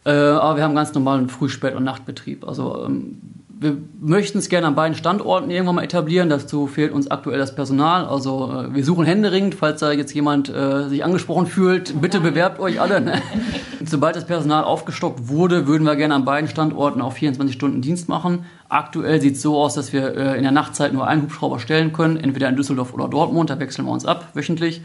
Äh, 0.05 0.11
aber 0.11 0.57
wir 0.57 0.65
haben 0.65 0.75
ganz 0.75 0.95
normalen 0.95 1.29
Früh-, 1.29 1.49
Spät- 1.49 1.75
und 1.75 1.85
Nachtbetrieb. 1.85 2.47
Also 2.47 2.85
ähm, 2.87 3.21
wir 3.59 3.79
möchten 4.01 4.37
es 4.39 4.51
gerne 4.51 4.67
an 4.67 4.75
beiden 4.75 4.95
Standorten 4.95 5.51
irgendwann 5.51 5.77
mal 5.77 5.83
etablieren. 5.83 6.29
Dazu 6.29 6.67
fehlt 6.67 6.93
uns 6.93 7.11
aktuell 7.11 7.39
das 7.39 7.55
Personal. 7.55 8.05
Also 8.05 8.53
äh, 8.53 8.75
wir 8.75 8.85
suchen 8.85 9.07
händeringend, 9.07 9.55
falls 9.55 9.81
da 9.81 9.93
jetzt 9.93 10.13
jemand 10.13 10.51
äh, 10.51 10.89
sich 10.89 11.03
angesprochen 11.03 11.47
fühlt, 11.47 12.01
bitte 12.03 12.21
bewerbt 12.21 12.61
euch 12.61 12.81
alle. 12.81 13.01
Ne? 13.01 13.23
Sobald 13.85 14.15
das 14.15 14.27
Personal 14.27 14.65
aufgestockt 14.65 15.29
wurde, 15.29 15.67
würden 15.67 15.85
wir 15.85 15.97
gerne 15.97 16.15
an 16.15 16.27
beiden 16.27 16.51
Standorten 16.51 17.01
auch 17.01 17.15
24 17.15 17.55
Stunden 17.55 17.81
Dienst 17.81 18.11
machen. 18.11 18.45
Aktuell 18.69 19.23
sieht 19.23 19.37
es 19.37 19.43
so 19.43 19.57
aus, 19.57 19.75
dass 19.75 19.93
wir 19.95 20.15
äh, 20.15 20.37
in 20.37 20.43
der 20.43 20.53
Nachtzeit 20.53 20.93
nur 20.93 21.07
einen 21.07 21.23
Hubschrauber 21.23 21.59
stellen 21.59 21.95
können, 21.95 22.19
entweder 22.19 22.51
in 22.51 22.57
Düsseldorf 22.57 22.93
oder 22.93 23.09
Dortmund. 23.09 23.49
Da 23.49 23.59
wechseln 23.59 23.87
wir 23.87 23.93
uns 23.93 24.05
ab 24.05 24.29
wöchentlich. 24.35 24.83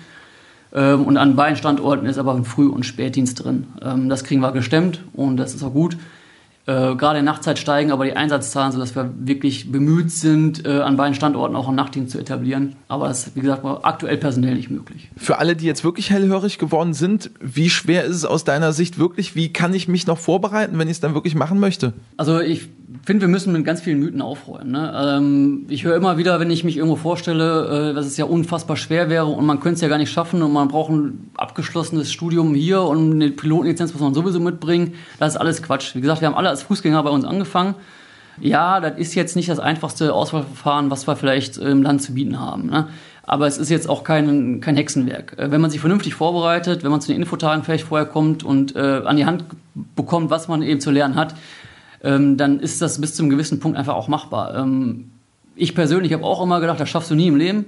Ähm, 0.73 1.03
und 1.03 1.17
an 1.17 1.36
beiden 1.36 1.57
Standorten 1.57 2.05
ist 2.05 2.17
aber 2.17 2.34
ein 2.34 2.45
Früh- 2.45 2.69
und 2.69 2.86
Spätdienst 2.86 3.43
drin. 3.43 3.67
Ähm, 3.81 4.07
das 4.07 4.23
kriegen 4.23 4.39
wir 4.39 4.53
gestemmt 4.53 5.01
und 5.12 5.36
das 5.36 5.53
ist 5.53 5.63
auch 5.63 5.73
gut. 5.73 5.97
Äh, 6.67 6.95
gerade 6.95 7.19
in 7.19 7.26
Nachtzeit 7.26 7.58
steigen 7.58 7.91
aber 7.91 8.06
die 8.06 8.13
Einsatzzahlen, 8.13 8.71
sodass 8.71 8.95
wir 8.95 9.12
wirklich 9.17 9.71
bemüht 9.71 10.12
sind, 10.12 10.65
äh, 10.65 10.82
an 10.82 10.95
beiden 10.95 11.15
Standorten 11.15 11.56
auch 11.56 11.67
einen 11.67 11.78
Nachtdienst 11.78 12.12
zu 12.12 12.19
etablieren. 12.19 12.76
Aber 12.88 13.08
das 13.08 13.28
ist, 13.28 13.36
wie 13.36 13.41
gesagt, 13.41 13.63
aktuell 13.65 14.17
personell 14.17 14.56
nicht 14.56 14.69
möglich. 14.69 15.10
Für 15.17 15.39
alle, 15.39 15.56
die 15.56 15.65
jetzt 15.65 15.84
wirklich 15.84 16.12
hellhörig 16.12 16.60
geworden 16.60 16.93
sind, 16.93 17.32
wie 17.39 17.69
schwer 17.69 18.04
ist 18.04 18.17
es 18.17 18.26
aus 18.26 18.43
deiner 18.43 18.74
Sicht 18.74 19.00
wirklich? 19.00 19.36
Wie 19.36 19.52
kann 19.52 19.74
ich 19.74 19.88
mich 19.88 20.06
noch 20.08 20.17
vorbereiten, 20.17 20.78
wenn 20.78 20.88
ich 20.88 20.93
es 20.93 21.00
dann 21.00 21.13
wirklich 21.13 21.36
machen 21.36 21.60
möchte? 21.60 21.93
Also 22.17 22.39
ich 22.39 22.69
finde, 23.04 23.22
wir 23.22 23.28
müssen 23.28 23.54
mit 23.54 23.66
ganz 23.66 23.82
vielen 23.82 24.00
Mythen 24.00 24.22
aufräumen. 24.22 24.72
Ne? 24.72 25.18
Ähm, 25.18 25.66
ich 25.70 25.84
höre 25.84 25.96
immer 25.96 26.18
wieder, 26.18 26.40
wenn 26.40 26.52
ich 26.52 26.64
mich 26.64 26.78
irgendwo 26.78 26.96
vorstelle, 26.96 27.92
äh, 27.92 27.94
dass 27.94 28.06
es 28.06 28.18
ja 28.18 28.26
unfassbar 28.26 28.78
schwer 28.78 29.10
wäre 29.10 29.26
und 29.26 29.46
man 29.46 29.60
könnte 29.60 29.76
es 29.76 29.82
ja 29.82 29.88
gar 29.88 29.98
nicht 29.98 30.12
schaffen 30.12 30.42
und 30.42 30.54
man 30.54 30.68
braucht 30.68 30.92
ein 30.92 31.32
abgeschlossenes 31.38 32.12
Studium 32.12 32.54
hier 32.54 32.82
und 32.82 33.14
eine 33.14 33.30
Pilotenlizenz 33.30 33.94
muss 33.94 34.02
man 34.02 34.14
sowieso 34.14 34.40
mitbringen. 34.40 34.94
Das 35.20 35.34
ist 35.34 35.38
alles 35.38 35.64
Quatsch. 35.64 35.96
Wie 35.96 36.02
gesagt, 36.02 36.22
wir 36.22 36.28
haben 36.28 36.36
alle 36.36 36.50
als 36.50 36.64
Fußgänger 36.64 37.02
bei 37.04 37.10
uns 37.10 37.26
angefangen. 37.26 37.76
Ja, 38.40 38.80
das 38.80 38.98
ist 38.98 39.16
jetzt 39.16 39.36
nicht 39.36 39.50
das 39.50 39.60
einfachste 39.60 40.14
Auswahlverfahren, 40.14 40.90
was 40.90 41.08
wir 41.08 41.16
vielleicht 41.16 41.58
im 41.58 41.84
Land 41.84 42.02
zu 42.02 42.14
bieten 42.14 42.40
haben. 42.40 42.68
Ne? 42.68 42.88
Aber 43.24 43.48
es 43.48 43.58
ist 43.58 43.70
jetzt 43.70 43.88
auch 43.90 44.04
kein, 44.04 44.62
kein 44.62 44.76
Hexenwerk. 44.76 45.38
Äh, 45.38 45.52
wenn 45.52 45.62
man 45.62 45.72
sich 45.72 45.80
vernünftig 45.80 46.16
vorbereitet, 46.16 46.84
wenn 46.84 46.92
man 46.92 47.02
zu 47.02 47.12
den 47.12 47.22
Infotagen 47.22 47.64
vielleicht 47.64 47.86
vorher 47.86 48.08
kommt 48.08 48.44
und 48.44 48.76
äh, 48.76 49.02
an 49.06 49.18
die 49.18 49.26
Hand 49.26 49.46
bekommt, 49.96 50.30
was 50.30 50.48
man 50.48 50.62
eben 50.62 50.80
zu 50.80 50.92
lernen 50.92 51.16
hat, 51.16 51.36
ähm, 52.04 52.38
dann 52.38 52.60
ist 52.60 52.82
das 52.82 53.00
bis 53.00 53.16
zu 53.16 53.24
einem 53.24 53.30
gewissen 53.30 53.60
Punkt 53.60 53.78
einfach 53.78 53.96
auch 53.96 54.08
machbar. 54.08 54.56
Ähm, 54.56 55.12
ich 55.56 55.76
persönlich 55.76 56.14
habe 56.14 56.24
auch 56.24 56.42
immer 56.42 56.60
gedacht, 56.60 56.80
das 56.80 56.90
schaffst 56.90 57.12
du 57.12 57.16
nie 57.16 57.28
im 57.28 57.36
Leben. 57.36 57.66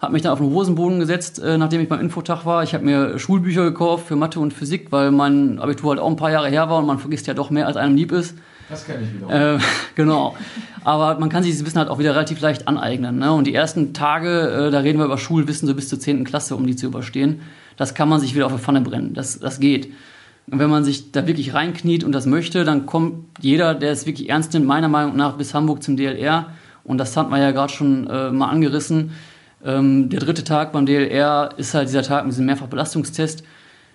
Habe 0.00 0.14
mich 0.14 0.22
dann 0.22 0.32
auf 0.32 0.40
den 0.40 0.50
Hosenboden 0.50 0.98
gesetzt, 0.98 1.38
äh, 1.38 1.56
nachdem 1.56 1.80
ich 1.80 1.88
beim 1.88 2.00
Infotag 2.00 2.44
war. 2.44 2.64
Ich 2.64 2.74
habe 2.74 2.84
mir 2.84 3.18
Schulbücher 3.18 3.62
gekauft 3.62 4.06
für 4.06 4.16
Mathe 4.16 4.40
und 4.40 4.52
Physik, 4.52 4.90
weil 4.90 5.12
mein 5.12 5.60
Abitur 5.60 5.90
halt 5.90 6.00
auch 6.00 6.10
ein 6.10 6.16
paar 6.16 6.32
Jahre 6.32 6.48
her 6.48 6.68
war 6.68 6.78
und 6.78 6.86
man 6.86 6.98
vergisst 6.98 7.26
ja 7.28 7.34
doch 7.34 7.50
mehr, 7.50 7.66
als 7.66 7.76
einem 7.76 7.94
lieb 7.94 8.10
ist. 8.10 8.34
Das 8.68 8.84
kenne 8.84 9.04
ich 9.04 9.14
wieder. 9.14 9.54
Äh, 9.54 9.58
genau. 9.94 10.34
Aber 10.82 11.20
man 11.20 11.28
kann 11.28 11.44
sich 11.44 11.52
dieses 11.52 11.64
Wissen 11.64 11.78
halt 11.78 11.88
auch 11.88 11.98
wieder 11.98 12.14
relativ 12.14 12.40
leicht 12.40 12.66
aneignen. 12.66 13.18
Ne? 13.18 13.32
Und 13.32 13.46
die 13.46 13.54
ersten 13.54 13.92
Tage, 13.94 14.66
äh, 14.66 14.70
da 14.70 14.80
reden 14.80 14.98
wir 14.98 15.04
über 15.04 15.18
Schulwissen 15.18 15.68
so 15.68 15.74
bis 15.74 15.88
zur 15.88 16.00
10. 16.00 16.24
Klasse, 16.24 16.56
um 16.56 16.66
die 16.66 16.74
zu 16.74 16.86
überstehen. 16.86 17.42
Das 17.76 17.94
kann 17.94 18.08
man 18.08 18.18
sich 18.18 18.34
wieder 18.34 18.46
auf 18.46 18.52
die 18.52 18.58
Pfanne 18.58 18.80
brennen. 18.80 19.14
Das, 19.14 19.38
das 19.38 19.60
geht. 19.60 19.92
Und 20.50 20.58
wenn 20.58 20.70
man 20.70 20.84
sich 20.84 21.12
da 21.12 21.26
wirklich 21.26 21.54
reinkniet 21.54 22.04
und 22.04 22.12
das 22.12 22.26
möchte, 22.26 22.64
dann 22.64 22.86
kommt 22.86 23.24
jeder, 23.40 23.74
der 23.74 23.92
es 23.92 24.06
wirklich 24.06 24.28
ernst 24.28 24.52
nimmt, 24.52 24.66
meiner 24.66 24.88
Meinung 24.88 25.16
nach 25.16 25.36
bis 25.36 25.54
Hamburg 25.54 25.82
zum 25.82 25.96
DLR. 25.96 26.48
Und 26.84 26.98
das 26.98 27.16
hat 27.16 27.30
man 27.30 27.40
ja 27.40 27.52
gerade 27.52 27.72
schon 27.72 28.06
äh, 28.08 28.30
mal 28.30 28.48
angerissen. 28.48 29.12
Ähm, 29.64 30.08
der 30.08 30.20
dritte 30.20 30.42
Tag 30.44 30.72
beim 30.72 30.86
DLR 30.86 31.50
ist 31.56 31.74
halt 31.74 31.88
dieser 31.88 32.02
Tag 32.02 32.24
mit 32.24 32.32
diesem 32.32 32.46
Mehrfachbelastungstest. 32.46 33.44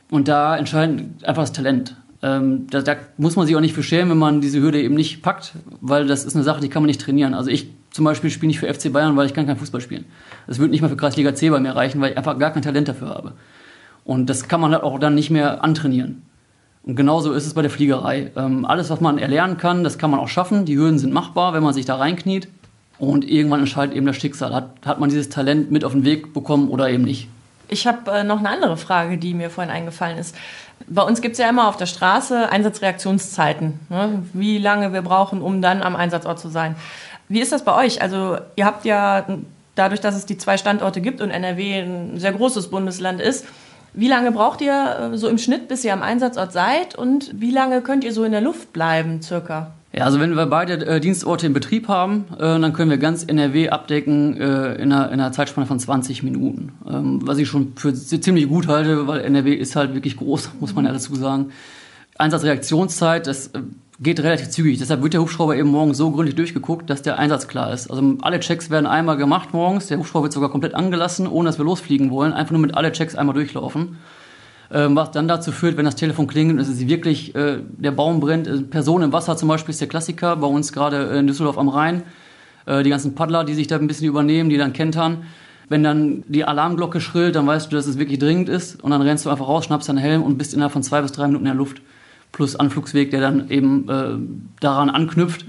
Und 0.09 0.27
da 0.27 0.55
entscheidet 0.57 1.23
einfach 1.23 1.43
das 1.43 1.51
Talent. 1.51 1.95
Ähm, 2.23 2.67
da, 2.69 2.81
da, 2.81 2.95
muss 3.17 3.35
man 3.35 3.45
sich 3.45 3.55
auch 3.55 3.61
nicht 3.61 3.75
für 3.75 3.83
schämen, 3.83 4.11
wenn 4.11 4.17
man 4.17 4.41
diese 4.41 4.59
Hürde 4.59 4.81
eben 4.81 4.95
nicht 4.95 5.21
packt, 5.21 5.53
weil 5.81 6.07
das 6.07 6.25
ist 6.25 6.35
eine 6.35 6.43
Sache, 6.43 6.61
die 6.61 6.69
kann 6.69 6.81
man 6.81 6.87
nicht 6.87 7.01
trainieren. 7.01 7.33
Also 7.33 7.51
ich 7.51 7.69
zum 7.91 8.05
Beispiel 8.05 8.29
spiele 8.29 8.47
nicht 8.47 8.59
für 8.59 8.73
FC 8.73 8.91
Bayern, 8.91 9.15
weil 9.15 9.27
ich 9.27 9.33
kann 9.33 9.45
kein 9.45 9.57
Fußball 9.57 9.81
spielen. 9.81 10.05
Das 10.47 10.57
würde 10.57 10.71
nicht 10.71 10.81
mal 10.81 10.89
für 10.89 10.97
Kreisliga 10.97 11.35
C 11.35 11.49
bei 11.49 11.59
mir 11.59 11.75
reichen, 11.75 12.01
weil 12.01 12.11
ich 12.11 12.17
einfach 12.17 12.39
gar 12.39 12.51
kein 12.51 12.63
Talent 12.63 12.87
dafür 12.87 13.09
habe. 13.09 13.33
Und 14.03 14.27
das 14.29 14.47
kann 14.47 14.61
man 14.61 14.71
halt 14.71 14.83
auch 14.83 14.99
dann 14.99 15.15
nicht 15.15 15.29
mehr 15.29 15.63
antrainieren. 15.63 16.23
Und 16.87 16.95
genauso 16.95 17.33
ist 17.33 17.45
es 17.45 17.53
bei 17.53 17.61
der 17.61 17.69
Fliegerei. 17.69 18.31
Ähm, 18.37 18.65
alles, 18.65 18.89
was 18.89 19.01
man 19.01 19.17
erlernen 19.17 19.57
kann, 19.57 19.83
das 19.83 19.97
kann 19.97 20.09
man 20.09 20.21
auch 20.21 20.29
schaffen. 20.29 20.63
Die 20.63 20.77
Hürden 20.77 20.99
sind 20.99 21.11
machbar, 21.11 21.53
wenn 21.53 21.61
man 21.61 21.73
sich 21.73 21.85
da 21.85 21.97
reinkniet. 21.97 22.47
Und 22.97 23.29
irgendwann 23.29 23.59
entscheidet 23.59 23.93
eben 23.93 24.05
das 24.05 24.15
Schicksal. 24.15 24.53
Hat, 24.53 24.69
hat 24.85 24.97
man 24.97 25.09
dieses 25.09 25.27
Talent 25.27 25.69
mit 25.69 25.83
auf 25.83 25.91
den 25.91 26.05
Weg 26.05 26.33
bekommen 26.33 26.69
oder 26.69 26.89
eben 26.89 27.03
nicht? 27.03 27.27
Ich 27.67 27.85
habe 27.85 28.09
äh, 28.09 28.23
noch 28.23 28.39
eine 28.39 28.49
andere 28.49 28.77
Frage, 28.77 29.17
die 29.17 29.33
mir 29.33 29.49
vorhin 29.49 29.71
eingefallen 29.71 30.17
ist. 30.17 30.33
Bei 30.87 31.01
uns 31.01 31.19
gibt 31.19 31.33
es 31.33 31.39
ja 31.39 31.49
immer 31.49 31.67
auf 31.67 31.75
der 31.75 31.87
Straße 31.87 32.49
Einsatzreaktionszeiten, 32.49 33.81
ne? 33.89 34.23
wie 34.31 34.57
lange 34.57 34.93
wir 34.93 35.01
brauchen, 35.01 35.41
um 35.41 35.61
dann 35.61 35.81
am 35.81 35.97
Einsatzort 35.97 36.39
zu 36.39 36.47
sein. 36.47 36.75
Wie 37.27 37.41
ist 37.41 37.51
das 37.51 37.65
bei 37.65 37.75
euch? 37.75 38.01
Also 38.01 38.37
ihr 38.55 38.65
habt 38.65 38.85
ja 38.85 39.25
dadurch, 39.75 39.99
dass 39.99 40.15
es 40.15 40.25
die 40.25 40.37
zwei 40.37 40.55
Standorte 40.57 41.01
gibt 41.01 41.19
und 41.19 41.31
NRW 41.31 41.81
ein 41.81 42.19
sehr 42.19 42.31
großes 42.31 42.69
Bundesland 42.69 43.19
ist, 43.19 43.45
wie 43.97 44.07
lange 44.07 44.31
braucht 44.31 44.61
ihr 44.61 45.11
äh, 45.13 45.17
so 45.17 45.27
im 45.27 45.39
Schnitt, 45.39 45.67
bis 45.67 45.83
ihr 45.83 45.91
am 45.91 46.03
Einsatzort 46.03 46.53
seid 46.53 46.95
und 46.95 47.31
wie 47.41 47.49
lange 47.49 47.81
könnt 47.81 48.03
ihr 48.03 48.13
so 48.13 48.23
in 48.23 48.31
der 48.31 48.41
Luft 48.41 48.71
bleiben, 48.71 49.23
circa? 49.23 49.71
Ja, 49.91 50.05
also 50.05 50.19
wenn 50.19 50.35
wir 50.35 50.45
beide 50.45 50.85
äh, 50.85 50.99
Dienstorte 50.99 51.47
in 51.47 51.53
Betrieb 51.53 51.87
haben, 51.87 52.25
äh, 52.35 52.59
dann 52.59 52.73
können 52.73 52.91
wir 52.91 52.99
ganz 52.99 53.23
NRW 53.23 53.69
abdecken 53.69 54.39
äh, 54.39 54.75
in, 54.75 54.91
einer, 54.91 55.07
in, 55.07 55.19
einer, 55.19 55.31
Zeitspanne 55.31 55.65
von 55.65 55.79
20 55.79 56.21
Minuten. 56.21 56.73
Ähm, 56.87 57.21
was 57.23 57.39
ich 57.39 57.47
schon 57.47 57.73
für 57.75 57.91
ziemlich 57.95 58.47
gut 58.47 58.67
halte, 58.67 59.07
weil 59.07 59.21
NRW 59.21 59.53
ist 59.53 59.75
halt 59.75 59.95
wirklich 59.95 60.17
groß, 60.17 60.51
muss 60.59 60.75
man 60.75 60.85
ja 60.85 60.91
dazu 60.91 61.15
sagen. 61.15 61.51
Einsatzreaktionszeit, 62.19 63.25
das 63.25 63.47
äh, 63.47 63.61
geht 63.99 64.19
relativ 64.19 64.49
zügig. 64.49 64.77
Deshalb 64.77 65.01
wird 65.01 65.13
der 65.13 65.21
Hubschrauber 65.21 65.55
eben 65.55 65.69
morgens 65.69 65.97
so 65.97 66.11
gründlich 66.11 66.35
durchgeguckt, 66.35 66.89
dass 66.89 67.01
der 67.01 67.17
Einsatz 67.17 67.47
klar 67.47 67.73
ist. 67.73 67.89
Also 67.89 68.17
alle 68.21 68.39
Checks 68.39 68.69
werden 68.69 68.85
einmal 68.85 69.17
gemacht 69.17 69.53
morgens. 69.53 69.87
Der 69.87 69.97
Hubschrauber 69.97 70.25
wird 70.25 70.33
sogar 70.33 70.49
komplett 70.49 70.75
angelassen, 70.75 71.27
ohne 71.27 71.49
dass 71.49 71.57
wir 71.57 71.65
losfliegen 71.65 72.11
wollen. 72.11 72.33
Einfach 72.33 72.51
nur 72.51 72.61
mit 72.61 72.75
alle 72.75 72.91
Checks 72.91 73.15
einmal 73.15 73.33
durchlaufen. 73.33 73.97
Ähm, 74.69 74.95
was 74.95 75.11
dann 75.11 75.27
dazu 75.27 75.51
führt, 75.51 75.77
wenn 75.77 75.85
das 75.85 75.95
Telefon 75.95 76.27
klingelt, 76.27 76.59
ist 76.59 76.67
es 76.67 76.87
wirklich, 76.87 77.33
äh, 77.35 77.59
der 77.77 77.91
Baum 77.91 78.19
brennt. 78.19 78.47
Äh, 78.47 78.61
Person 78.61 79.01
im 79.01 79.13
Wasser 79.13 79.37
zum 79.37 79.47
Beispiel 79.47 79.71
ist 79.71 79.81
der 79.81 79.87
Klassiker, 79.87 80.35
bei 80.35 80.47
uns 80.47 80.73
gerade 80.73 80.97
in 81.17 81.25
Düsseldorf 81.25 81.57
am 81.57 81.69
Rhein. 81.69 82.03
Äh, 82.65 82.83
die 82.83 82.89
ganzen 82.89 83.15
Paddler, 83.15 83.45
die 83.45 83.53
sich 83.53 83.67
da 83.67 83.77
ein 83.77 83.87
bisschen 83.87 84.07
übernehmen, 84.07 84.49
die 84.49 84.57
dann 84.57 84.73
kentern. 84.73 85.23
Wenn 85.69 85.83
dann 85.83 86.23
die 86.27 86.45
Alarmglocke 86.45 87.01
schrillt, 87.01 87.35
dann 87.35 87.47
weißt 87.47 87.71
du, 87.71 87.75
dass 87.75 87.87
es 87.87 87.97
wirklich 87.97 88.19
dringend 88.19 88.47
ist 88.47 88.81
und 88.81 88.91
dann 88.91 89.01
rennst 89.01 89.25
du 89.25 89.29
einfach 89.29 89.47
raus, 89.47 89.65
schnappst 89.65 89.89
deinen 89.89 89.97
Helm 89.97 90.23
und 90.23 90.37
bist 90.37 90.53
innerhalb 90.53 90.71
von 90.71 90.83
zwei 90.83 91.01
bis 91.01 91.11
drei 91.11 91.27
Minuten 91.27 91.45
in 91.45 91.51
der 91.51 91.55
Luft. 91.55 91.81
Plus 92.31 92.55
Anflugsweg, 92.55 93.11
der 93.11 93.21
dann 93.21 93.49
eben 93.49 93.89
äh, 93.89 94.17
daran 94.59 94.89
anknüpft. 94.89 95.45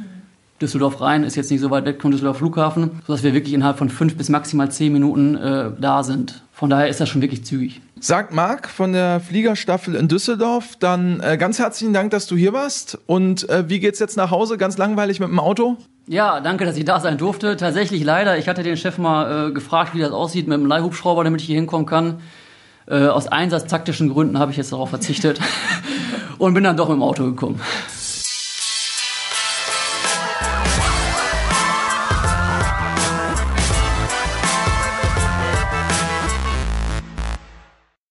Düsseldorf 0.60 1.00
rein 1.00 1.22
ist 1.22 1.36
jetzt 1.36 1.50
nicht 1.50 1.60
so 1.60 1.70
weit 1.70 1.84
weg 1.84 2.02
vom 2.02 2.10
Düsseldorf 2.10 2.38
Flughafen, 2.38 3.02
sodass 3.06 3.22
wir 3.22 3.32
wirklich 3.32 3.54
innerhalb 3.54 3.78
von 3.78 3.90
fünf 3.90 4.16
bis 4.16 4.28
maximal 4.28 4.70
zehn 4.70 4.92
Minuten 4.92 5.36
äh, 5.36 5.70
da 5.78 6.02
sind. 6.02 6.42
Von 6.52 6.68
daher 6.68 6.88
ist 6.88 7.00
das 7.00 7.08
schon 7.08 7.22
wirklich 7.22 7.44
zügig. 7.44 7.80
Sagt 8.00 8.32
Marc 8.32 8.68
von 8.68 8.92
der 8.92 9.20
Fliegerstaffel 9.20 9.94
in 9.94 10.08
Düsseldorf. 10.08 10.74
Dann 10.80 11.20
äh, 11.20 11.36
ganz 11.36 11.60
herzlichen 11.60 11.92
Dank, 11.92 12.10
dass 12.10 12.26
du 12.26 12.36
hier 12.36 12.52
warst. 12.52 12.98
Und 13.06 13.48
äh, 13.48 13.68
wie 13.68 13.78
geht's 13.78 14.00
jetzt 14.00 14.16
nach 14.16 14.32
Hause? 14.32 14.58
Ganz 14.58 14.76
langweilig 14.78 15.20
mit 15.20 15.28
dem 15.28 15.38
Auto? 15.38 15.76
Ja, 16.08 16.40
danke, 16.40 16.64
dass 16.64 16.76
ich 16.76 16.84
da 16.84 16.98
sein 16.98 17.18
durfte. 17.18 17.56
Tatsächlich 17.56 18.02
leider. 18.02 18.38
Ich 18.38 18.48
hatte 18.48 18.64
den 18.64 18.76
Chef 18.76 18.98
mal 18.98 19.48
äh, 19.48 19.52
gefragt, 19.52 19.94
wie 19.94 20.00
das 20.00 20.10
aussieht 20.10 20.48
mit 20.48 20.58
dem 20.58 20.66
Leihhubschrauber, 20.66 21.22
damit 21.22 21.40
ich 21.40 21.46
hier 21.46 21.56
hinkommen 21.56 21.86
kann. 21.86 22.20
Äh, 22.88 23.06
aus 23.06 23.28
einsatztaktischen 23.28 24.08
Gründen 24.08 24.38
habe 24.38 24.50
ich 24.50 24.56
jetzt 24.56 24.72
darauf 24.72 24.90
verzichtet 24.90 25.38
und 26.38 26.54
bin 26.54 26.64
dann 26.64 26.76
doch 26.76 26.88
mit 26.88 26.96
dem 26.96 27.02
Auto 27.02 27.24
gekommen. 27.24 27.60